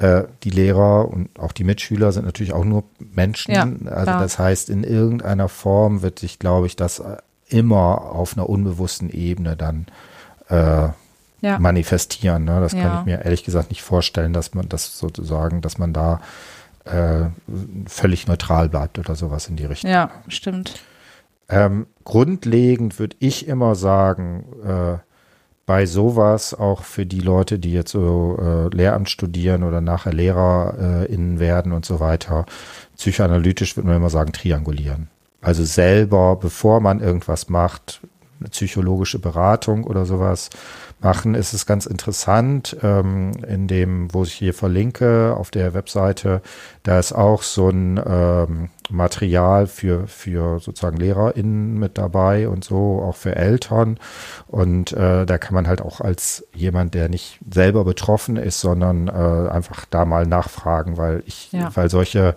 äh, 0.00 0.24
die 0.44 0.50
Lehrer 0.50 1.08
und 1.08 1.28
auch 1.38 1.52
die 1.52 1.64
Mitschüler 1.64 2.10
sind 2.12 2.24
natürlich 2.24 2.52
auch 2.52 2.64
nur 2.64 2.84
Menschen. 2.98 3.54
Ja, 3.54 3.62
also 3.62 4.04
klar. 4.04 4.20
das 4.20 4.38
heißt, 4.38 4.70
in 4.70 4.82
irgendeiner 4.82 5.48
Form 5.48 6.02
wird 6.02 6.18
sich, 6.18 6.38
glaube 6.38 6.66
ich, 6.66 6.74
das 6.76 6.98
äh, 7.00 7.16
immer 7.48 8.02
auf 8.12 8.34
einer 8.36 8.48
unbewussten 8.48 9.10
Ebene 9.10 9.56
dann 9.56 9.86
äh, 10.48 10.88
Ja. 11.42 11.58
manifestieren. 11.58 12.44
Ne? 12.44 12.60
Das 12.60 12.72
kann 12.72 12.80
Ja. 12.92 13.00
ich 13.00 13.06
mir 13.06 13.24
ehrlich 13.24 13.44
gesagt 13.44 13.70
nicht 13.70 13.82
vorstellen, 13.82 14.32
dass 14.32 14.54
man 14.54 14.68
das 14.68 14.98
sozusagen, 14.98 15.60
dass 15.60 15.78
man 15.78 15.92
da 15.92 16.20
äh, 16.84 17.26
völlig 17.86 18.26
neutral 18.26 18.68
bleibt 18.70 18.98
oder 18.98 19.14
sowas 19.14 19.48
in 19.48 19.56
die 19.56 19.66
Richtung. 19.66 19.90
Ja, 19.90 20.10
stimmt. 20.28 20.80
Ähm, 21.48 21.86
grundlegend 22.04 22.98
würde 22.98 23.16
ich 23.18 23.46
immer 23.48 23.74
sagen, 23.74 24.44
äh, 24.64 24.98
bei 25.70 25.86
sowas 25.86 26.52
auch 26.52 26.82
für 26.82 27.06
die 27.06 27.20
Leute, 27.20 27.60
die 27.60 27.72
jetzt 27.72 27.92
so 27.92 28.36
äh, 28.42 28.76
Lehramt 28.76 29.08
studieren 29.08 29.62
oder 29.62 29.80
nachher 29.80 30.12
LehrerInnen 30.12 31.38
werden 31.38 31.70
und 31.70 31.84
so 31.84 32.00
weiter, 32.00 32.44
psychoanalytisch 32.96 33.76
würde 33.76 33.86
man 33.86 33.98
immer 33.98 34.10
sagen, 34.10 34.32
triangulieren. 34.32 35.10
Also 35.40 35.62
selber, 35.62 36.34
bevor 36.34 36.80
man 36.80 36.98
irgendwas 36.98 37.48
macht, 37.48 38.00
eine 38.40 38.48
psychologische 38.48 39.20
Beratung 39.20 39.84
oder 39.84 40.06
sowas 40.06 40.50
machen, 41.02 41.34
ist 41.34 41.52
es 41.52 41.66
ganz 41.66 41.86
interessant. 41.86 42.76
Ähm, 42.82 43.32
in 43.46 43.66
dem, 43.68 44.12
wo 44.12 44.22
ich 44.24 44.32
hier 44.32 44.54
verlinke, 44.54 45.34
auf 45.36 45.50
der 45.50 45.74
Webseite, 45.74 46.42
da 46.82 46.98
ist 46.98 47.12
auch 47.12 47.42
so 47.42 47.68
ein 47.68 48.00
ähm, 48.04 48.68
Material 48.90 49.66
für, 49.66 50.06
für 50.06 50.60
sozusagen 50.60 50.96
LehrerInnen 50.96 51.78
mit 51.78 51.96
dabei 51.98 52.48
und 52.48 52.64
so, 52.64 53.02
auch 53.02 53.16
für 53.16 53.36
Eltern. 53.36 53.98
Und 54.46 54.92
äh, 54.92 55.26
da 55.26 55.38
kann 55.38 55.54
man 55.54 55.66
halt 55.68 55.80
auch 55.80 56.00
als 56.00 56.46
jemand, 56.54 56.94
der 56.94 57.08
nicht 57.08 57.38
selber 57.50 57.84
betroffen 57.84 58.36
ist, 58.36 58.60
sondern 58.60 59.08
äh, 59.08 59.50
einfach 59.50 59.84
da 59.90 60.04
mal 60.04 60.26
nachfragen, 60.26 60.96
weil 60.96 61.22
ich, 61.26 61.52
Ja. 61.52 61.70
weil 61.74 61.88
solche, 61.90 62.34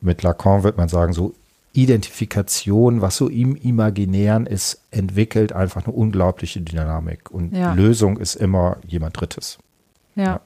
mit 0.00 0.22
Lacan 0.22 0.62
wird 0.62 0.76
man 0.76 0.88
sagen, 0.88 1.12
so 1.12 1.34
Identifikation, 1.74 3.00
was 3.00 3.16
so 3.16 3.28
im 3.28 3.56
Imaginären 3.56 4.46
ist, 4.46 4.80
entwickelt 4.90 5.52
einfach 5.52 5.84
eine 5.86 5.94
unglaubliche 5.94 6.60
Dynamik. 6.60 7.30
Und 7.30 7.54
Ja. 7.54 7.74
die 7.74 7.80
Lösung 7.82 8.16
ist 8.18 8.34
immer 8.36 8.78
jemand 8.86 9.20
Drittes. 9.20 9.58
Ja, 10.14 10.40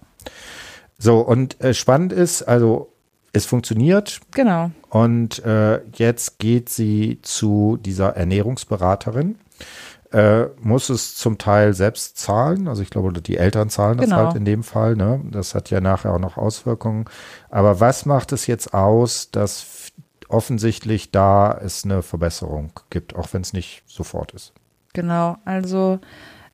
So, 0.99 1.21
und 1.21 1.61
äh, 1.61 1.75
spannend 1.75 2.13
ist, 2.13 2.43
also 2.43 2.93
es 3.33 3.45
funktioniert 3.47 4.21
genau. 4.33 4.71
und 4.89 5.45
äh, 5.45 5.81
jetzt 5.95 6.39
geht 6.39 6.71
sie 6.71 7.19
zu 7.23 7.79
dieser 7.81 8.17
Ernährungsberaterin. 8.17 9.37
Äh, 10.11 10.47
muss 10.63 10.89
es 10.89 11.17
zum 11.17 11.37
Teil 11.37 11.75
selbst 11.75 12.17
zahlen, 12.17 12.67
also 12.67 12.81
ich 12.83 12.89
glaube, 12.89 13.13
die 13.13 13.37
Eltern 13.37 13.69
zahlen 13.69 13.99
das 13.99 14.07
Genau. 14.07 14.17
halt 14.29 14.37
in 14.37 14.47
dem 14.47 14.63
Fall, 14.63 14.97
ne? 14.97 15.21
Das 15.31 15.55
hat 15.55 15.69
ja 15.69 15.83
nachher 15.83 16.15
auch 16.15 16.19
noch 16.19 16.39
Auswirkungen. 16.39 17.05
Aber 17.51 17.79
was 17.79 18.07
macht 18.07 18.33
es 18.33 18.47
jetzt 18.47 18.73
aus, 18.73 19.31
dass 19.31 19.61
offensichtlich 20.29 21.11
da 21.11 21.53
es 21.63 21.85
eine 21.85 22.03
Verbesserung 22.03 22.73
gibt, 22.91 23.15
auch 23.17 23.33
wenn 23.33 23.43
es 23.43 23.53
nicht 23.53 23.83
sofort 23.87 24.33
ist? 24.33 24.53
Genau. 24.93 25.37
Also 25.45 25.99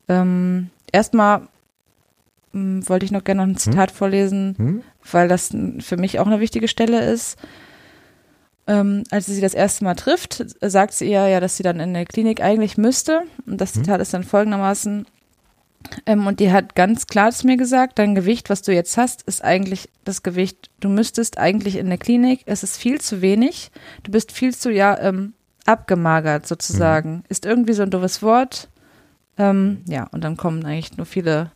ähm, 0.08 0.70
erstmal 0.92 1.48
ähm, 2.54 2.88
wollte 2.88 3.04
ich 3.04 3.12
noch 3.12 3.24
gerne 3.24 3.42
noch 3.42 3.48
ein 3.52 3.56
Zitat 3.56 3.90
vorlesen, 3.90 4.54
Hm? 4.56 4.82
weil 5.10 5.28
das 5.28 5.54
für 5.80 5.96
mich 5.96 6.18
auch 6.18 6.26
eine 6.26 6.40
wichtige 6.40 6.68
Stelle 6.68 7.04
ist. 7.10 7.36
Ähm, 8.66 9.04
als 9.10 9.26
sie 9.26 9.34
sie 9.34 9.42
das 9.42 9.52
erste 9.52 9.84
Mal 9.84 9.94
trifft, 9.94 10.42
sagt 10.62 10.94
sie 10.94 11.10
ihr 11.10 11.28
ja, 11.28 11.38
dass 11.40 11.56
sie 11.58 11.62
dann 11.62 11.80
in 11.80 11.92
der 11.92 12.06
Klinik 12.06 12.40
eigentlich 12.40 12.78
müsste. 12.78 13.22
Und 13.46 13.60
das 13.60 13.74
Zitat 13.74 14.00
ist 14.00 14.14
dann 14.14 14.24
folgendermaßen. 14.24 15.06
Ähm, 16.06 16.26
und 16.26 16.40
die 16.40 16.50
hat 16.50 16.74
ganz 16.74 17.06
klar 17.06 17.30
zu 17.30 17.46
mir 17.46 17.56
gesagt, 17.56 17.98
dein 17.98 18.14
Gewicht, 18.14 18.50
was 18.50 18.62
du 18.62 18.72
jetzt 18.72 18.96
hast, 18.96 19.22
ist 19.22 19.44
eigentlich 19.44 19.88
das 20.04 20.22
Gewicht, 20.22 20.70
du 20.80 20.88
müsstest 20.88 21.38
eigentlich 21.38 21.76
in 21.76 21.88
der 21.88 21.98
Klinik, 21.98 22.42
es 22.46 22.62
ist 22.62 22.76
viel 22.76 23.00
zu 23.00 23.22
wenig, 23.22 23.70
du 24.02 24.10
bist 24.10 24.32
viel 24.32 24.54
zu, 24.54 24.70
ja, 24.70 24.98
ähm, 25.00 25.34
abgemagert 25.66 26.46
sozusagen. 26.46 27.24
Ist 27.28 27.46
irgendwie 27.46 27.72
so 27.72 27.82
ein 27.82 27.90
doofes 27.90 28.22
Wort. 28.22 28.68
Ähm, 29.38 29.82
ja, 29.88 30.06
und 30.12 30.22
dann 30.22 30.36
kommen 30.36 30.64
eigentlich 30.64 30.96
nur 30.96 31.06
viele 31.06 31.50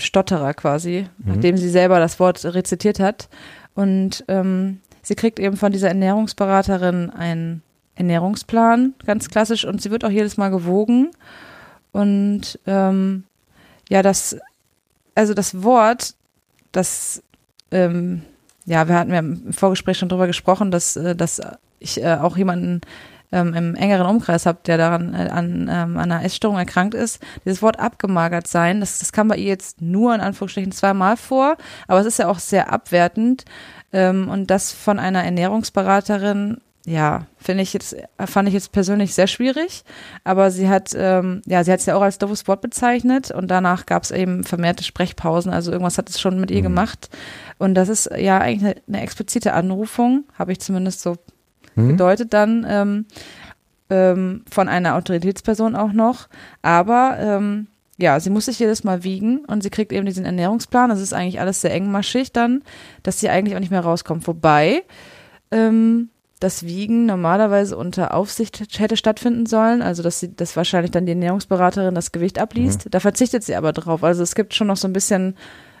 Stotterer 0.00 0.54
quasi, 0.54 1.06
nachdem 1.18 1.56
sie 1.56 1.68
selber 1.68 1.98
das 1.98 2.18
Wort 2.18 2.44
rezitiert 2.44 2.98
hat. 2.98 3.28
Und 3.74 4.24
ähm, 4.28 4.80
sie 5.02 5.14
kriegt 5.14 5.38
eben 5.38 5.56
von 5.56 5.72
dieser 5.72 5.88
Ernährungsberaterin 5.88 7.10
einen 7.10 7.62
Ernährungsplan, 7.94 8.94
ganz 9.04 9.28
klassisch, 9.28 9.64
und 9.64 9.82
sie 9.82 9.90
wird 9.90 10.04
auch 10.04 10.10
jedes 10.10 10.36
Mal 10.36 10.48
gewogen. 10.48 11.10
Und 11.92 12.58
ähm, 12.66 13.24
ja, 13.88 14.02
das, 14.02 14.36
also 15.14 15.34
das 15.34 15.62
Wort, 15.62 16.14
das, 16.72 17.22
ähm, 17.70 18.22
ja, 18.64 18.88
wir 18.88 18.98
hatten 18.98 19.12
ja 19.12 19.18
im 19.18 19.52
Vorgespräch 19.52 19.98
schon 19.98 20.08
drüber 20.08 20.26
gesprochen, 20.26 20.70
dass, 20.70 20.96
äh, 20.96 21.14
dass 21.14 21.40
ich 21.78 22.02
äh, 22.02 22.14
auch 22.14 22.36
jemanden 22.36 22.80
ähm, 23.32 23.54
im 23.54 23.74
engeren 23.74 24.06
Umkreis 24.06 24.46
habe, 24.46 24.58
der 24.66 24.76
daran 24.76 25.14
äh, 25.14 25.28
an, 25.30 25.68
ähm, 25.70 25.96
einer 25.96 26.24
Essstörung 26.24 26.58
erkrankt 26.58 26.94
ist. 26.94 27.20
Dieses 27.44 27.62
Wort 27.62 27.80
abgemagert 27.80 28.46
sein, 28.46 28.80
das, 28.80 28.98
das 28.98 29.12
kam 29.12 29.28
bei 29.28 29.36
ihr 29.36 29.48
jetzt 29.48 29.80
nur 29.80 30.14
in 30.14 30.20
Anführungsstrichen 30.20 30.72
zweimal 30.72 31.16
vor, 31.16 31.56
aber 31.88 32.00
es 32.00 32.06
ist 32.06 32.18
ja 32.18 32.28
auch 32.28 32.38
sehr 32.38 32.72
abwertend. 32.72 33.44
Ähm, 33.92 34.28
und 34.28 34.50
das 34.50 34.72
von 34.72 34.98
einer 34.98 35.24
Ernährungsberaterin 35.24 36.58
ja, 36.84 37.26
finde 37.38 37.62
ich 37.62 37.72
jetzt, 37.72 37.96
fand 38.26 38.48
ich 38.48 38.54
jetzt 38.54 38.72
persönlich 38.72 39.14
sehr 39.14 39.28
schwierig. 39.28 39.84
Aber 40.24 40.50
sie 40.50 40.68
hat, 40.68 40.90
ähm, 40.96 41.42
ja, 41.46 41.62
sie 41.62 41.70
hat 41.70 41.80
es 41.80 41.86
ja 41.86 41.94
auch 41.94 42.02
als 42.02 42.18
doofes 42.18 42.48
Wort 42.48 42.60
bezeichnet 42.60 43.30
und 43.30 43.48
danach 43.48 43.86
gab 43.86 44.02
es 44.02 44.10
eben 44.10 44.42
vermehrte 44.42 44.82
Sprechpausen. 44.82 45.52
Also 45.52 45.70
irgendwas 45.70 45.98
hat 45.98 46.10
es 46.10 46.20
schon 46.20 46.40
mit 46.40 46.50
ihr 46.50 46.58
mhm. 46.58 46.64
gemacht. 46.64 47.08
Und 47.58 47.74
das 47.74 47.88
ist 47.88 48.10
ja 48.16 48.38
eigentlich 48.38 48.64
eine, 48.64 48.82
eine 48.88 49.02
explizite 49.02 49.52
Anrufung, 49.52 50.24
habe 50.36 50.52
ich 50.52 50.60
zumindest 50.60 51.02
so 51.02 51.16
mhm. 51.76 51.90
gedeutet 51.90 52.32
dann, 52.34 52.66
ähm, 52.68 53.06
ähm, 53.88 54.44
von 54.50 54.68
einer 54.68 54.96
Autoritätsperson 54.96 55.76
auch 55.76 55.92
noch. 55.92 56.28
Aber 56.62 57.16
ähm, 57.20 57.68
ja, 57.96 58.18
sie 58.18 58.30
muss 58.30 58.46
sich 58.46 58.58
jedes 58.58 58.82
Mal 58.82 59.04
wiegen 59.04 59.44
und 59.44 59.62
sie 59.62 59.70
kriegt 59.70 59.92
eben 59.92 60.06
diesen 60.06 60.24
Ernährungsplan. 60.24 60.90
Das 60.90 61.00
ist 61.00 61.12
eigentlich 61.12 61.38
alles 61.38 61.60
sehr 61.60 61.72
engmaschig 61.72 62.32
dann, 62.32 62.62
dass 63.04 63.20
sie 63.20 63.28
eigentlich 63.28 63.54
auch 63.54 63.60
nicht 63.60 63.70
mehr 63.70 63.82
rauskommt. 63.84 64.26
Wobei, 64.26 64.82
ähm, 65.52 66.08
das 66.42 66.64
Wiegen 66.64 67.06
normalerweise 67.06 67.76
unter 67.76 68.14
Aufsicht 68.14 68.78
hätte 68.78 68.96
stattfinden 68.96 69.46
sollen, 69.46 69.82
also 69.82 70.02
dass 70.02 70.20
sie, 70.20 70.34
dass 70.34 70.56
wahrscheinlich 70.56 70.90
dann 70.90 71.06
die 71.06 71.12
Ernährungsberaterin 71.12 71.94
das 71.94 72.12
Gewicht 72.12 72.38
abliest. 72.38 72.86
Mhm. 72.86 72.90
Da 72.90 73.00
verzichtet 73.00 73.44
sie 73.44 73.54
aber 73.54 73.72
drauf. 73.72 74.02
Also 74.02 74.22
es 74.22 74.34
gibt 74.34 74.54
schon 74.54 74.66
noch 74.66 74.76
so 74.76 74.88
ein 74.88 74.92
bisschen 74.92 75.36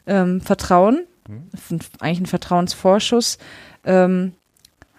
ähm, 0.06 0.40
Vertrauen, 0.40 1.04
mhm. 1.28 1.80
eigentlich 2.00 2.20
ein 2.20 2.26
Vertrauensvorschuss. 2.26 3.38
Ähm, 3.84 4.32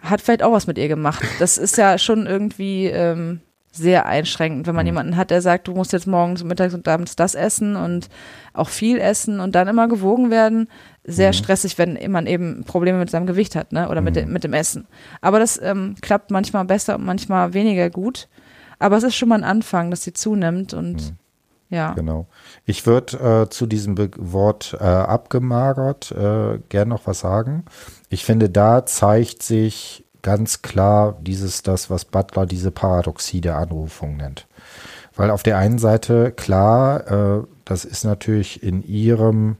hat 0.01 0.20
vielleicht 0.20 0.43
auch 0.43 0.51
was 0.51 0.68
mit 0.68 0.78
ihr 0.78 0.89
gemacht. 0.89 1.24
Das 1.39 1.57
ist 1.57 1.78
ja 1.78 1.97
schon 1.97 2.28
irgendwie 2.28 2.88
ähm, 2.88 3.39
sehr 3.72 4.05
einschränkend, 4.05 4.68
wenn 4.68 4.76
man 4.76 4.84
mhm. 4.84 4.89
jemanden 4.89 5.18
hat, 5.18 5.32
der 5.32 5.41
sagt, 5.41 5.68
du 5.68 5.74
musst 5.74 5.93
jetzt 5.93 6.07
morgens, 6.07 6.43
mittags 6.43 6.74
und 6.74 6.88
abends 6.88 7.16
das 7.16 7.36
essen 7.36 7.76
und 7.76 8.09
auch 8.53 8.70
viel 8.70 8.99
essen 8.99 9.39
und 9.39 9.55
dann 9.55 9.68
immer 9.70 9.88
gewogen 9.88 10.30
werden. 10.30 10.68
Sehr 11.06 11.30
mhm. 11.30 11.34
stressig, 11.34 11.78
wenn 11.78 11.99
man 12.12 12.28
eben 12.28 12.64
Probleme 12.64 12.97
mit 12.97 13.10
seinem 13.10 13.28
Gewicht 13.28 13.56
hat, 13.56 13.74
ne? 13.74 13.89
Oder 13.89 14.01
mhm. 14.01 14.06
mit, 14.06 14.16
de 14.16 14.26
mit 14.26 14.43
dem 14.43 14.54
Essen. 14.54 14.88
Aber 15.22 15.39
das 15.39 15.60
ähm, 15.62 15.95
klappt 16.01 16.32
manchmal 16.32 16.66
besser 16.66 16.95
und 16.95 17.06
manchmal 17.06 17.54
weniger 17.54 17.89
gut. 17.89 18.30
Aber 18.80 18.97
es 18.97 19.04
ist 19.04 19.16
schon 19.16 19.30
mal 19.30 19.36
ein 19.36 19.43
Anfang, 19.43 19.91
dass 19.91 20.04
sie 20.04 20.14
zunimmt 20.14 20.74
und 20.74 21.12
mhm. 21.12 21.18
ja. 21.70 21.93
Genau. 21.93 22.28
Ich 22.66 22.86
würde 22.86 23.43
äh, 23.43 23.49
zu 23.49 23.66
diesem 23.66 23.95
Be 23.95 24.12
Wort 24.18 24.78
äh, 24.80 24.84
abgemagert 24.84 26.12
äh, 26.12 26.60
gern 26.70 26.89
noch 26.89 27.06
was 27.06 27.20
sagen. 27.20 27.66
Ich 28.10 28.24
finde, 28.24 28.49
da 28.49 28.86
zeigt 28.86 29.43
sich 29.43 30.06
ganz 30.22 30.62
klar 30.62 31.18
dieses, 31.22 31.64
das, 31.64 31.89
was 31.89 32.06
Butler 32.06 32.45
diese 32.45 32.72
Paradoxie 32.72 33.41
der 33.41 33.58
Anrufung 33.58 34.18
nennt. 34.18 34.47
Weil 35.16 35.30
auf 35.30 35.43
der 35.43 35.58
einen 35.58 35.78
Seite, 35.78 36.32
klar, 36.32 37.39
äh, 37.39 37.43
das 37.66 37.86
ist 37.86 38.04
natürlich 38.04 38.64
in 38.64 38.82
ihrem 38.84 39.58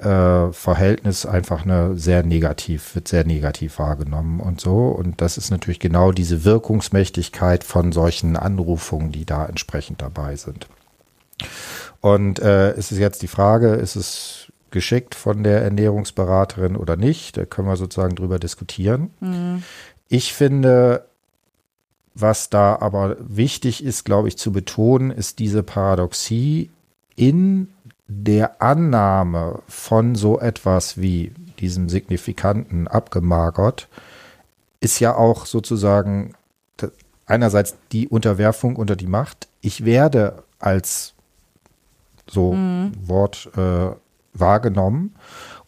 äh, 0.00 0.52
Verhältnis 0.52 1.26
einfach 1.26 1.64
eine 1.64 1.96
sehr 1.96 2.22
negativ, 2.22 2.94
wird 2.94 3.08
sehr 3.08 3.24
negativ 3.24 3.78
wahrgenommen 3.78 4.40
und 4.40 4.60
so. 4.60 4.88
Und 4.88 5.20
das 5.20 5.38
ist 5.38 5.50
natürlich 5.50 5.80
genau 5.80 6.12
diese 6.12 6.44
Wirkungsmächtigkeit 6.44 7.64
von 7.64 7.92
solchen 7.92 8.36
Anrufungen, 8.36 9.12
die 9.12 9.24
da 9.24 9.46
entsprechend 9.46 10.02
dabei 10.02 10.36
sind. 10.36 10.66
Und 12.00 12.38
äh, 12.40 12.72
es 12.72 12.92
ist 12.92 12.98
jetzt 12.98 13.22
die 13.22 13.28
Frage, 13.28 13.68
ist 13.74 13.96
es 13.96 14.52
geschickt 14.70 15.14
von 15.14 15.44
der 15.44 15.62
Ernährungsberaterin 15.62 16.76
oder 16.76 16.96
nicht? 16.96 17.36
Da 17.36 17.44
können 17.44 17.68
wir 17.68 17.76
sozusagen 17.76 18.16
drüber 18.16 18.38
diskutieren. 18.38 19.10
Mhm. 19.20 19.62
Ich 20.08 20.34
finde, 20.34 21.06
was 22.14 22.50
da 22.50 22.76
aber 22.80 23.16
wichtig 23.20 23.84
ist, 23.84 24.04
glaube 24.04 24.28
ich, 24.28 24.36
zu 24.36 24.52
betonen, 24.52 25.10
ist 25.10 25.38
diese 25.38 25.62
Paradoxie 25.62 26.70
in 27.16 27.68
der 28.06 28.62
Annahme 28.62 29.62
von 29.66 30.14
so 30.14 30.38
etwas 30.38 31.00
wie 31.00 31.32
diesem 31.58 31.88
signifikanten 31.88 32.88
abgemagert, 32.88 33.88
ist 34.80 35.00
ja 35.00 35.16
auch 35.16 35.46
sozusagen 35.46 36.34
einerseits 37.26 37.76
die 37.92 38.08
Unterwerfung 38.08 38.76
unter 38.76 38.96
die 38.96 39.06
Macht. 39.06 39.48
Ich 39.60 39.84
werde 39.84 40.42
als 40.58 41.14
so 42.28 42.52
mhm. 42.52 42.92
Wort 43.06 43.50
äh, 43.56 43.90
wahrgenommen 44.34 45.14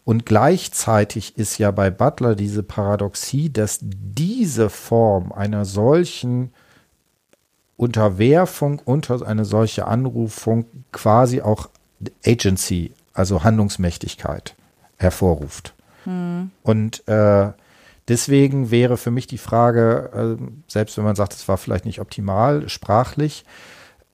und 0.07 0.25
gleichzeitig 0.25 1.37
ist 1.37 1.57
ja 1.57 1.71
bei 1.71 1.89
Butler 1.89 2.35
diese 2.35 2.63
Paradoxie, 2.63 3.51
dass 3.51 3.79
diese 3.81 4.69
Form 4.69 5.31
einer 5.31 5.65
solchen 5.65 6.53
Unterwerfung 7.75 8.81
unter 8.85 9.27
eine 9.27 9.45
solche 9.45 9.85
Anrufung 9.85 10.65
quasi 10.91 11.41
auch 11.41 11.69
Agency, 12.25 12.93
also 13.13 13.43
Handlungsmächtigkeit 13.43 14.55
hervorruft. 14.97 15.73
Hm. 16.03 16.51
Und 16.63 17.07
äh, 17.07 17.51
deswegen 18.07 18.71
wäre 18.71 18.97
für 18.97 19.11
mich 19.11 19.27
die 19.27 19.37
Frage, 19.37 20.37
äh, 20.39 20.43
selbst 20.67 20.97
wenn 20.97 21.03
man 21.03 21.15
sagt, 21.15 21.33
es 21.33 21.47
war 21.47 21.57
vielleicht 21.57 21.85
nicht 21.85 21.99
optimal 21.99 22.69
sprachlich, 22.69 23.45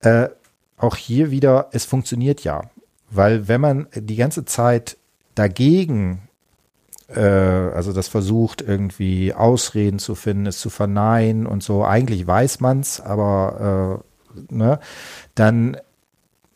äh, 0.01 0.29
auch 0.77 0.95
hier 0.95 1.31
wieder, 1.31 1.69
es 1.71 1.85
funktioniert 1.85 2.43
ja. 2.43 2.61
Weil 3.09 3.47
wenn 3.47 3.61
man 3.61 3.87
die 3.93 4.15
ganze 4.15 4.43
Zeit 4.43 4.97
dagegen, 5.35 6.27
äh, 7.07 7.21
also 7.21 7.93
das 7.93 8.07
versucht 8.07 8.61
irgendwie 8.61 9.33
Ausreden 9.33 9.99
zu 9.99 10.15
finden, 10.15 10.47
es 10.47 10.59
zu 10.59 10.69
verneinen 10.69 11.45
und 11.45 11.63
so, 11.63 11.85
eigentlich 11.85 12.25
weiß 12.25 12.59
man 12.59 12.79
es, 12.79 12.99
aber 12.99 14.01
äh, 14.39 14.53
ne, 14.53 14.79
dann 15.35 15.77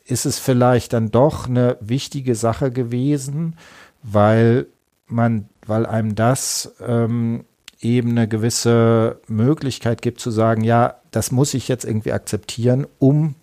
ist 0.07 0.25
es 0.25 0.39
vielleicht 0.39 0.93
dann 0.93 1.11
doch 1.11 1.47
eine 1.47 1.77
wichtige 1.79 2.35
Sache 2.35 2.71
gewesen, 2.71 3.55
weil 4.03 4.67
man, 5.07 5.49
weil 5.65 5.85
einem 5.85 6.15
das 6.15 6.73
ähm, 6.85 7.43
eben 7.79 8.11
eine 8.11 8.27
gewisse 8.27 9.19
Möglichkeit 9.27 10.01
gibt 10.01 10.19
zu 10.19 10.31
sagen, 10.31 10.63
ja, 10.63 10.95
das 11.11 11.31
muss 11.31 11.53
ich 11.53 11.67
jetzt 11.67 11.85
irgendwie 11.85 12.13
akzeptieren, 12.13 12.87
um 12.99 13.35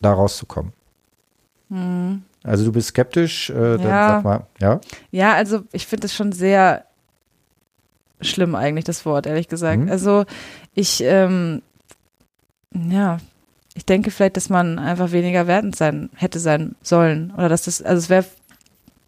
da 0.00 0.12
rauszukommen. 0.12 0.72
Mhm. 1.68 2.22
Also 2.42 2.66
du 2.66 2.72
bist 2.72 2.88
skeptisch, 2.88 3.50
äh, 3.50 3.54
dann 3.54 3.80
ja. 3.80 4.08
sag 4.08 4.24
mal, 4.24 4.46
ja? 4.60 4.80
Ja, 5.10 5.32
also 5.34 5.62
ich 5.72 5.86
finde 5.86 6.06
es 6.06 6.14
schon 6.14 6.32
sehr 6.32 6.84
schlimm 8.20 8.54
eigentlich, 8.54 8.84
das 8.84 9.06
Wort, 9.06 9.26
ehrlich 9.26 9.48
gesagt. 9.48 9.82
Mhm. 9.82 9.90
Also 9.90 10.24
ich, 10.74 11.02
ähm, 11.02 11.62
ja, 12.72 13.18
ich 13.74 13.84
denke 13.84 14.10
vielleicht, 14.10 14.36
dass 14.36 14.48
man 14.48 14.78
einfach 14.78 15.12
weniger 15.12 15.46
wertend 15.46 15.76
sein 15.76 16.10
hätte 16.14 16.38
sein 16.38 16.76
sollen. 16.82 17.32
Oder 17.36 17.48
dass 17.48 17.64
das, 17.64 17.82
also 17.82 17.98
es 17.98 18.08
wäre 18.08 18.24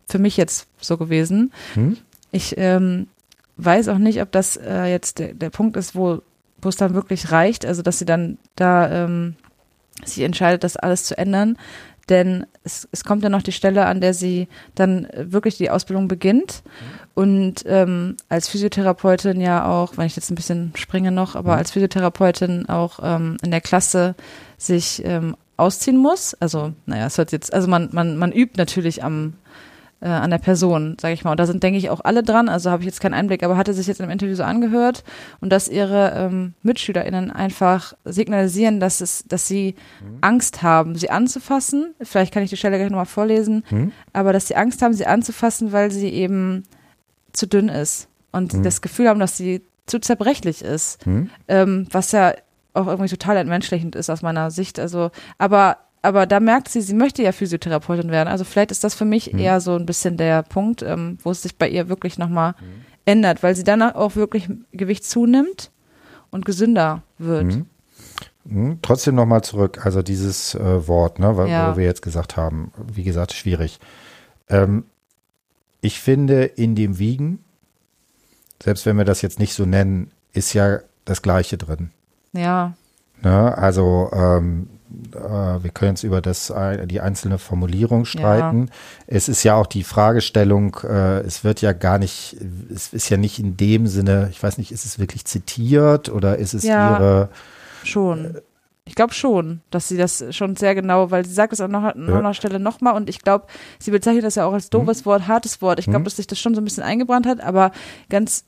für 0.08 0.18
mich 0.18 0.36
jetzt 0.36 0.66
so 0.80 0.96
gewesen. 0.96 1.52
Mhm. 1.74 1.98
Ich 2.32 2.54
ähm, 2.58 3.06
weiß 3.56 3.88
auch 3.88 3.98
nicht, 3.98 4.20
ob 4.20 4.32
das 4.32 4.56
äh, 4.56 4.86
jetzt 4.86 5.18
der, 5.18 5.34
der 5.34 5.50
Punkt 5.50 5.76
ist, 5.76 5.94
wo 5.94 6.20
wo 6.62 6.68
es 6.68 6.76
dann 6.76 6.94
wirklich 6.94 7.30
reicht, 7.32 7.66
also 7.66 7.82
dass 7.82 7.98
sie 7.98 8.04
dann 8.04 8.38
da 8.56 9.04
ähm, 9.04 9.36
sich 10.04 10.22
entscheidet, 10.24 10.64
das 10.64 10.76
alles 10.76 11.04
zu 11.04 11.16
ändern. 11.16 11.58
Denn 12.08 12.46
es, 12.62 12.88
es 12.92 13.04
kommt 13.04 13.24
ja 13.24 13.28
noch 13.28 13.42
die 13.42 13.52
Stelle, 13.52 13.86
an 13.86 14.00
der 14.00 14.14
sie 14.14 14.48
dann 14.74 15.08
wirklich 15.16 15.56
die 15.56 15.70
Ausbildung 15.70 16.06
beginnt. 16.06 16.62
Und 17.14 17.64
ähm, 17.66 18.16
als 18.28 18.48
Physiotherapeutin 18.48 19.40
ja 19.40 19.66
auch, 19.66 19.96
wenn 19.96 20.06
ich 20.06 20.16
jetzt 20.16 20.30
ein 20.30 20.36
bisschen 20.36 20.72
springe 20.76 21.10
noch, 21.10 21.34
aber 21.34 21.52
mhm. 21.52 21.58
als 21.58 21.72
Physiotherapeutin 21.72 22.68
auch 22.68 23.00
ähm, 23.02 23.38
in 23.42 23.50
der 23.50 23.60
Klasse 23.60 24.14
sich 24.58 25.02
ähm, 25.04 25.36
ausziehen 25.56 25.96
muss. 25.96 26.34
Also, 26.34 26.72
naja, 26.84 27.06
es 27.06 27.18
hört 27.18 27.32
jetzt, 27.32 27.52
also 27.52 27.68
man, 27.68 27.88
man, 27.92 28.16
man 28.18 28.32
übt 28.32 28.54
natürlich 28.56 29.02
am, 29.02 29.34
äh, 30.00 30.08
an 30.08 30.30
der 30.30 30.38
Person, 30.38 30.96
sage 31.00 31.14
ich 31.14 31.24
mal. 31.24 31.30
Und 31.32 31.40
da 31.40 31.46
sind, 31.46 31.62
denke 31.62 31.78
ich, 31.78 31.90
auch 31.90 32.00
alle 32.04 32.22
dran. 32.22 32.48
Also 32.48 32.70
habe 32.70 32.82
ich 32.82 32.86
jetzt 32.86 33.00
keinen 33.00 33.14
Einblick, 33.14 33.42
aber 33.42 33.56
hatte 33.56 33.72
sich 33.72 33.86
jetzt 33.86 34.00
im 34.00 34.10
Interview 34.10 34.34
so 34.34 34.42
angehört 34.42 35.04
und 35.40 35.50
dass 35.50 35.68
ihre 35.68 36.12
ähm, 36.14 36.54
MitschülerInnen 36.62 37.30
einfach 37.30 37.94
signalisieren, 38.04 38.80
dass 38.80 39.00
es, 39.00 39.24
dass 39.26 39.48
sie 39.48 39.74
mhm. 40.00 40.18
Angst 40.20 40.62
haben, 40.62 40.96
sie 40.96 41.10
anzufassen. 41.10 41.94
Vielleicht 42.02 42.32
kann 42.32 42.42
ich 42.42 42.50
die 42.50 42.56
Stelle 42.56 42.76
gleich 42.76 42.90
nochmal 42.90 43.06
vorlesen, 43.06 43.64
mhm. 43.70 43.92
aber 44.12 44.32
dass 44.32 44.48
sie 44.48 44.56
Angst 44.56 44.82
haben, 44.82 44.92
sie 44.92 45.06
anzufassen, 45.06 45.72
weil 45.72 45.90
sie 45.90 46.08
eben 46.10 46.64
zu 47.32 47.46
dünn 47.46 47.68
ist 47.68 48.08
und 48.32 48.54
mhm. 48.54 48.62
das 48.62 48.82
Gefühl 48.82 49.08
haben, 49.08 49.20
dass 49.20 49.36
sie 49.36 49.62
zu 49.86 49.98
zerbrechlich 49.98 50.62
ist. 50.62 51.06
Mhm. 51.06 51.30
Ähm, 51.48 51.86
was 51.90 52.12
ja 52.12 52.34
auch 52.74 52.86
irgendwie 52.86 53.08
total 53.08 53.38
entmenschlichend 53.38 53.96
ist 53.96 54.10
aus 54.10 54.22
meiner 54.22 54.50
Sicht. 54.50 54.78
Also, 54.78 55.10
aber 55.38 55.78
aber 56.06 56.26
da 56.26 56.40
merkt 56.40 56.68
sie, 56.68 56.80
sie 56.80 56.94
möchte 56.94 57.22
ja 57.22 57.32
Physiotherapeutin 57.32 58.10
werden. 58.10 58.28
Also 58.28 58.44
vielleicht 58.44 58.70
ist 58.70 58.84
das 58.84 58.94
für 58.94 59.04
mich 59.04 59.32
mhm. 59.32 59.38
eher 59.38 59.60
so 59.60 59.74
ein 59.74 59.86
bisschen 59.86 60.16
der 60.16 60.42
Punkt, 60.42 60.82
ähm, 60.82 61.18
wo 61.22 61.30
es 61.30 61.42
sich 61.42 61.56
bei 61.56 61.68
ihr 61.68 61.88
wirklich 61.88 62.18
nochmal 62.18 62.52
mhm. 62.52 62.84
ändert, 63.04 63.42
weil 63.42 63.54
sie 63.54 63.64
danach 63.64 63.94
auch 63.94 64.16
wirklich 64.16 64.48
Gewicht 64.72 65.04
zunimmt 65.04 65.70
und 66.30 66.44
gesünder 66.44 67.02
wird. 67.18 67.44
Mhm. 67.44 67.66
mhm. 68.44 68.78
Trotzdem 68.82 69.14
nochmal 69.14 69.42
zurück, 69.42 69.84
also 69.84 70.02
dieses 70.02 70.54
äh, 70.54 70.88
Wort, 70.88 71.18
ne, 71.18 71.36
weil, 71.36 71.48
ja. 71.48 71.72
wo 71.72 71.76
wir 71.76 71.84
jetzt 71.84 72.02
gesagt 72.02 72.36
haben, 72.36 72.72
wie 72.92 73.04
gesagt, 73.04 73.32
schwierig. 73.32 73.78
Ähm, 74.48 74.84
ich 75.80 76.00
finde, 76.00 76.44
in 76.44 76.74
dem 76.74 76.98
Wiegen 76.98 77.40
selbst 78.62 78.86
wenn 78.86 78.96
wir 78.96 79.04
das 79.04 79.22
jetzt 79.22 79.38
nicht 79.38 79.54
so 79.54 79.64
nennen, 79.66 80.10
ist 80.32 80.52
ja 80.52 80.80
das 81.04 81.22
Gleiche 81.22 81.58
drin. 81.58 81.90
Ja. 82.32 82.74
Ne? 83.22 83.56
Also 83.56 84.10
ähm, 84.12 84.68
äh, 84.70 84.75
wir 84.88 85.70
können 85.72 85.92
jetzt 85.92 86.04
über 86.04 86.20
das, 86.20 86.50
äh, 86.50 86.86
die 86.86 87.00
einzelne 87.00 87.38
Formulierung 87.38 88.04
streiten. 88.04 88.66
Ja. 88.66 88.72
Es 89.06 89.28
ist 89.28 89.42
ja 89.42 89.54
auch 89.56 89.66
die 89.66 89.82
Fragestellung, 89.82 90.76
äh, 90.84 91.20
es 91.20 91.44
wird 91.44 91.60
ja 91.60 91.72
gar 91.72 91.98
nicht, 91.98 92.36
es 92.72 92.92
ist 92.92 93.08
ja 93.08 93.16
nicht 93.16 93.38
in 93.38 93.56
dem 93.56 93.86
Sinne, 93.86 94.28
ich 94.30 94.42
weiß 94.42 94.58
nicht, 94.58 94.72
ist 94.72 94.84
es 94.84 94.98
wirklich 94.98 95.24
zitiert 95.24 96.08
oder 96.08 96.38
ist 96.38 96.54
es 96.54 96.62
ja, 96.62 96.96
ihre 96.96 97.28
schon. 97.84 98.38
Ich 98.88 98.94
glaube 98.94 99.12
schon, 99.12 99.62
dass 99.70 99.88
sie 99.88 99.96
das 99.96 100.24
schon 100.30 100.54
sehr 100.54 100.76
genau, 100.76 101.10
weil 101.10 101.26
sie 101.26 101.32
sagt 101.32 101.52
es 101.52 101.60
an 101.60 101.74
einer 101.74 102.22
ja. 102.22 102.34
Stelle 102.34 102.60
nochmal 102.60 102.94
und 102.94 103.08
ich 103.08 103.20
glaube, 103.20 103.46
sie 103.80 103.90
bezeichnet 103.90 104.24
das 104.24 104.36
ja 104.36 104.46
auch 104.46 104.52
als 104.52 104.70
doofes 104.70 104.98
hm. 104.98 105.06
Wort, 105.06 105.26
hartes 105.26 105.60
Wort. 105.60 105.80
Ich 105.80 105.86
glaube, 105.86 105.98
hm. 105.98 106.04
dass 106.04 106.16
sich 106.16 106.28
das 106.28 106.38
schon 106.38 106.54
so 106.54 106.60
ein 106.60 106.64
bisschen 106.64 106.84
eingebrannt 106.84 107.26
hat, 107.26 107.40
aber 107.40 107.72
ganz, 108.08 108.44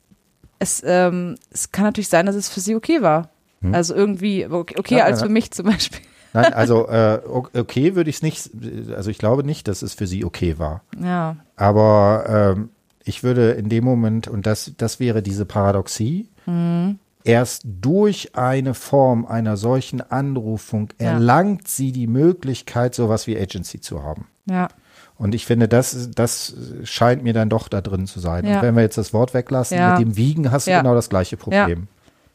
es, 0.60 0.80
ähm, 0.86 1.34
es 1.50 1.72
kann 1.72 1.84
natürlich 1.84 2.08
sein, 2.08 2.26
dass 2.26 2.36
es 2.36 2.48
für 2.48 2.60
sie 2.60 2.76
okay 2.76 3.02
war. 3.02 3.30
Hm. 3.62 3.74
Also 3.74 3.96
irgendwie, 3.96 4.46
okay, 4.46 4.76
okay 4.78 4.98
ja, 4.98 5.04
als 5.04 5.22
für 5.22 5.28
mich 5.28 5.50
zum 5.50 5.66
Beispiel. 5.66 6.02
Nein, 6.32 6.52
also 6.52 6.88
äh, 6.88 7.20
okay 7.26 7.94
würde 7.94 8.10
ich 8.10 8.16
es 8.16 8.22
nicht, 8.22 8.50
also 8.94 9.10
ich 9.10 9.18
glaube 9.18 9.44
nicht, 9.44 9.68
dass 9.68 9.82
es 9.82 9.94
für 9.94 10.06
sie 10.06 10.24
okay 10.24 10.58
war. 10.58 10.82
Ja. 11.02 11.36
Aber 11.56 12.54
ähm, 12.56 12.70
ich 13.04 13.22
würde 13.22 13.52
in 13.52 13.68
dem 13.68 13.84
Moment, 13.84 14.28
und 14.28 14.46
das, 14.46 14.72
das 14.76 15.00
wäre 15.00 15.22
diese 15.22 15.46
Paradoxie, 15.46 16.28
mhm. 16.46 16.98
erst 17.24 17.62
durch 17.64 18.36
eine 18.36 18.74
Form 18.74 19.26
einer 19.26 19.56
solchen 19.56 20.00
Anrufung 20.00 20.90
ja. 21.00 21.12
erlangt 21.12 21.68
sie 21.68 21.92
die 21.92 22.06
Möglichkeit, 22.06 22.94
sowas 22.94 23.26
wie 23.26 23.38
Agency 23.38 23.80
zu 23.80 24.02
haben. 24.02 24.26
Ja. 24.46 24.68
Und 25.16 25.34
ich 25.34 25.46
finde, 25.46 25.66
das, 25.66 26.10
das 26.14 26.54
scheint 26.84 27.24
mir 27.24 27.32
dann 27.32 27.48
doch 27.48 27.68
da 27.68 27.80
drin 27.80 28.06
zu 28.06 28.20
sein. 28.20 28.46
Ja. 28.46 28.56
Und 28.56 28.62
wenn 28.62 28.76
wir 28.76 28.82
jetzt 28.82 28.98
das 28.98 29.12
Wort 29.12 29.34
weglassen, 29.34 29.76
ja. 29.76 29.98
mit 29.98 30.06
dem 30.06 30.16
Wiegen 30.16 30.52
hast 30.52 30.68
du 30.68 30.70
genau 30.70 30.94
das 30.94 31.08
gleiche 31.08 31.36
Problem. 31.36 31.88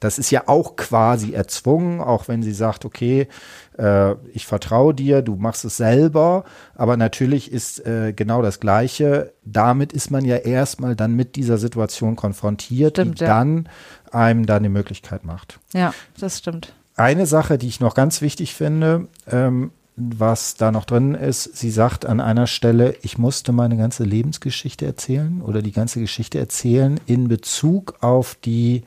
Das 0.04 0.20
ist 0.20 0.32
ja 0.32 0.44
auch 0.48 0.76
quasi 0.76 1.32
erzwungen, 1.32 2.02
auch 2.02 2.28
wenn 2.28 2.44
sie 2.44 2.52
sagt, 2.52 2.84
okay, 2.84 3.30
äh, 3.78 4.12
ich 4.34 4.46
vertraue 4.46 4.94
dir, 4.94 5.22
du 5.22 5.38
machst 5.38 5.64
es 5.64 5.78
selber, 5.78 6.44
aber 6.76 6.98
natürlich 6.98 7.50
ist 7.50 7.86
äh, 7.86 8.12
genau 8.12 8.42
das 8.42 8.60
Gleiche. 8.60 9.32
Damit 9.46 9.94
ist 9.94 10.12
man 10.12 10.26
ja 10.26 10.36
erstmal 10.36 10.98
dann 10.98 11.16
mit 11.16 11.38
dieser 11.38 11.58
Situation 11.58 12.18
konfrontiert, 12.18 12.98
stimmt, 12.98 13.22
die 13.22 13.24
ja. 13.24 13.30
dann 13.30 13.70
einem 14.12 14.46
dann 14.46 14.64
die 14.64 14.70
Möglichkeit 14.70 15.24
macht. 15.24 15.60
Ja, 15.74 15.94
das 16.20 16.40
stimmt. 16.40 16.74
Eine 16.98 17.26
Sache, 17.26 17.58
die 17.58 17.68
ich 17.68 17.80
noch 17.80 17.96
ganz 17.96 18.22
wichtig 18.22 18.54
finde, 18.56 19.08
ähm, 19.32 19.72
was 19.96 20.56
da 20.56 20.74
noch 20.74 20.84
drin 20.84 21.16
ist, 21.16 21.56
sie 21.56 21.72
sagt 21.72 22.06
an 22.06 22.20
einer 22.20 22.48
Stelle, 22.48 22.96
ich 23.04 23.18
musste 23.18 23.54
meine 23.54 23.78
ganze 23.78 24.04
Lebensgeschichte 24.04 24.86
erzählen 24.86 25.42
oder 25.42 25.62
die 25.62 25.72
ganze 25.72 26.02
Geschichte 26.02 26.40
erzählen 26.40 27.00
in 27.06 27.30
Bezug 27.30 27.96
auf 28.02 28.36
die 28.44 28.84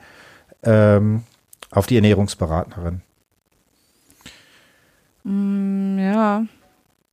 ähm, 0.67 1.23
auf 1.71 1.87
die 1.87 1.95
Ernährungsberaterin. 1.95 3.01
Mm, 5.23 5.97
ja. 5.99 6.43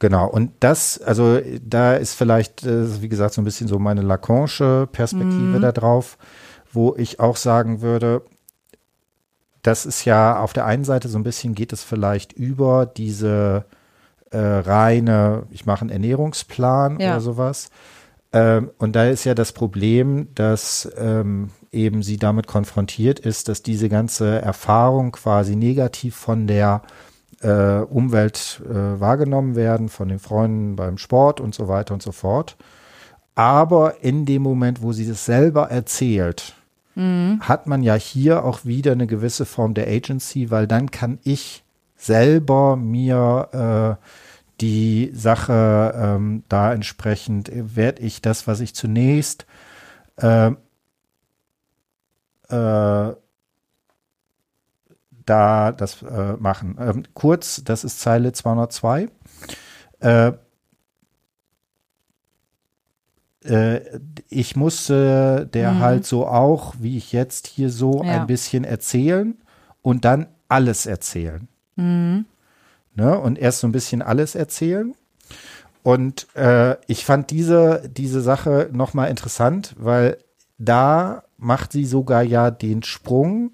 Genau, 0.01 0.29
und 0.29 0.53
das, 0.61 1.01
also 1.01 1.41
da 1.63 1.95
ist 1.95 2.15
vielleicht, 2.15 2.65
äh, 2.65 3.01
wie 3.01 3.09
gesagt, 3.09 3.35
so 3.35 3.41
ein 3.41 3.45
bisschen 3.45 3.69
so 3.69 3.79
meine 3.79 4.03
Lacanische 4.03 4.89
Perspektive 4.91 5.59
mm. 5.59 5.63
da 5.63 5.73
drauf, 5.73 6.19
wo 6.73 6.95
ich 6.97 7.21
auch 7.21 7.37
sagen 7.37 7.81
würde, 7.81 8.23
das 9.63 9.87
ist 9.87 10.05
ja 10.05 10.41
auf 10.41 10.53
der 10.53 10.67
einen 10.67 10.85
Seite 10.85 11.09
so 11.09 11.17
ein 11.17 11.25
bisschen 11.25 11.55
geht 11.55 11.73
es 11.73 11.83
vielleicht 11.83 12.35
über 12.35 12.85
diese 12.85 13.65
äh, 14.31 14.39
reine, 14.39 15.45
ich 15.51 15.65
mache 15.65 15.83
einen 15.83 15.91
Ernährungsplan 15.91 16.99
ja. 17.01 17.13
oder 17.13 17.21
sowas. 17.21 17.71
Ähm, 18.33 18.73
und 18.79 18.95
da 18.95 19.07
ist 19.07 19.25
ja 19.25 19.35
das 19.35 19.53
Problem, 19.53 20.29
dass 20.35 20.91
ähm, 20.99 21.51
eben 21.75 22.03
sie 22.03 22.17
damit 22.17 22.47
konfrontiert 22.47 23.19
ist, 23.19 23.49
dass 23.49 23.63
diese 23.63 23.89
ganze 23.89 24.41
Erfahrung 24.41 25.13
quasi 25.13 25.57
negativ 25.57 26.15
von 26.15 26.47
der 26.47 26.83
äh, 27.43 27.81
Umwelt 27.81 28.63
äh, 28.65 29.01
wahrgenommen 29.01 29.57
werden, 29.57 29.89
von 29.89 30.09
den 30.09 30.19
Freunden 30.19 30.77
beim 30.77 30.99
Sport 30.99 31.41
und 31.41 31.55
so 31.55 31.69
weiter 31.69 31.95
und 31.95 32.03
so 32.03 32.13
fort. 32.13 32.57
Aber 33.35 34.03
in 34.03 34.27
dem 34.27 34.43
Moment, 34.43 34.83
wo 34.83 34.93
sie 34.93 35.07
das 35.07 35.25
selber 35.25 35.71
erzählt, 35.71 36.55
mhm. 36.95 37.41
hat 37.41 37.67
man 37.67 37.83
ja 37.83 37.95
hier 37.95 38.45
auch 38.45 38.65
wieder 38.65 38.93
eine 38.93 39.07
gewisse 39.07 39.45
Form 39.45 39.75
der 39.75 39.89
Agency, 39.89 40.51
weil 40.51 40.67
dann 40.67 40.91
kann 40.91 41.19
ich 41.25 41.65
selber 41.97 42.77
mir 42.77 43.99
äh, 44.01 44.05
die 44.61 45.11
Sache 45.13 45.95
ähm, 45.97 46.45
da 46.49 46.73
entsprechend, 46.73 47.51
werde 47.53 48.03
ich 48.03 48.23
das, 48.23 48.47
was 48.47 48.61
ich 48.61 48.75
zunächst 48.75 49.47
äh, 50.17 50.53
äh, 52.49 53.15
da 55.27 55.73
das 55.73 56.03
äh, 56.03 56.35
machen. 56.39 56.77
Ähm, 56.79 57.03
kurz, 57.15 57.63
das 57.65 57.85
ist 57.85 58.01
Zeile 58.01 58.33
202. 58.33 59.09
Äh, 60.01 60.33
äh, 63.45 63.81
ich 64.29 64.57
musste 64.57 65.49
der 65.53 65.73
mhm. 65.73 65.79
halt 65.81 66.07
so 66.07 66.27
auch, 66.27 66.75
wie 66.79 66.97
ich 66.97 67.13
jetzt 67.13 67.47
hier 67.47 67.71
so 67.71 68.03
ja. 68.03 68.21
ein 68.21 68.27
bisschen 68.27 68.65
erzählen 68.65 69.37
und 69.83 70.05
dann 70.05 70.27
alles 70.49 70.87
erzählen. 70.87 71.49
Mhm. 71.77 72.27
Ne? 72.95 73.19
Und 73.19 73.39
erst 73.39 73.61
so 73.61 73.67
ein 73.67 73.73
bisschen 73.73 74.03
alles 74.03 74.35
erzählen. 74.35 74.95
Und 75.83 76.35
äh, 76.35 76.77
ich 76.87 77.05
fand 77.05 77.31
diese, 77.31 77.91
diese 77.95 78.23
Sache 78.23 78.71
nochmal 78.73 79.11
interessant, 79.11 79.75
weil 79.79 80.17
da 80.57 81.25
macht 81.45 81.73
sie 81.73 81.85
sogar 81.85 82.23
ja 82.23 82.51
den 82.51 82.83
Sprung 82.83 83.53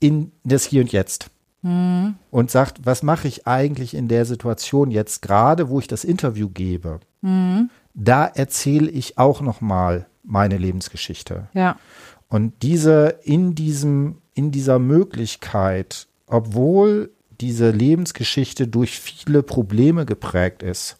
in 0.00 0.32
das 0.44 0.64
Hier 0.64 0.82
und 0.82 0.92
Jetzt. 0.92 1.30
Mhm. 1.62 2.16
Und 2.30 2.50
sagt, 2.50 2.84
was 2.84 3.02
mache 3.02 3.28
ich 3.28 3.46
eigentlich 3.46 3.94
in 3.94 4.08
der 4.08 4.24
Situation 4.24 4.90
jetzt 4.90 5.22
gerade, 5.22 5.68
wo 5.68 5.78
ich 5.78 5.88
das 5.88 6.04
Interview 6.04 6.48
gebe? 6.48 7.00
Mhm. 7.22 7.70
Da 7.94 8.26
erzähle 8.26 8.90
ich 8.90 9.18
auch 9.18 9.40
noch 9.40 9.60
mal 9.60 10.06
meine 10.22 10.58
Lebensgeschichte. 10.58 11.48
Ja. 11.54 11.76
Und 12.28 12.62
diese 12.62 13.18
in 13.22 13.54
diesem 13.54 14.18
in 14.34 14.50
dieser 14.50 14.78
Möglichkeit, 14.78 16.08
obwohl 16.26 17.10
diese 17.40 17.70
Lebensgeschichte 17.70 18.68
durch 18.68 19.00
viele 19.00 19.42
Probleme 19.42 20.04
geprägt 20.04 20.62
ist, 20.62 20.98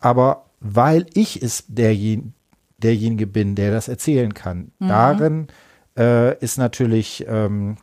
aber 0.00 0.44
weil 0.60 1.06
ich 1.14 1.42
es 1.42 1.64
derjenige, 1.66 2.32
derjenige 2.78 3.26
bin, 3.26 3.54
der 3.54 3.72
das 3.72 3.88
erzählen 3.88 4.34
kann. 4.34 4.72
Mhm. 4.78 4.88
Darin 4.88 5.46
äh, 5.96 6.38
ist 6.38 6.58
natürlich 6.58 7.26
ähm, 7.28 7.76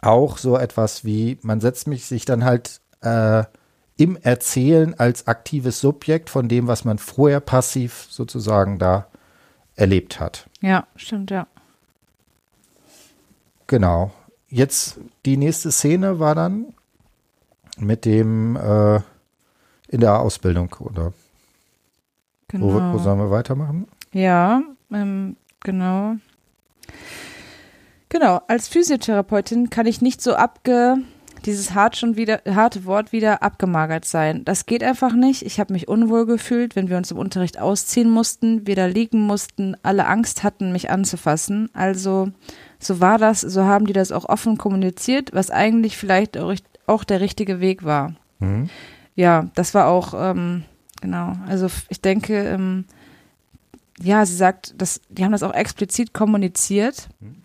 auch 0.00 0.38
so 0.38 0.56
etwas 0.56 1.04
wie, 1.04 1.38
man 1.42 1.60
setzt 1.60 1.86
mich 1.86 2.06
sich 2.06 2.24
dann 2.24 2.44
halt 2.44 2.80
äh, 3.02 3.44
im 3.96 4.16
Erzählen 4.16 4.98
als 4.98 5.26
aktives 5.26 5.80
Subjekt 5.80 6.30
von 6.30 6.48
dem, 6.48 6.66
was 6.66 6.84
man 6.84 6.96
vorher 6.98 7.40
passiv 7.40 8.06
sozusagen 8.08 8.78
da 8.78 9.06
erlebt 9.76 10.20
hat. 10.20 10.48
Ja, 10.62 10.86
stimmt, 10.96 11.30
ja. 11.30 11.46
Genau. 13.66 14.10
Jetzt 14.48 14.98
die 15.26 15.36
nächste 15.36 15.70
Szene 15.70 16.18
war 16.18 16.34
dann 16.34 16.74
mit 17.78 18.04
dem 18.04 18.56
äh, 18.56 19.00
in 19.88 20.00
der 20.00 20.20
Ausbildung, 20.20 20.74
oder? 20.80 21.12
Genau. 22.50 22.66
Wo, 22.66 22.94
wo 22.94 22.98
sollen 22.98 23.18
wir 23.18 23.30
weitermachen? 23.30 23.86
Ja, 24.12 24.62
ähm, 24.92 25.36
genau. 25.60 26.16
Genau, 28.08 28.40
als 28.48 28.66
Physiotherapeutin 28.66 29.70
kann 29.70 29.86
ich 29.86 30.02
nicht 30.02 30.20
so 30.20 30.34
abge 30.34 30.98
dieses 31.46 31.74
hart 31.74 31.96
schon 31.96 32.16
wieder 32.16 32.42
harte 32.46 32.84
Wort 32.84 33.12
wieder 33.12 33.42
abgemagert 33.42 34.04
sein. 34.04 34.44
Das 34.44 34.66
geht 34.66 34.84
einfach 34.84 35.14
nicht. 35.14 35.42
Ich 35.42 35.58
habe 35.58 35.72
mich 35.72 35.88
unwohl 35.88 36.26
gefühlt, 36.26 36.76
wenn 36.76 36.90
wir 36.90 36.98
uns 36.98 37.10
im 37.10 37.18
Unterricht 37.18 37.58
ausziehen 37.58 38.10
mussten, 38.10 38.66
wir 38.66 38.76
da 38.76 38.86
liegen 38.86 39.20
mussten, 39.20 39.74
alle 39.82 40.06
Angst 40.06 40.42
hatten, 40.42 40.72
mich 40.72 40.90
anzufassen. 40.90 41.70
Also 41.72 42.30
so 42.78 43.00
war 43.00 43.16
das, 43.16 43.40
so 43.40 43.64
haben 43.64 43.86
die 43.86 43.94
das 43.94 44.12
auch 44.12 44.28
offen 44.28 44.58
kommuniziert, 44.58 45.30
was 45.32 45.50
eigentlich 45.50 45.96
vielleicht 45.96 46.38
auch 46.86 47.04
der 47.04 47.20
richtige 47.20 47.60
Weg 47.60 47.84
war. 47.84 48.14
Mhm. 48.38 48.68
Ja, 49.14 49.48
das 49.54 49.72
war 49.72 49.86
auch 49.86 50.12
ähm, 50.14 50.64
genau. 51.00 51.34
Also 51.46 51.68
ich 51.88 52.00
denke, 52.00 52.34
ähm, 52.44 52.84
ja, 54.00 54.24
sie 54.24 54.36
sagt, 54.36 54.80
dass 54.80 55.00
die 55.08 55.24
haben 55.24 55.32
das 55.32 55.42
auch 55.42 55.54
explizit 55.54 56.12
kommuniziert. 56.12 57.08
Mhm 57.20 57.40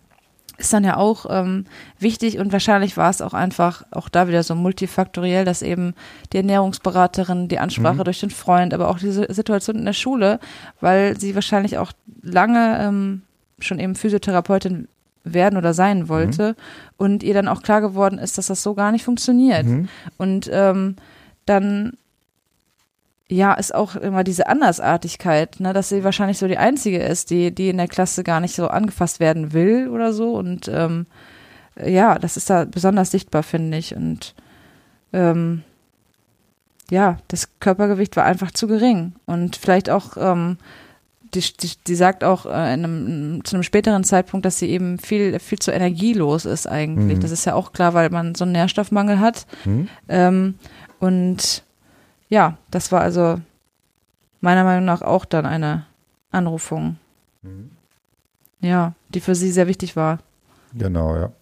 ist 0.58 0.72
dann 0.72 0.84
ja 0.84 0.96
auch 0.96 1.26
ähm, 1.28 1.64
wichtig 1.98 2.38
und 2.38 2.52
wahrscheinlich 2.52 2.96
war 2.96 3.10
es 3.10 3.20
auch 3.20 3.34
einfach 3.34 3.84
auch 3.90 4.08
da 4.08 4.28
wieder 4.28 4.42
so 4.42 4.54
multifaktoriell, 4.54 5.44
dass 5.44 5.62
eben 5.62 5.94
die 6.32 6.38
Ernährungsberaterin, 6.38 7.48
die 7.48 7.58
Ansprache 7.58 7.96
mhm. 7.96 8.04
durch 8.04 8.20
den 8.20 8.30
Freund, 8.30 8.72
aber 8.72 8.88
auch 8.88 8.98
diese 8.98 9.32
Situation 9.32 9.76
in 9.76 9.84
der 9.84 9.92
Schule, 9.92 10.40
weil 10.80 11.18
sie 11.18 11.34
wahrscheinlich 11.34 11.78
auch 11.78 11.92
lange 12.22 12.78
ähm, 12.80 13.22
schon 13.58 13.78
eben 13.78 13.94
Physiotherapeutin 13.94 14.88
werden 15.24 15.56
oder 15.58 15.74
sein 15.74 16.08
wollte 16.08 16.50
mhm. 16.50 16.54
und 16.96 17.22
ihr 17.22 17.34
dann 17.34 17.48
auch 17.48 17.62
klar 17.62 17.80
geworden 17.80 18.18
ist, 18.18 18.38
dass 18.38 18.46
das 18.46 18.62
so 18.62 18.74
gar 18.74 18.92
nicht 18.92 19.04
funktioniert. 19.04 19.66
Mhm. 19.66 19.88
Und 20.16 20.48
ähm, 20.52 20.96
dann 21.44 21.94
ja, 23.28 23.54
ist 23.54 23.74
auch 23.74 23.96
immer 23.96 24.22
diese 24.22 24.46
Andersartigkeit, 24.46 25.58
ne, 25.58 25.72
dass 25.72 25.88
sie 25.88 26.04
wahrscheinlich 26.04 26.38
so 26.38 26.46
die 26.46 26.58
einzige 26.58 26.98
ist, 26.98 27.30
die, 27.30 27.52
die 27.52 27.70
in 27.70 27.78
der 27.78 27.88
Klasse 27.88 28.22
gar 28.22 28.40
nicht 28.40 28.54
so 28.54 28.68
angefasst 28.68 29.18
werden 29.18 29.52
will 29.52 29.88
oder 29.88 30.12
so. 30.12 30.34
Und 30.34 30.68
ähm, 30.68 31.06
ja, 31.84 32.18
das 32.18 32.36
ist 32.36 32.48
da 32.50 32.64
besonders 32.64 33.10
sichtbar, 33.10 33.42
finde 33.42 33.78
ich. 33.78 33.96
Und 33.96 34.34
ähm, 35.12 35.62
ja, 36.88 37.18
das 37.26 37.48
Körpergewicht 37.58 38.16
war 38.16 38.24
einfach 38.24 38.52
zu 38.52 38.68
gering. 38.68 39.14
Und 39.26 39.56
vielleicht 39.56 39.90
auch, 39.90 40.16
ähm, 40.16 40.58
die, 41.34 41.40
die, 41.40 41.72
die 41.84 41.96
sagt 41.96 42.22
auch 42.22 42.46
äh, 42.46 42.74
in 42.74 42.84
einem, 42.84 43.44
zu 43.44 43.56
einem 43.56 43.64
späteren 43.64 44.04
Zeitpunkt, 44.04 44.46
dass 44.46 44.60
sie 44.60 44.70
eben 44.70 44.98
viel, 44.98 45.40
viel 45.40 45.58
zu 45.58 45.72
energielos 45.72 46.44
ist 46.44 46.68
eigentlich. 46.68 47.18
Mhm. 47.18 47.22
Das 47.22 47.32
ist 47.32 47.44
ja 47.44 47.54
auch 47.54 47.72
klar, 47.72 47.92
weil 47.92 48.10
man 48.10 48.36
so 48.36 48.44
einen 48.44 48.52
Nährstoffmangel 48.52 49.18
hat. 49.18 49.46
Mhm. 49.64 49.88
Ähm, 50.08 50.54
und 51.00 51.64
ja, 52.28 52.56
das 52.70 52.90
war 52.92 53.00
also 53.00 53.40
meiner 54.40 54.64
Meinung 54.64 54.84
nach 54.84 55.02
auch 55.02 55.24
dann 55.24 55.46
eine 55.46 55.86
Anrufung. 56.30 56.96
Mhm. 57.42 57.70
Ja, 58.60 58.94
die 59.10 59.20
für 59.20 59.34
sie 59.34 59.50
sehr 59.50 59.66
wichtig 59.68 59.96
war. 59.96 60.18
Genau, 60.74 61.16
ja. 61.16 61.32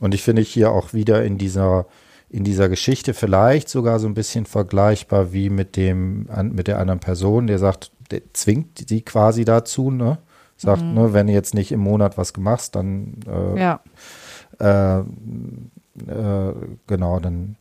Und 0.00 0.14
ich 0.14 0.22
finde 0.22 0.42
hier 0.42 0.70
auch 0.72 0.92
wieder 0.92 1.24
in 1.24 1.36
dieser 1.38 1.86
in 2.32 2.44
dieser 2.44 2.68
Geschichte 2.68 3.12
vielleicht 3.12 3.68
sogar 3.68 3.98
so 3.98 4.06
ein 4.06 4.14
bisschen 4.14 4.46
vergleichbar 4.46 5.32
wie 5.32 5.50
mit 5.50 5.76
dem 5.76 6.26
an, 6.30 6.52
mit 6.52 6.68
der 6.68 6.78
anderen 6.78 7.00
Person, 7.00 7.48
der 7.48 7.58
sagt, 7.58 7.90
der 8.12 8.22
zwingt 8.34 8.88
sie 8.88 9.02
quasi 9.02 9.44
dazu, 9.44 9.90
ne? 9.90 10.18
Sagt, 10.56 10.82
Mhm. 10.82 10.94
ne, 10.94 11.12
wenn 11.12 11.26
du 11.26 11.32
jetzt 11.32 11.54
nicht 11.54 11.72
im 11.72 11.80
Monat 11.80 12.16
was 12.18 12.36
machst, 12.36 12.76
dann 12.76 13.14
äh, 13.26 13.60
Ja, 13.60 13.80
äh, 14.60 15.00
äh, 15.00 16.54
genau, 16.86 17.18
dann 17.18 17.56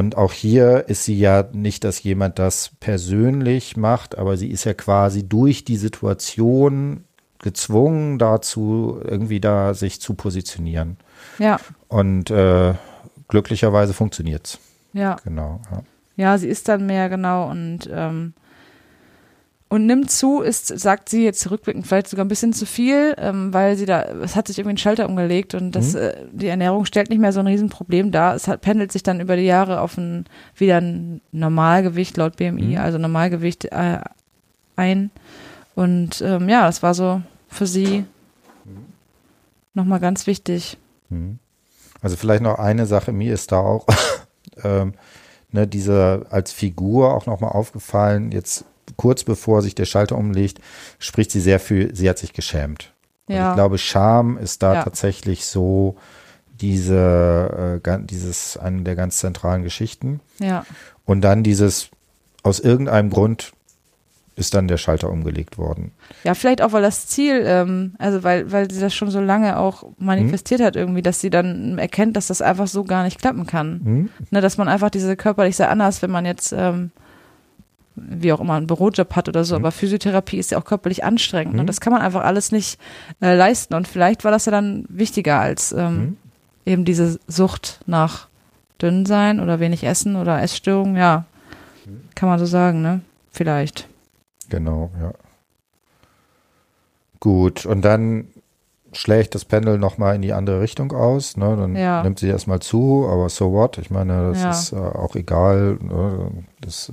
und 0.00 0.16
auch 0.16 0.32
hier 0.32 0.88
ist 0.88 1.04
sie 1.04 1.18
ja 1.18 1.44
nicht, 1.52 1.84
dass 1.84 2.02
jemand 2.02 2.38
das 2.38 2.70
persönlich 2.80 3.76
macht, 3.76 4.16
aber 4.16 4.38
sie 4.38 4.48
ist 4.50 4.64
ja 4.64 4.72
quasi 4.72 5.28
durch 5.28 5.62
die 5.62 5.76
Situation 5.76 7.04
gezwungen 7.38 8.18
dazu, 8.18 8.98
irgendwie 9.04 9.40
da 9.40 9.74
sich 9.74 10.00
zu 10.00 10.14
positionieren. 10.14 10.96
ja, 11.38 11.60
Und 11.88 12.30
äh, 12.30 12.72
glücklicherweise 13.28 13.92
funktioniert's. 13.92 14.58
ja. 14.94 15.16
Genau. 15.22 15.60
Ja. 15.70 15.82
Ja, 16.16 16.36
sie 16.38 16.48
ist 16.48 16.68
dann 16.68 16.86
mehr, 16.86 17.08
genau, 17.10 17.50
und, 17.50 17.88
ähm, 17.90 18.32
und 19.70 19.86
nimmt 19.86 20.10
zu, 20.10 20.40
ist, 20.42 20.66
sagt 20.66 21.08
sie 21.08 21.24
jetzt 21.24 21.48
rückblickend 21.50 21.86
vielleicht 21.86 22.08
sogar 22.08 22.24
ein 22.24 22.28
bisschen 22.28 22.52
zu 22.52 22.66
viel, 22.66 23.14
ähm, 23.18 23.54
weil 23.54 23.76
sie 23.76 23.86
da, 23.86 24.02
es 24.22 24.36
hat 24.36 24.48
sich 24.48 24.58
irgendwie 24.58 24.74
ein 24.74 24.78
Schalter 24.78 25.08
umgelegt 25.08 25.54
und 25.54 25.72
das, 25.72 25.94
Mhm. 25.94 26.00
äh, 26.00 26.14
die 26.32 26.48
Ernährung 26.48 26.84
stellt 26.84 27.08
nicht 27.08 27.20
mehr 27.20 27.32
so 27.32 27.40
ein 27.40 27.46
Riesenproblem 27.46 28.10
dar. 28.10 28.34
Es 28.34 28.48
hat, 28.48 28.60
pendelt 28.60 28.90
sich 28.92 29.02
dann 29.04 29.20
über 29.20 29.36
die 29.36 29.44
Jahre 29.44 29.80
auf 29.80 29.96
ein, 29.96 30.26
wieder 30.56 30.78
ein 30.78 31.20
Normalgewicht 31.32 32.16
laut 32.16 32.36
BMI, 32.36 32.74
Mhm. 32.74 32.78
also 32.78 32.98
Normalgewicht 32.98 33.66
äh, 33.66 34.00
ein. 34.76 35.10
Und 35.76 36.20
ähm, 36.20 36.48
ja, 36.48 36.66
das 36.66 36.82
war 36.82 36.92
so 36.94 37.22
für 37.48 37.66
sie 37.66 38.04
nochmal 39.74 40.00
ganz 40.00 40.26
wichtig. 40.26 40.78
Mhm. 41.08 41.38
Also 42.02 42.16
vielleicht 42.16 42.42
noch 42.42 42.58
eine 42.58 42.86
Sache, 42.86 43.12
mir 43.12 43.32
ist 43.34 43.52
da 43.52 43.60
auch 43.60 43.86
ähm, 44.64 44.94
ne, 45.52 45.66
diese 45.66 46.26
als 46.30 46.52
Figur 46.52 47.14
auch 47.14 47.26
nochmal 47.26 47.52
aufgefallen, 47.52 48.32
jetzt 48.32 48.64
kurz 48.96 49.24
bevor 49.24 49.62
sich 49.62 49.74
der 49.74 49.84
Schalter 49.84 50.16
umlegt, 50.16 50.60
spricht 50.98 51.30
sie 51.30 51.40
sehr 51.40 51.60
viel, 51.60 51.94
sie 51.94 52.08
hat 52.08 52.18
sich 52.18 52.32
geschämt. 52.32 52.92
Und 53.26 53.36
Ja. 53.36 53.50
ich 53.50 53.54
glaube, 53.54 53.78
Scham 53.78 54.38
ist 54.38 54.62
da 54.62 54.74
Ja. 54.74 54.82
tatsächlich 54.84 55.46
so 55.46 55.96
diese, 56.60 57.80
äh, 57.84 57.98
dieses, 58.04 58.56
eine 58.56 58.82
der 58.82 58.96
ganz 58.96 59.18
zentralen 59.18 59.62
Geschichten. 59.62 60.20
Ja, 60.38 60.64
Und 61.06 61.22
dann 61.22 61.42
dieses, 61.42 61.88
aus 62.42 62.60
irgendeinem 62.60 63.10
Grund 63.10 63.52
ist 64.36 64.54
dann 64.54 64.68
der 64.68 64.76
Schalter 64.78 65.10
umgelegt 65.10 65.58
worden. 65.58 65.92
Ja, 66.24 66.34
vielleicht 66.34 66.62
auch, 66.62 66.72
weil 66.72 66.82
das 66.82 67.06
Ziel, 67.06 67.42
ähm, 67.44 67.94
also 67.98 68.22
weil, 68.22 68.50
weil 68.52 68.70
sie 68.70 68.80
das 68.80 68.94
schon 68.94 69.10
so 69.10 69.20
lange 69.20 69.58
auch 69.58 69.84
manifestiert 69.98 70.60
hat 70.62 70.76
irgendwie, 70.76 71.02
dass 71.02 71.20
sie 71.20 71.30
dann 71.30 71.78
erkennt, 71.78 72.16
dass 72.16 72.28
das 72.28 72.40
einfach 72.40 72.66
so 72.66 72.84
gar 72.84 73.02
nicht 73.04 73.18
klappen 73.20 73.46
kann. 73.46 73.80
Hm? 73.84 74.08
Ne, 74.30 74.40
dass 74.40 74.56
man 74.56 74.68
einfach 74.68 74.88
diese 74.90 75.16
körperlich 75.16 75.56
sehr 75.56 75.70
anders, 75.70 76.00
wenn 76.00 76.10
man 76.10 76.24
jetzt, 76.24 76.52
ähm, 76.56 76.90
wie 77.96 78.32
auch 78.32 78.40
immer, 78.40 78.54
einen 78.54 78.66
Bürojob 78.66 79.14
hat 79.16 79.28
oder 79.28 79.44
so, 79.44 79.54
Mhm. 79.58 79.64
aber 79.64 79.72
Physiotherapie 79.72 80.38
ist 80.38 80.50
ja 80.52 80.58
auch 80.58 80.64
körperlich 80.64 81.04
anstrengend. 81.04 81.54
Mhm. 81.54 81.60
Und 81.60 81.66
das 81.66 81.80
kann 81.80 81.92
man 81.92 82.02
einfach 82.02 82.24
alles 82.24 82.52
nicht 82.52 82.78
äh, 83.20 83.34
leisten. 83.34 83.74
Und 83.74 83.88
vielleicht 83.88 84.24
war 84.24 84.30
das 84.30 84.46
ja 84.46 84.52
dann 84.52 84.84
wichtiger 84.88 85.38
als 85.40 85.72
ähm, 85.72 85.96
Mhm. 85.98 86.16
eben 86.64 86.84
diese 86.84 87.18
Sucht 87.26 87.80
nach 87.86 88.28
dünn 88.80 89.04
sein 89.06 89.40
oder 89.40 89.60
wenig 89.60 89.84
essen 89.84 90.16
oder 90.16 90.40
Essstörungen, 90.40 90.96
ja. 90.96 91.24
Mhm. 91.84 92.00
Kann 92.14 92.28
man 92.28 92.38
so 92.38 92.46
sagen, 92.46 92.80
ne? 92.82 93.00
Vielleicht. 93.30 93.88
Genau, 94.48 94.90
ja. 95.00 95.12
Gut, 97.20 97.66
und 97.66 97.82
dann 97.82 98.28
schlägt 98.92 99.34
das 99.34 99.44
Pendel 99.44 99.78
nochmal 99.78 100.16
in 100.16 100.22
die 100.22 100.32
andere 100.32 100.60
Richtung 100.60 100.92
aus. 100.92 101.36
Ne? 101.36 101.54
Dann 101.56 101.76
Ja. 101.76 102.02
nimmt 102.02 102.18
sie 102.18 102.28
erstmal 102.28 102.60
zu, 102.60 103.06
aber 103.08 103.28
so 103.28 103.52
what? 103.52 103.78
Ich 103.78 103.90
meine, 103.90 104.30
das 104.30 104.42
Ja. 104.42 104.50
ist 104.50 104.72
äh, 104.72 104.76
auch 104.76 105.14
egal. 105.14 105.78
Ne? 105.80 106.30
Das 106.60 106.90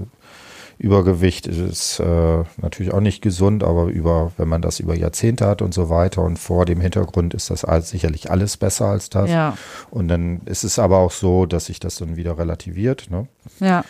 Übergewicht 0.80 1.48
ist 1.48 2.00
äh, 2.00 2.44
natürlich 2.58 2.94
auch 2.94 3.00
nicht 3.00 3.22
gesund, 3.22 3.64
aber 3.64 3.86
über, 3.86 4.32
wenn 4.38 4.48
man 4.48 4.62
das 4.62 4.80
über 4.80 4.96
Jahrzehnte 4.96 5.48
hat 5.48 5.62
und 5.62 5.74
so 5.74 5.90
weiter 5.90 6.22
und 6.22 6.38
vor 6.38 6.66
dem 6.66 6.82
Hintergrund 6.82 7.34
ist 7.34 7.50
das 7.50 7.66
alles, 7.66 7.90
sicherlich 7.90 8.30
alles 8.30 8.58
besser 8.58 8.86
als 8.86 9.10
das. 9.10 9.30
Ja, 9.30 9.58
Und 9.90 10.08
dann 10.08 10.42
ist 10.46 10.64
es 10.64 10.78
aber 10.78 11.00
auch 11.00 11.12
so, 11.12 11.46
dass 11.48 11.66
sich 11.66 11.80
das 11.80 11.96
dann 11.96 12.16
wieder 12.16 12.38
relativiert. 12.38 13.10
Ne? 13.10 13.28
ja, 13.60 13.84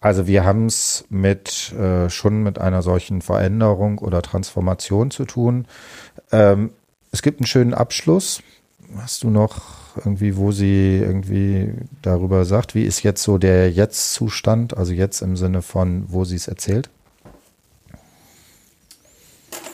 Also 0.00 0.26
wir 0.26 0.44
haben 0.44 0.66
es 0.66 1.04
mit 1.10 1.72
äh, 1.72 2.08
schon 2.08 2.42
mit 2.42 2.58
einer 2.58 2.80
solchen 2.80 3.20
Veränderung 3.20 3.98
oder 3.98 4.22
Transformation 4.22 5.10
zu 5.10 5.26
tun. 5.26 5.66
Ähm, 6.32 6.70
es 7.12 7.20
gibt 7.20 7.40
einen 7.40 7.46
schönen 7.46 7.74
Abschluss. 7.74 8.42
Hast 8.96 9.24
du 9.24 9.30
noch 9.30 9.79
irgendwie, 9.96 10.36
wo 10.36 10.52
sie 10.52 10.98
irgendwie 10.98 11.72
darüber 12.02 12.44
sagt, 12.44 12.74
wie 12.74 12.84
ist 12.84 13.02
jetzt 13.02 13.22
so 13.22 13.38
der 13.38 13.70
Jetzt-Zustand, 13.70 14.76
also 14.76 14.92
jetzt 14.92 15.22
im 15.22 15.36
Sinne 15.36 15.62
von, 15.62 16.04
wo 16.08 16.24
sie 16.24 16.36
es 16.36 16.48
erzählt? 16.48 16.90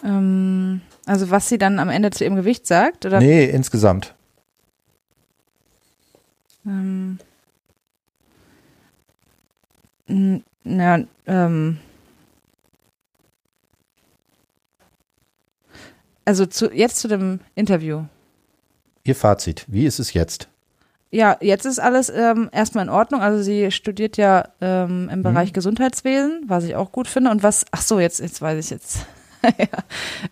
Ähm, 0.05 0.81
also 1.05 1.31
was 1.31 1.49
sie 1.49 1.59
dann 1.59 1.79
am 1.79 1.89
Ende 1.89 2.11
zu 2.11 2.25
ihrem 2.25 2.37
Gewicht 2.37 2.67
sagt, 2.67 3.07
oder? 3.07 3.21
Nee, 3.21 3.45
insgesamt. 3.45 4.15
Ähm, 6.67 7.19
na, 10.65 11.05
ähm, 11.27 11.79
also 16.25 16.47
zu, 16.47 16.73
jetzt 16.73 16.97
zu 16.99 17.09
dem 17.09 17.41
Interview. 17.55 18.05
Ihr 19.07 19.15
Fazit, 19.15 19.65
wie 19.69 19.87
ist 19.87 20.01
es 20.01 20.13
jetzt? 20.15 20.49
Ja, 21.13 21.37
jetzt 21.41 21.65
ist 21.65 21.79
alles 21.79 22.11
ähm, 22.11 22.49
erstmal 22.53 22.85
in 22.85 22.91
Ordnung. 22.91 23.21
Also 23.21 23.41
sie 23.41 23.71
studiert 23.71 24.17
ja 24.17 24.49
ähm, 24.61 25.09
im 25.11 25.23
Bereich 25.23 25.53
Gesundheitswesen, 25.53 26.43
was 26.49 26.65
ich 26.65 26.75
auch 26.75 26.91
gut 26.91 27.07
finde. 27.07 27.31
Und 27.31 27.45
was, 27.45 27.65
ach 27.71 27.83
so, 27.83 28.01
jetzt, 28.01 28.19
jetzt 28.19 28.43
weiß 28.43 28.65
ich 28.65 28.71
jetzt. 28.71 29.07
ja. 29.45 29.67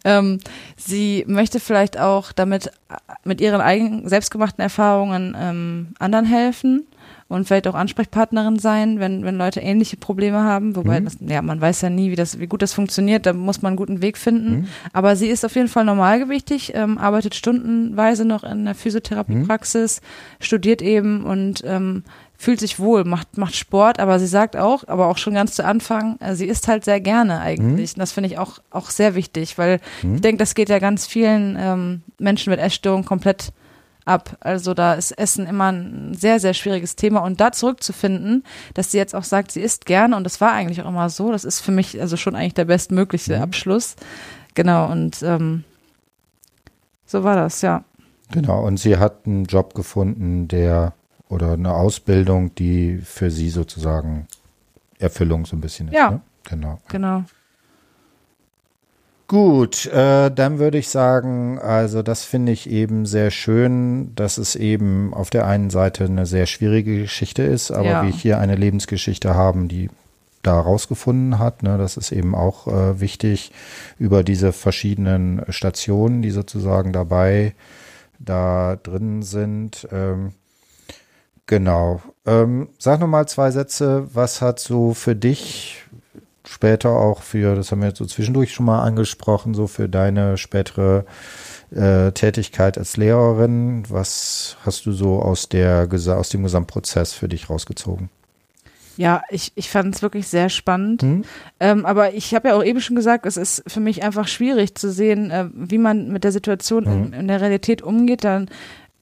ähm, 0.05 0.41
sie 0.77 1.25
möchte 1.29 1.61
vielleicht 1.61 2.01
auch 2.01 2.33
damit 2.33 2.66
äh, 2.66 2.97
mit 3.22 3.41
ihren 3.41 3.61
eigenen 3.61 4.09
selbstgemachten 4.09 4.61
Erfahrungen 4.61 5.37
ähm, 5.39 5.95
anderen 6.01 6.27
helfen 6.27 6.85
und 7.29 7.47
vielleicht 7.47 7.66
auch 7.66 7.75
Ansprechpartnerin 7.75 8.59
sein, 8.59 9.01
wenn, 9.01 9.25
wenn 9.25 9.37
Leute 9.37 9.61
ähnliche 9.61 9.97
Probleme 9.97 10.43
haben. 10.43 10.77
Wobei, 10.77 11.01
Mhm. 11.01 11.05
das, 11.07 11.16
ja, 11.20 11.41
man 11.43 11.61
weiß 11.61 11.81
ja 11.81 11.91
nie, 11.91 12.11
wie, 12.11 12.16
das, 12.16 12.39
wie 12.39 12.47
gut 12.47 12.61
das 12.62 12.72
funktioniert. 12.75 13.25
Da 13.27 13.33
muss 13.33 13.62
man 13.62 13.70
einen 13.70 13.77
guten 13.77 14.03
Weg 14.03 14.18
finden. 14.18 14.51
Mhm. 14.53 14.66
Aber 14.93 15.16
sie 15.16 15.29
ist 15.29 15.45
auf 15.45 15.55
jeden 15.57 15.68
Fall 15.68 15.85
normalgewichtig, 15.85 16.72
ähm, 16.75 16.99
arbeitet 16.99 17.35
stundenweise 17.35 18.25
noch 18.25 18.45
in 18.45 18.64
der 18.66 18.75
Physiotherapiepraxis, 18.75 20.01
studiert 20.41 20.83
eben 20.83 21.25
und 21.25 21.62
ähm, 21.64 22.05
fühlt 22.37 22.61
sich 22.61 22.79
wohl, 22.79 23.05
macht, 23.05 23.39
macht 23.39 23.55
Sport, 23.57 24.01
aber 24.01 24.18
sie 24.18 24.27
sagt 24.27 24.57
auch, 24.57 24.87
aber 24.87 25.07
auch 25.07 25.16
schon 25.18 25.35
ganz 25.35 25.55
zu 25.55 25.64
Anfang, 25.64 26.18
äh, 26.20 26.35
sie 26.35 26.47
isst 26.47 26.68
halt 26.68 26.85
sehr 26.85 27.01
gerne 27.01 27.41
eigentlich. 27.41 27.95
Und 27.95 28.01
das 28.01 28.12
finde 28.12 28.29
ich 28.29 28.39
auch, 28.39 28.59
auch 28.70 28.91
sehr 28.91 29.14
wichtig, 29.14 29.57
weil 29.57 29.81
Mhm. 30.03 30.16
ich 30.16 30.20
denke, 30.20 30.39
das 30.39 30.55
geht 30.55 30.68
ja 30.68 30.79
ganz 30.79 31.07
vielen 31.07 31.57
ähm, 31.59 32.03
Menschen 32.18 32.51
mit 32.51 32.61
Essstörungen 32.61 33.07
komplett 33.07 33.53
ab. 34.05 34.36
Also 34.40 34.74
da 34.74 34.94
ist 34.94 35.12
Essen 35.12 35.46
immer 35.46 35.72
ein 35.72 36.14
sehr, 36.14 36.40
sehr 36.40 36.55
schwieriges 36.55 36.96
Thema. 36.96 37.20
Und 37.20 37.40
da 37.40 37.52
zurückzufinden, 37.52 38.44
dass 38.74 38.90
sie 38.90 38.98
jetzt 38.98 39.14
auch 39.14 39.24
sagt, 39.24 39.52
sie 39.52 39.61
isst 39.61 39.86
gerne 39.86 40.16
und 40.16 40.24
das 40.24 40.40
war 40.40 40.52
eigentlich 40.52 40.82
auch 40.82 40.88
immer 40.88 41.09
so, 41.11 41.32
das 41.32 41.44
ist 41.44 41.61
für 41.61 41.72
mich 41.72 42.00
also 42.00 42.16
schon 42.16 42.34
eigentlich 42.34 42.55
der 42.55 42.66
bestmögliche 42.66 43.36
Mhm. 43.36 43.42
Abschluss. 43.42 43.96
Genau, 44.55 44.90
und 44.90 45.22
ähm, 45.22 45.64
so 47.07 47.24
war 47.24 47.36
das, 47.36 47.62
ja. 47.62 47.84
Genau, 48.30 48.64
und 48.64 48.78
sie 48.78 48.96
hat 48.98 49.26
einen 49.26 49.44
Job 49.44 49.74
gefunden, 49.74 50.48
der 50.48 50.92
oder 51.28 51.52
eine 51.52 51.74
Ausbildung, 51.74 52.55
die 52.55 52.98
für 52.98 53.30
sie 53.30 53.50
sozusagen 53.50 54.26
Erfüllung 54.98 55.46
so 55.46 55.57
ein 55.57 55.61
bisschen 55.61 55.88
ist. 55.88 55.94
Ja. 55.94 56.11
Ne? 56.12 56.20
Genau. 56.48 56.78
Genau. 56.88 57.24
Gut, 59.27 59.87
äh, 59.87 60.31
dann 60.31 60.59
würde 60.59 60.77
ich 60.77 60.89
sagen, 60.89 61.59
also 61.59 62.03
das 62.03 62.25
finde 62.25 62.53
ich 62.53 62.68
eben 62.68 63.07
sehr 63.07 63.31
schön, 63.31 64.14
dass 64.14 64.37
es 64.37 64.55
eben 64.55 65.14
auf 65.14 65.31
der 65.31 65.47
einen 65.47 65.70
Seite 65.70 66.05
eine 66.05 66.27
sehr 66.27 66.45
schwierige 66.45 67.01
Geschichte 67.01 67.43
ist, 67.43 67.70
aber 67.70 67.89
Ja. 67.89 68.03
wir 68.03 68.11
hier 68.11 68.39
eine 68.39 68.55
Lebensgeschichte 68.55 69.35
haben, 69.35 69.68
die 69.68 69.89
da 70.43 70.61
rausgefunden 70.61 71.39
hat. 71.39 71.62
Ne? 71.62 71.79
Das 71.79 71.97
ist 71.97 72.12
eben 72.12 72.35
auch 72.35 72.66
äh, 72.66 73.01
wichtig 73.01 73.51
über 73.99 74.22
diese 74.22 74.53
verschiedenen 74.53 75.43
Stationen, 75.49 76.20
die 76.20 76.31
sozusagen 76.31 76.93
dabei 76.93 77.55
da 78.18 78.77
drin 78.77 79.22
sind. 79.22 79.89
Ähm, 79.91 80.33
genau. 81.47 82.03
Ähm, 82.27 82.68
sag 82.79 83.01
noch 83.01 83.07
mal 83.07 83.27
zwei 83.27 83.51
Sätze. 83.51 84.07
Was 84.12 84.43
hat 84.43 84.61
so 84.61 84.93
für 84.93 85.16
dich 85.16 85.83
später 86.45 86.90
auch 86.90 87.22
für, 87.22 87.55
das 87.55 87.70
haben 87.70 87.80
wir 87.80 87.88
jetzt 87.88 87.99
so 87.99 88.07
zwischendurch 88.07 88.53
schon 88.53 88.66
mal 88.66 88.82
angesprochen, 88.82 89.55
so 89.55 89.66
für 89.66 89.88
deine 89.88 90.36
spätere 90.36 91.05
äh, 91.74 92.12
Tätigkeit 92.12 92.78
als 92.78 92.97
Lehrerin, 92.97 93.84
was 93.88 94.57
hast 94.64 94.86
du 94.86 94.92
so 94.92 95.20
aus 95.20 95.49
der 95.49 95.88
aus 96.16 96.28
dem 96.28 96.42
Gesamtprozess 96.42 97.12
für 97.12 97.28
dich 97.28 97.51
rausgezogen? 97.51 98.11
Ja, 98.97 99.22
ich, 99.28 99.53
ich 99.57 99.70
fand 99.70 99.95
es 99.95 100.03
wirklich 100.03 100.28
sehr 100.28 100.49
spannend. 100.49 101.03
Hm? 101.03 101.24
Ähm, 101.61 101.86
aber 101.86 102.14
ich 102.14 102.34
habe 102.34 102.49
ja 102.49 102.55
auch 102.55 102.64
eben 102.64 102.80
schon 102.80 102.97
gesagt, 102.97 103.26
es 103.26 103.36
ist 103.36 103.64
für 103.66 103.80
mich 103.80 104.05
einfach 104.05 104.28
schwierig 104.28 104.76
zu 104.76 104.90
sehen, 104.90 105.30
äh, 105.30 105.47
wie 105.53 105.78
man 105.78 106.12
mit 106.12 106.24
der 106.24 106.32
Situation 106.32 106.84
hm. 106.84 106.92
in, 107.07 107.12
in, 107.12 107.28
der 107.28 107.40
Realität 107.40 107.82
umgeht. 107.82 108.24
Dann 108.24 108.49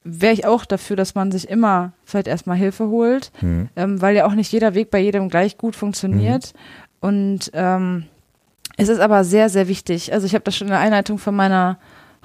wäre 0.03 0.33
ich 0.33 0.45
auch 0.45 0.65
dafür, 0.65 0.95
dass 0.95 1.15
man 1.15 1.31
sich 1.31 1.47
immer 1.47 1.93
vielleicht 2.05 2.27
erstmal 2.27 2.57
Hilfe 2.57 2.87
holt, 2.87 3.31
hm. 3.39 3.69
ähm, 3.75 4.01
weil 4.01 4.15
ja 4.15 4.25
auch 4.25 4.33
nicht 4.33 4.51
jeder 4.51 4.73
Weg 4.73 4.89
bei 4.89 4.99
jedem 4.99 5.29
gleich 5.29 5.57
gut 5.57 5.75
funktioniert. 5.75 6.53
Und 7.03 7.51
ähm, 7.53 8.05
es 8.77 8.87
ist 8.87 9.01
aber 9.01 9.25
sehr, 9.25 9.49
sehr 9.49 9.67
wichtig. 9.67 10.13
Also 10.13 10.25
ich 10.25 10.35
habe 10.35 10.45
das 10.45 10.55
schon 10.55 10.67
in 10.67 10.71
der 10.71 10.79
Einleitung 10.79 11.17
von 11.17 11.35
meiner 11.35 11.77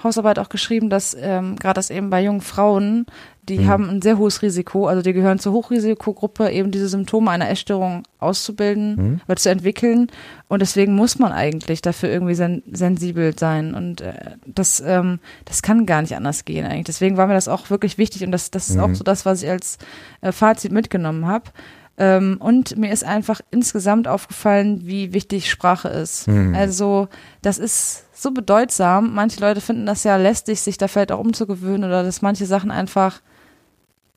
Hausarbeit 0.05 0.39
auch 0.39 0.51
geschrieben, 0.51 0.89
dass 0.89 1.17
ähm, 1.21 1.57
gerade 1.57 1.75
das 1.75 1.91
eben 1.91 2.11
bei 2.11 2.23
jungen 2.23 2.43
Frauen, 2.43 3.07
die 3.49 3.59
mhm. 3.59 3.67
haben 3.67 3.91
ein 3.91 4.03
sehr 4.03 4.19
hohes 4.19 4.41
Risiko, 4.41 4.87
also 4.87 5.03
die 5.03 5.13
gehören 5.13 5.41
zur 5.41 5.53
Hochrisikogruppe, 5.53 6.49
eben 6.51 6.71
diese 6.71 6.89
Symptome 6.89 7.33
einer 7.33 7.51
Essstörung 7.51 8.05
auszubilden 8.21 8.95
mhm. 8.95 9.21
oder 9.27 9.35
zu 9.35 9.51
entwickeln. 9.51 10.13
Und 10.47 10.63
deswegen 10.63 10.95
muss 10.95 11.19
man 11.19 11.33
eigentlich 11.33 11.83
dafür 11.83 12.11
irgendwie 12.11 12.37
sen 12.37 12.63
sensibel 12.71 13.37
sein. 13.37 13.75
Und 13.75 14.03
äh, 14.03 14.37
das, 14.47 14.81
ähm, 14.87 15.19
das 15.45 15.63
kann 15.63 15.87
gar 15.87 16.03
nicht 16.03 16.15
anders 16.15 16.45
gehen 16.45 16.65
eigentlich. 16.67 16.85
Deswegen 16.85 17.17
war 17.17 17.27
mir 17.27 17.35
das 17.35 17.49
auch 17.49 17.69
wirklich 17.69 17.99
wichtig 17.99 18.23
und 18.23 18.31
das, 18.31 18.53
das 18.53 18.71
ist 18.71 18.77
mhm. 18.77 18.83
auch 18.83 18.95
so 18.95 19.03
das, 19.03 19.27
was 19.27 19.43
ich 19.43 19.51
als 19.51 19.79
äh, 20.21 20.31
Fazit 20.31 20.71
mitgenommen 20.71 21.27
habe. 21.27 21.51
Ähm, 21.99 22.37
und 22.39 22.77
mir 22.77 22.93
ist 22.93 23.05
einfach 23.05 23.41
insgesamt 23.51 24.07
aufgefallen, 24.07 24.87
wie 24.87 25.13
wichtig 25.13 25.51
Sprache 25.51 25.89
ist. 25.89 26.29
Mhm. 26.29 26.55
Also 26.55 27.09
das 27.43 27.59
ist 27.59 28.05
so 28.15 28.31
bedeutsam. 28.31 29.15
Manche 29.15 29.41
Leute 29.41 29.61
finden 29.61 29.85
das 29.85 30.05
ja 30.05 30.17
lästig, 30.17 30.61
sich 30.61 30.79
da 30.79 30.87
vielleicht 30.87 31.11
auch 31.11 31.19
umzugewöhnen 31.19 31.85
oder 31.85 32.05
dass 32.05 32.23
manche 32.23 32.47
Sachen 32.47 32.71
einfach 32.71 33.21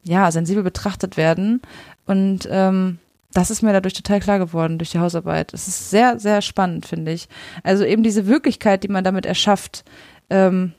ja 0.03 0.31
sensibel 0.31 0.63
betrachtet 0.63 1.17
werden. 1.17 1.61
Und 2.05 2.47
ähm, 2.51 2.99
das 3.33 3.49
ist 3.49 3.63
mir 3.63 3.73
dadurch 3.73 3.93
total 3.93 4.19
klar 4.19 4.37
geworden 4.37 4.77
durch 4.77 4.91
die 4.91 4.99
Hausarbeit. 4.99 5.53
Es 5.53 5.67
ist 5.67 5.89
sehr, 5.89 6.19
sehr 6.19 6.41
spannend, 6.41 6.85
finde 6.85 7.11
ich. 7.11 7.29
Also 7.63 7.83
eben 7.83 8.03
diese 8.03 8.27
Wirklichkeit, 8.27 8.83
die 8.83 8.89
man 8.89 9.03
damit 9.03 9.25
erschafft, 9.25 9.85
ähm, 10.29 10.73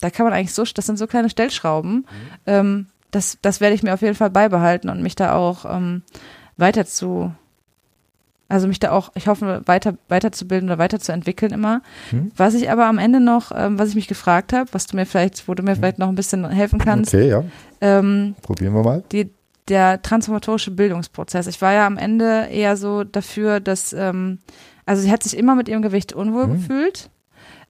da 0.00 0.10
kann 0.10 0.24
man 0.24 0.32
eigentlich 0.32 0.54
so, 0.54 0.64
das 0.64 0.86
sind 0.86 0.98
so 0.98 1.06
kleine 1.06 1.30
Stellschrauben, 1.30 1.94
mhm. 1.94 2.06
ähm, 2.46 2.86
das, 3.14 3.38
das 3.42 3.60
werde 3.60 3.74
ich 3.74 3.82
mir 3.82 3.94
auf 3.94 4.02
jeden 4.02 4.14
Fall 4.14 4.30
beibehalten 4.30 4.88
und 4.88 5.02
mich 5.02 5.14
da 5.14 5.34
auch 5.34 5.64
ähm, 5.64 6.02
weiter 6.56 6.84
zu, 6.84 7.32
also 8.48 8.66
mich 8.66 8.80
da 8.80 8.90
auch, 8.90 9.12
ich 9.14 9.28
hoffe, 9.28 9.62
weiter, 9.66 9.94
weiterzubilden 10.08 10.68
oder 10.68 10.78
weiterzuentwickeln 10.78 11.52
immer. 11.52 11.82
Hm. 12.10 12.32
Was 12.36 12.54
ich 12.54 12.70
aber 12.70 12.86
am 12.86 12.98
Ende 12.98 13.20
noch, 13.20 13.52
ähm, 13.54 13.78
was 13.78 13.90
ich 13.90 13.94
mich 13.94 14.08
gefragt 14.08 14.52
habe, 14.52 14.68
was 14.72 14.86
du 14.86 14.96
mir 14.96 15.06
vielleicht, 15.06 15.46
wo 15.46 15.54
du 15.54 15.62
mir 15.62 15.72
hm. 15.72 15.78
vielleicht 15.78 15.98
noch 15.98 16.08
ein 16.08 16.16
bisschen 16.16 16.48
helfen 16.48 16.78
kannst. 16.78 17.14
Okay, 17.14 17.28
ja. 17.28 17.44
Ähm, 17.80 18.34
Probieren 18.42 18.74
wir 18.74 18.82
mal. 18.82 19.04
Die, 19.12 19.30
der 19.68 20.02
transformatorische 20.02 20.72
Bildungsprozess. 20.72 21.46
Ich 21.46 21.62
war 21.62 21.72
ja 21.72 21.86
am 21.86 21.96
Ende 21.96 22.48
eher 22.50 22.76
so 22.76 23.04
dafür, 23.04 23.60
dass, 23.60 23.92
ähm, 23.92 24.38
also 24.86 25.02
sie 25.02 25.10
hat 25.10 25.22
sich 25.22 25.36
immer 25.36 25.54
mit 25.54 25.68
ihrem 25.68 25.82
Gewicht 25.82 26.12
unwohl 26.12 26.44
hm. 26.44 26.52
gefühlt. 26.54 27.10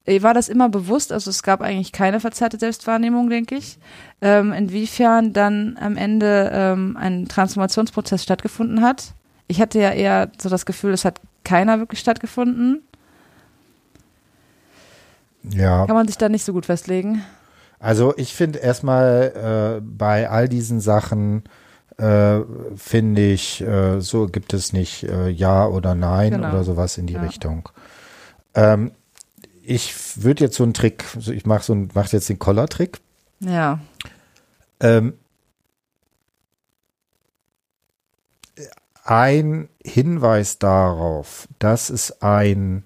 Ihr 0.06 0.22
war 0.22 0.34
das 0.34 0.50
immer 0.50 0.68
bewusst, 0.68 1.12
also 1.12 1.30
es 1.30 1.42
gab 1.42 1.62
eigentlich 1.62 1.92
keine 1.92 2.20
verzerrte 2.20 2.58
Selbstwahrnehmung, 2.58 3.30
denke 3.30 3.54
ich. 3.54 3.78
Ähm, 4.20 4.52
inwiefern 4.52 5.32
dann 5.32 5.78
am 5.80 5.96
Ende 5.96 6.50
ähm, 6.52 6.96
ein 6.98 7.26
Transformationsprozess 7.26 8.22
stattgefunden 8.22 8.82
hat. 8.82 9.14
Ich 9.46 9.60
hatte 9.60 9.78
ja 9.78 9.92
eher 9.92 10.30
so 10.38 10.50
das 10.50 10.66
Gefühl, 10.66 10.92
es 10.92 11.06
hat 11.06 11.20
keiner 11.42 11.78
wirklich 11.78 12.00
stattgefunden. 12.00 12.82
Ja. 15.42 15.86
Kann 15.86 15.96
man 15.96 16.06
sich 16.06 16.18
da 16.18 16.28
nicht 16.28 16.44
so 16.44 16.52
gut 16.52 16.66
festlegen? 16.66 17.22
Also 17.78 18.14
ich 18.16 18.34
finde 18.34 18.58
erstmal 18.58 19.78
äh, 19.78 19.80
bei 19.82 20.28
all 20.28 20.48
diesen 20.48 20.80
Sachen 20.80 21.44
äh, 21.96 22.40
finde 22.76 23.32
ich, 23.32 23.60
äh, 23.60 24.00
so 24.00 24.26
gibt 24.26 24.52
es 24.52 24.72
nicht 24.72 25.04
äh, 25.04 25.28
Ja 25.28 25.66
oder 25.66 25.94
Nein 25.94 26.32
genau. 26.32 26.48
oder 26.48 26.64
sowas 26.64 26.98
in 26.98 27.06
die 27.06 27.14
ja. 27.14 27.22
Richtung. 27.22 27.68
Ähm, 28.54 28.92
ich 29.66 30.22
würde 30.22 30.44
jetzt 30.44 30.56
so 30.56 30.64
einen 30.64 30.74
Trick, 30.74 31.04
ich 31.18 31.46
mache 31.46 31.64
so 31.64 31.74
mach 31.94 32.12
jetzt 32.12 32.28
den 32.28 32.38
Collar-Trick. 32.38 33.00
Ja. 33.40 33.80
Ähm, 34.80 35.14
ein 39.04 39.68
Hinweis 39.84 40.58
darauf, 40.58 41.48
dass 41.58 41.90
es 41.90 42.22
ein 42.22 42.84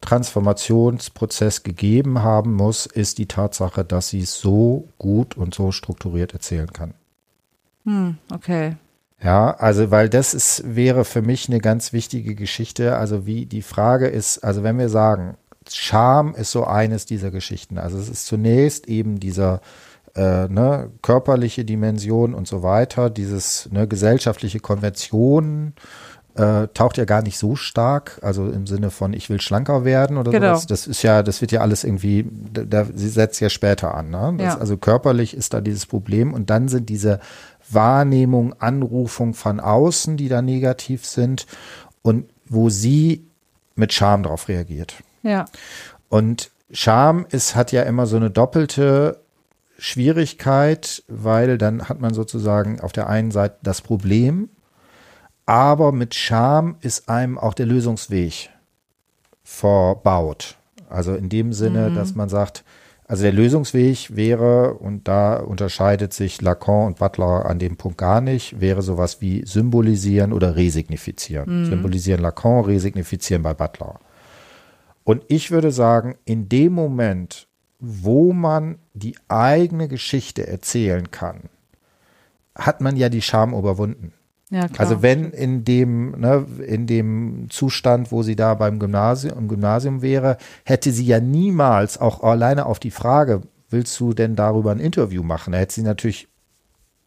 Transformationsprozess 0.00 1.62
gegeben 1.62 2.22
haben 2.22 2.54
muss, 2.54 2.86
ist 2.86 3.18
die 3.18 3.26
Tatsache, 3.26 3.84
dass 3.84 4.10
sie 4.10 4.20
es 4.20 4.38
so 4.38 4.88
gut 4.98 5.36
und 5.36 5.54
so 5.54 5.72
strukturiert 5.72 6.32
erzählen 6.32 6.72
kann. 6.72 6.94
Hm, 7.84 8.18
okay. 8.32 8.76
Ja, 9.22 9.50
also 9.52 9.90
weil 9.90 10.08
das 10.08 10.34
ist, 10.34 10.62
wäre 10.76 11.04
für 11.04 11.22
mich 11.22 11.48
eine 11.48 11.60
ganz 11.60 11.92
wichtige 11.92 12.34
Geschichte. 12.34 12.96
Also 12.96 13.26
wie 13.26 13.46
die 13.46 13.62
Frage 13.62 14.08
ist, 14.08 14.44
also 14.44 14.62
wenn 14.62 14.78
wir 14.78 14.90
sagen, 14.90 15.36
Scham 15.70 16.34
ist 16.34 16.50
so 16.50 16.64
eines 16.64 17.06
dieser 17.06 17.30
Geschichten. 17.30 17.78
Also 17.78 17.98
es 17.98 18.08
ist 18.08 18.26
zunächst 18.26 18.88
eben 18.88 19.18
dieser 19.20 19.60
äh, 20.14 20.48
ne, 20.48 20.90
körperliche 21.02 21.64
Dimension 21.64 22.34
und 22.34 22.48
so 22.48 22.62
weiter, 22.62 23.10
dieses 23.10 23.68
ne, 23.70 23.86
gesellschaftliche 23.86 24.60
Konvention 24.60 25.74
äh, 26.36 26.68
taucht 26.74 26.98
ja 26.98 27.04
gar 27.04 27.22
nicht 27.22 27.38
so 27.38 27.56
stark, 27.56 28.18
also 28.22 28.48
im 28.48 28.66
Sinne 28.66 28.90
von 28.90 29.12
ich 29.12 29.30
will 29.30 29.40
schlanker 29.40 29.84
werden 29.84 30.18
oder 30.18 30.30
genau. 30.30 30.48
sowas. 30.48 30.66
Das 30.66 30.86
ist 30.86 31.02
ja, 31.02 31.22
das 31.22 31.40
wird 31.40 31.52
ja 31.52 31.60
alles 31.60 31.84
irgendwie, 31.84 32.26
da, 32.52 32.62
da 32.64 32.86
sie 32.94 33.08
setzt 33.08 33.40
ja 33.40 33.48
später 33.48 33.94
an. 33.94 34.10
Ne? 34.10 34.34
Das, 34.38 34.54
ja. 34.54 34.58
Also 34.58 34.76
körperlich 34.76 35.34
ist 35.34 35.54
da 35.54 35.60
dieses 35.60 35.86
Problem 35.86 36.32
und 36.32 36.50
dann 36.50 36.68
sind 36.68 36.88
diese 36.88 37.20
Wahrnehmung, 37.70 38.54
Anrufung 38.58 39.34
von 39.34 39.60
außen, 39.60 40.16
die 40.16 40.28
da 40.28 40.42
negativ 40.42 41.06
sind 41.06 41.46
und 42.02 42.26
wo 42.48 42.68
sie 42.70 43.26
mit 43.74 43.92
Scham 43.92 44.22
drauf 44.22 44.48
reagiert. 44.48 44.94
Ja. 45.26 45.44
Und 46.08 46.50
Scham 46.70 47.26
ist, 47.30 47.54
hat 47.54 47.72
ja 47.72 47.82
immer 47.82 48.06
so 48.06 48.16
eine 48.16 48.30
doppelte 48.30 49.20
Schwierigkeit, 49.78 51.02
weil 51.08 51.58
dann 51.58 51.88
hat 51.88 52.00
man 52.00 52.14
sozusagen 52.14 52.80
auf 52.80 52.92
der 52.92 53.08
einen 53.08 53.30
Seite 53.30 53.56
das 53.62 53.82
Problem, 53.82 54.48
aber 55.44 55.92
mit 55.92 56.14
Scham 56.14 56.76
ist 56.80 57.08
einem 57.08 57.38
auch 57.38 57.54
der 57.54 57.66
Lösungsweg 57.66 58.50
verbaut. 59.44 60.56
Also 60.88 61.14
in 61.14 61.28
dem 61.28 61.52
Sinne, 61.52 61.90
mhm. 61.90 61.94
dass 61.94 62.14
man 62.14 62.28
sagt, 62.28 62.64
also 63.08 63.22
der 63.22 63.32
Lösungsweg 63.32 64.16
wäre, 64.16 64.74
und 64.74 65.06
da 65.06 65.36
unterscheidet 65.36 66.12
sich 66.12 66.42
Lacan 66.42 66.86
und 66.86 66.98
Butler 66.98 67.46
an 67.46 67.60
dem 67.60 67.76
Punkt 67.76 67.98
gar 67.98 68.20
nicht, 68.20 68.60
wäre 68.60 68.82
sowas 68.82 69.20
wie 69.20 69.46
symbolisieren 69.46 70.32
oder 70.32 70.56
resignifizieren. 70.56 71.60
Mhm. 71.60 71.66
Symbolisieren 71.66 72.20
Lacan, 72.20 72.64
resignifizieren 72.64 73.42
bei 73.42 73.54
Butler. 73.54 74.00
Und 75.06 75.22
ich 75.28 75.52
würde 75.52 75.70
sagen, 75.70 76.16
in 76.24 76.48
dem 76.48 76.72
Moment, 76.72 77.46
wo 77.78 78.32
man 78.32 78.78
die 78.92 79.14
eigene 79.28 79.86
Geschichte 79.86 80.48
erzählen 80.48 81.12
kann, 81.12 81.42
hat 82.56 82.80
man 82.80 82.96
ja 82.96 83.08
die 83.08 83.22
Scham 83.22 83.54
überwunden. 83.54 84.12
Ja, 84.50 84.66
klar. 84.66 84.80
Also 84.80 85.02
wenn 85.02 85.30
in 85.30 85.62
dem, 85.62 86.10
ne, 86.18 86.44
in 86.66 86.88
dem 86.88 87.46
Zustand, 87.50 88.10
wo 88.10 88.24
sie 88.24 88.34
da 88.34 88.54
beim 88.54 88.80
Gymnasium, 88.80 89.38
im 89.38 89.46
Gymnasium 89.46 90.02
wäre, 90.02 90.38
hätte 90.64 90.90
sie 90.90 91.06
ja 91.06 91.20
niemals 91.20 91.98
auch 91.98 92.24
alleine 92.24 92.66
auf 92.66 92.80
die 92.80 92.90
Frage, 92.90 93.42
willst 93.70 94.00
du 94.00 94.12
denn 94.12 94.34
darüber 94.34 94.72
ein 94.72 94.80
Interview 94.80 95.22
machen? 95.22 95.52
Da 95.52 95.60
hätte 95.60 95.74
sie 95.74 95.82
natürlich 95.82 96.26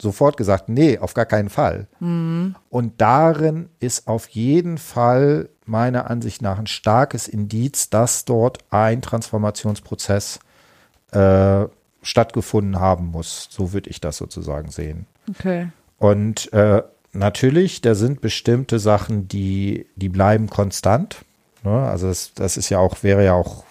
sofort 0.02 0.38
gesagt, 0.38 0.70
nee, 0.70 0.98
auf 0.98 1.14
gar 1.14 1.26
keinen 1.26 1.50
Fall. 1.50 1.88
Mhm. 2.00 2.56
Und 2.70 3.02
darin 3.02 3.70
ist 3.80 4.08
auf 4.08 4.28
jeden 4.30 4.78
Fall 4.78 5.50
meiner 5.66 6.10
Ansicht 6.10 6.42
nach 6.42 6.58
ein 6.58 6.68
starkes 6.68 7.28
Indiz, 7.28 7.90
dass 7.90 8.26
dort 8.26 8.60
ein 8.72 9.02
Transformationsprozess 9.02 10.40
äh, 11.12 11.66
stattgefunden 12.02 12.80
haben 12.80 13.08
muss. 13.08 13.48
So 13.52 13.74
würde 13.74 13.90
ich 13.90 14.02
das 14.02 14.18
sozusagen 14.18 14.72
sehen. 14.72 15.06
Okay. 15.30 15.70
Und 15.98 16.52
äh, 16.54 16.82
natürlich, 17.12 17.82
da 17.82 17.94
sind 17.94 18.22
bestimmte 18.22 18.80
Sachen, 18.80 19.28
die, 19.28 19.86
die 19.96 20.10
bleiben 20.10 20.50
konstant. 20.50 21.18
Ne? 21.64 21.72
Also 21.72 22.08
das, 22.08 22.34
das 22.34 22.58
ist 22.58 22.70
ja 22.70 22.80
auch, 22.80 23.04
wäre 23.04 23.26
ja 23.26 23.34
auch 23.34 23.64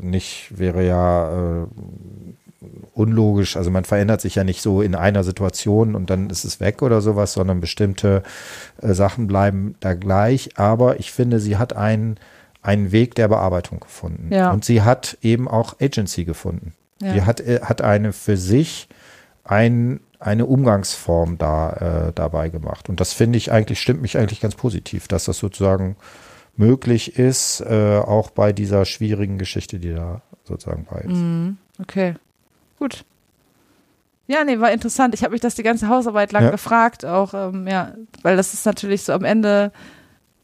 nicht, 0.00 0.58
wäre 0.58 0.84
ja 0.84 1.62
äh, 1.62 1.66
unlogisch. 2.94 3.56
Also 3.56 3.70
man 3.70 3.84
verändert 3.84 4.20
sich 4.20 4.34
ja 4.34 4.44
nicht 4.44 4.62
so 4.62 4.82
in 4.82 4.94
einer 4.94 5.24
Situation 5.24 5.94
und 5.94 6.10
dann 6.10 6.30
ist 6.30 6.44
es 6.44 6.60
weg 6.60 6.82
oder 6.82 7.00
sowas, 7.00 7.34
sondern 7.34 7.60
bestimmte 7.60 8.22
äh, 8.80 8.94
Sachen 8.94 9.26
bleiben 9.26 9.74
da 9.80 9.94
gleich. 9.94 10.58
Aber 10.58 10.98
ich 10.98 11.12
finde, 11.12 11.40
sie 11.40 11.56
hat 11.56 11.76
einen, 11.76 12.18
einen 12.62 12.92
Weg 12.92 13.14
der 13.14 13.28
Bearbeitung 13.28 13.80
gefunden. 13.80 14.32
Ja. 14.32 14.50
Und 14.50 14.64
sie 14.64 14.82
hat 14.82 15.18
eben 15.22 15.48
auch 15.48 15.76
Agency 15.80 16.24
gefunden. 16.24 16.72
Ja. 17.00 17.12
Sie 17.12 17.22
hat, 17.22 17.40
äh, 17.40 17.60
hat 17.62 17.82
eine 17.82 18.12
für 18.12 18.36
sich 18.36 18.88
ein, 19.44 20.00
eine 20.18 20.46
Umgangsform 20.46 21.38
da 21.38 22.08
äh, 22.08 22.12
dabei 22.14 22.48
gemacht. 22.48 22.88
Und 22.88 23.00
das 23.00 23.12
finde 23.12 23.36
ich 23.36 23.52
eigentlich, 23.52 23.80
stimmt 23.80 24.02
mich 24.02 24.16
eigentlich 24.16 24.40
ganz 24.40 24.54
positiv, 24.54 25.08
dass 25.08 25.26
das 25.26 25.38
sozusagen 25.38 25.96
möglich 26.56 27.18
ist, 27.18 27.60
äh, 27.60 27.98
auch 27.98 28.30
bei 28.30 28.52
dieser 28.52 28.86
schwierigen 28.86 29.36
Geschichte, 29.36 29.78
die 29.78 29.92
da 29.92 30.22
sozusagen 30.44 30.86
bei 30.90 31.00
ist. 31.00 31.10
Mhm. 31.10 31.58
Okay, 31.78 32.14
gut. 32.78 33.04
Ja, 34.28 34.42
nee, 34.44 34.58
war 34.58 34.72
interessant. 34.72 35.14
Ich 35.14 35.22
habe 35.22 35.32
mich 35.32 35.40
das 35.40 35.54
die 35.54 35.62
ganze 35.62 35.88
Hausarbeit 35.88 36.32
lang 36.32 36.44
Ja. 36.44 36.50
gefragt, 36.50 37.04
auch, 37.04 37.32
ähm, 37.32 37.66
ja, 37.68 37.92
weil 38.22 38.36
das 38.36 38.54
ist 38.54 38.66
natürlich 38.66 39.04
so 39.04 39.12
am 39.12 39.24
Ende, 39.24 39.70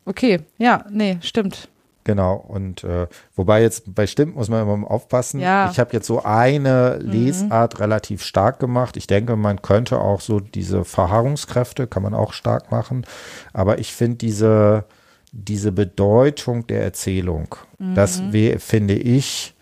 okay, 0.04 0.40
ja, 0.58 0.84
nee, 0.88 1.18
stimmt. 1.20 1.68
Genau, 2.04 2.34
und 2.34 2.82
äh, 2.82 3.06
wobei 3.36 3.62
jetzt 3.62 3.94
bei 3.94 4.08
Stimmt 4.08 4.34
muss 4.34 4.48
man 4.48 4.62
immer 4.68 4.90
aufpassen. 4.90 5.38
Ja. 5.38 5.70
Ich 5.70 5.78
habe 5.78 5.92
jetzt 5.92 6.06
so 6.08 6.22
eine 6.24 6.96
Lesart 6.98 7.78
relativ 7.78 8.24
stark 8.24 8.58
gemacht. 8.58 8.96
Ich 8.96 9.06
denke, 9.06 9.36
man 9.36 9.62
könnte 9.62 10.00
auch 10.00 10.20
so 10.20 10.40
diese 10.40 10.84
Verharrungskräfte, 10.84 11.86
kann 11.86 12.02
man 12.02 12.12
auch 12.14 12.32
stark 12.32 12.72
machen. 12.72 13.06
Aber 13.52 13.78
ich 13.78 13.92
finde 13.94 14.16
diese, 14.16 14.84
diese 15.30 15.70
Bedeutung 15.70 16.66
der 16.66 16.82
Erzählung, 16.82 17.54
das 17.78 18.20
we- 18.32 18.58
finde 18.58 18.94
ich 18.94 19.54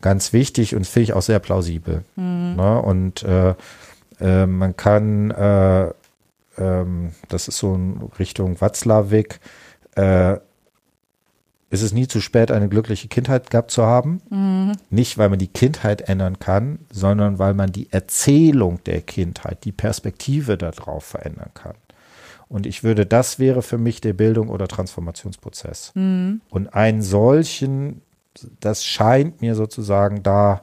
ganz 0.00 0.32
wichtig 0.32 0.74
und 0.74 0.86
finde 0.86 1.04
ich 1.04 1.12
auch 1.12 1.22
sehr 1.22 1.38
plausibel. 1.38 2.04
Ne? 2.56 2.82
Und 2.82 3.22
äh, 3.22 3.54
äh, 4.20 4.46
man 4.46 4.76
kann, 4.76 5.30
äh, 5.30 5.92
ähm, 6.58 7.12
das 7.28 7.48
ist 7.48 7.58
so 7.58 7.74
in 7.74 8.00
Richtung 8.18 8.60
Watzlawick, 8.60 9.40
äh, 9.96 10.36
ist 11.72 11.82
es 11.82 11.92
nie 11.92 12.08
zu 12.08 12.20
spät, 12.20 12.50
eine 12.50 12.68
glückliche 12.68 13.06
Kindheit 13.06 13.48
gehabt 13.50 13.70
zu 13.70 13.84
haben. 13.84 14.20
Nicht, 14.90 15.18
weil 15.18 15.28
man 15.28 15.38
die 15.38 15.46
Kindheit 15.46 16.02
ändern 16.02 16.40
kann, 16.40 16.80
sondern 16.90 17.38
weil 17.38 17.54
man 17.54 17.70
die 17.70 17.92
Erzählung 17.92 18.82
der 18.86 19.02
Kindheit, 19.02 19.64
die 19.64 19.70
Perspektive 19.70 20.58
darauf 20.58 21.04
verändern 21.04 21.50
kann. 21.54 21.74
Und 22.48 22.66
ich 22.66 22.82
würde, 22.82 23.06
das 23.06 23.38
wäre 23.38 23.62
für 23.62 23.78
mich 23.78 24.00
der 24.00 24.12
Bildung- 24.12 24.48
oder 24.48 24.66
Transformationsprozess. 24.66 25.92
Und 26.50 26.74
einen 26.74 27.02
solchen, 27.02 28.02
das 28.60 28.84
scheint 28.84 29.40
mir 29.40 29.54
sozusagen 29.54 30.22
da 30.22 30.62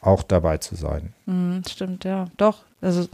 auch 0.00 0.22
dabei 0.22 0.58
zu 0.58 0.74
sein. 0.76 1.12
Mhm, 1.26 1.62
stimmt, 1.68 2.04
ja, 2.04 2.26
doch. 2.36 2.58
Also, 2.80 3.08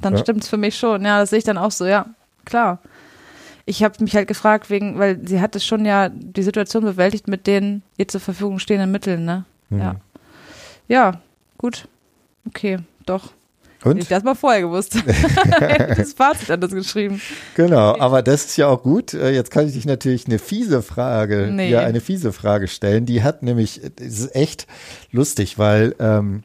dann 0.00 0.14
Ja. 0.14 0.20
stimmt's 0.20 0.48
für 0.48 0.56
mich 0.56 0.76
schon. 0.78 1.04
Ja, 1.04 1.20
das 1.20 1.30
sehe 1.30 1.38
ich 1.38 1.44
dann 1.44 1.58
auch 1.58 1.70
so, 1.70 1.84
ja, 1.86 2.06
klar. 2.44 2.78
Ich 3.66 3.84
habe 3.84 4.02
mich 4.02 4.16
halt 4.16 4.26
gefragt, 4.26 4.70
wegen, 4.70 4.98
weil 4.98 5.26
sie 5.28 5.40
hat 5.40 5.54
es 5.54 5.64
schon 5.64 5.84
ja 5.84 6.08
die 6.08 6.42
Situation 6.42 6.82
bewältigt 6.82 7.28
mit 7.28 7.46
den 7.46 7.82
ihr 7.98 8.08
zur 8.08 8.20
Verfügung 8.20 8.58
stehenden 8.58 8.90
Mitteln, 8.90 9.24
ne? 9.24 9.44
Ja. 9.68 9.96
Ja, 10.88 11.20
gut. 11.58 11.86
Okay, 12.48 12.78
doch. 13.06 13.32
Hätte 13.82 13.98
ich 13.98 14.04
Und? 14.04 14.10
das 14.10 14.22
mal 14.22 14.34
vorher 14.34 14.60
gewusst. 14.60 14.94
Hätte 15.06 15.94
das 15.96 16.12
Fazit 16.12 16.50
anders 16.50 16.72
geschrieben. 16.72 17.20
Genau, 17.54 17.98
aber 17.98 18.22
das 18.22 18.44
ist 18.46 18.56
ja 18.56 18.66
auch 18.68 18.82
gut. 18.82 19.14
Äh, 19.14 19.30
Jetzt 19.30 19.50
kann 19.50 19.66
ich 19.66 19.72
dich 19.72 19.86
natürlich 19.86 20.26
eine 20.26 20.38
fiese 20.38 20.82
Frage, 20.82 21.48
Nee. 21.52 21.70
ja, 21.70 21.80
eine 21.80 22.00
fiese 22.00 22.32
Frage 22.32 22.68
stellen. 22.68 23.06
Die 23.06 23.22
hat 23.22 23.42
nämlich, 23.42 23.80
es 23.98 24.18
ist 24.20 24.34
echt 24.34 24.66
lustig, 25.12 25.58
weil 25.58 25.94
ähm, 25.98 26.42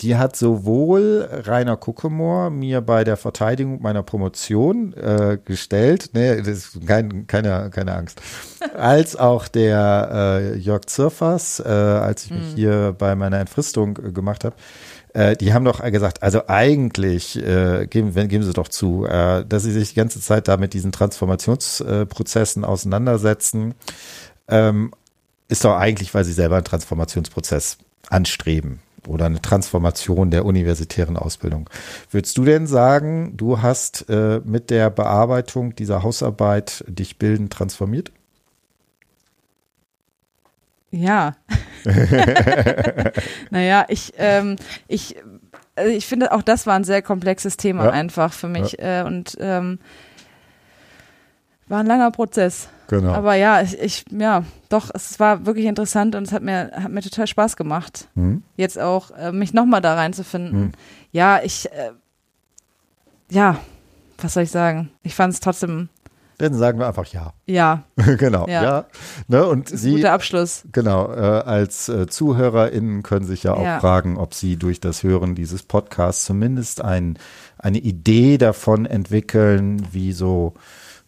die 0.00 0.16
hat 0.16 0.36
sowohl 0.36 1.28
Rainer 1.44 1.76
Kuckemore 1.76 2.50
mir 2.50 2.80
bei 2.80 3.04
der 3.04 3.16
Verteidigung 3.16 3.80
meiner 3.80 4.02
Promotion 4.02 4.92
äh, 4.94 5.38
gestellt, 5.44 6.10
ne, 6.14 6.38
das 6.38 6.48
ist 6.48 6.86
kein, 6.86 7.26
keine, 7.28 7.70
keine 7.70 7.94
Angst, 7.94 8.20
als 8.76 9.14
auch 9.16 9.46
der 9.46 10.08
äh, 10.52 10.56
Jörg 10.58 10.86
Zirfers, 10.86 11.60
äh, 11.60 11.68
als 11.68 12.24
ich 12.24 12.32
mich 12.32 12.54
hier 12.56 12.94
bei 12.98 13.14
meiner 13.14 13.38
Entfristung 13.38 13.98
äh, 14.04 14.10
gemacht 14.10 14.44
habe. 14.44 14.56
Äh, 15.14 15.36
die 15.36 15.54
haben 15.54 15.64
doch 15.64 15.82
gesagt, 15.82 16.22
also 16.22 16.42
eigentlich 16.48 17.36
äh, 17.42 17.86
geben, 17.86 18.12
geben 18.28 18.44
Sie 18.44 18.52
doch 18.52 18.68
zu, 18.68 19.06
äh, 19.06 19.44
dass 19.46 19.62
Sie 19.62 19.72
sich 19.72 19.90
die 19.90 19.94
ganze 19.94 20.20
Zeit 20.20 20.48
da 20.48 20.56
mit 20.56 20.74
diesen 20.74 20.92
Transformationsprozessen 20.92 22.64
auseinandersetzen, 22.64 23.74
ähm, 24.48 24.92
ist 25.48 25.64
doch 25.64 25.76
eigentlich, 25.76 26.12
weil 26.14 26.24
Sie 26.24 26.32
selber 26.32 26.56
einen 26.56 26.64
Transformationsprozess 26.64 27.78
anstreben 28.10 28.80
oder 29.06 29.26
eine 29.26 29.40
Transformation 29.40 30.30
der 30.30 30.44
universitären 30.44 31.16
Ausbildung. 31.16 31.70
Würdest 32.10 32.36
du 32.36 32.44
denn 32.44 32.66
sagen, 32.66 33.36
du 33.36 33.62
hast 33.62 34.08
äh, 34.08 34.40
mit 34.44 34.70
der 34.70 34.90
Bearbeitung 34.90 35.76
dieser 35.76 36.02
Hausarbeit 36.02 36.84
dich 36.88 37.18
bildend 37.18 37.52
transformiert? 37.52 38.10
Ja. 40.96 41.34
naja, 43.50 43.84
ich, 43.88 44.12
ähm, 44.16 44.56
ich, 44.86 45.16
also 45.74 45.90
ich 45.90 46.06
finde 46.06 46.32
auch 46.32 46.42
das 46.42 46.66
war 46.66 46.74
ein 46.74 46.84
sehr 46.84 47.02
komplexes 47.02 47.56
Thema 47.56 47.86
Ja. 47.86 47.90
einfach 47.90 48.32
für 48.32 48.48
mich 48.48 48.78
äh, 48.78 49.02
und 49.04 49.36
ähm, 49.40 49.78
war 51.66 51.80
ein 51.80 51.86
langer 51.86 52.10
Prozess. 52.10 52.68
Genau. 52.88 53.12
Aber 53.12 53.34
ja, 53.34 53.60
ich, 53.62 53.78
ich, 53.80 54.04
ja, 54.10 54.44
doch, 54.68 54.90
es 54.94 55.18
war 55.18 55.46
wirklich 55.46 55.64
interessant 55.66 56.14
und 56.14 56.24
es 56.26 56.32
hat 56.32 56.42
mir, 56.42 56.70
hat 56.74 56.90
mir 56.92 57.00
total 57.02 57.26
Spaß 57.26 57.56
gemacht, 57.56 58.08
Hm? 58.14 58.42
jetzt 58.56 58.78
auch 58.78 59.10
äh, 59.12 59.32
mich 59.32 59.52
nochmal 59.54 59.80
da 59.80 59.94
reinzufinden. 59.94 60.52
Hm. 60.60 60.72
Ja, 61.10 61.40
ich, 61.42 61.72
äh, 61.72 61.90
ja, 63.30 63.58
was 64.18 64.34
soll 64.34 64.42
ich 64.44 64.50
sagen? 64.50 64.90
Ich 65.02 65.14
fand 65.14 65.32
es 65.32 65.40
trotzdem, 65.40 65.88
Dann 66.38 66.54
sagen 66.54 66.78
wir 66.78 66.86
einfach 66.88 67.06
ja. 67.06 67.32
ja, 67.46 67.84
genau, 68.18 68.46
ja. 68.48 68.62
Ja. 68.62 68.84
Ne, 69.28 69.46
und 69.46 69.70
ein 69.72 69.76
Sie, 69.76 69.96
guter 69.96 70.12
Abschluss. 70.12 70.64
Genau, 70.72 71.12
äh, 71.12 71.16
als 71.16 71.88
äh, 71.88 72.06
ZuhörerInnen 72.06 73.02
können 73.02 73.24
sich 73.26 73.44
ja 73.44 73.54
auch 73.54 73.64
Ja. 73.64 73.80
fragen, 73.80 74.16
ob 74.18 74.34
sie 74.34 74.56
durch 74.56 74.80
das 74.80 75.02
Hören 75.02 75.34
dieses 75.34 75.62
Podcasts 75.62 76.24
zumindest 76.24 76.82
ein, 76.82 77.18
eine 77.58 77.78
Idee 77.78 78.36
davon 78.38 78.84
entwickeln, 78.86 79.86
wie 79.92 80.12
so 80.12 80.54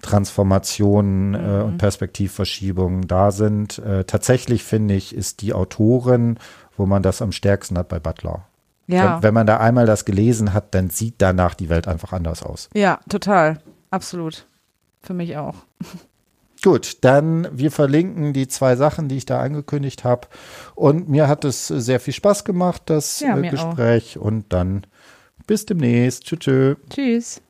Transformationen 0.02 1.34
äh, 1.34 1.38
Mhm. 1.38 1.64
und 1.64 1.78
Perspektivverschiebungen 1.78 3.06
da 3.08 3.30
sind. 3.30 3.78
Äh, 3.78 4.04
tatsächlich 4.04 4.62
finde 4.64 4.94
ich, 4.94 5.14
ist 5.14 5.42
die 5.42 5.52
Autorin, 5.54 6.38
wo 6.76 6.86
man 6.86 7.02
das 7.02 7.22
am 7.22 7.32
stärksten 7.32 7.78
hat 7.78 7.88
bei 7.88 7.98
Butler. 7.98 8.46
Ja, 8.86 9.16
Wenn, 9.16 9.22
wenn 9.24 9.34
man 9.34 9.46
da 9.46 9.56
einmal 9.58 9.86
das 9.86 10.04
gelesen 10.04 10.52
hat, 10.52 10.74
dann 10.74 10.90
sieht 10.90 11.16
danach 11.18 11.54
die 11.54 11.68
Welt 11.68 11.88
einfach 11.88 12.12
anders 12.12 12.42
aus. 12.42 12.68
ja, 12.74 13.00
total. 13.08 13.58
Absolut. 13.90 14.46
Für 15.06 15.14
mich 15.14 15.36
auch. 15.36 15.54
Gut, 16.62 17.04
dann 17.04 17.46
wir 17.52 17.70
verlinken 17.70 18.32
die 18.32 18.48
zwei 18.48 18.74
Sachen, 18.74 19.08
die 19.08 19.18
ich 19.18 19.26
da 19.26 19.40
angekündigt 19.40 20.02
habe. 20.02 20.26
Und 20.74 21.08
mir 21.08 21.28
hat 21.28 21.44
es 21.44 21.68
sehr 21.68 22.00
viel 22.00 22.14
Spaß 22.14 22.44
gemacht, 22.44 22.82
das 22.86 23.20
Ja, 23.20 23.36
äh, 23.36 23.40
mir 23.40 23.52
auch. 23.52 23.70
Gespräch. 23.70 24.18
Und 24.18 24.52
dann 24.52 24.84
bis 25.46 25.64
demnächst. 25.66 26.24
Tschüss. 26.24 26.40
tschüss. 26.40 26.76
Tschüss. 26.90 27.42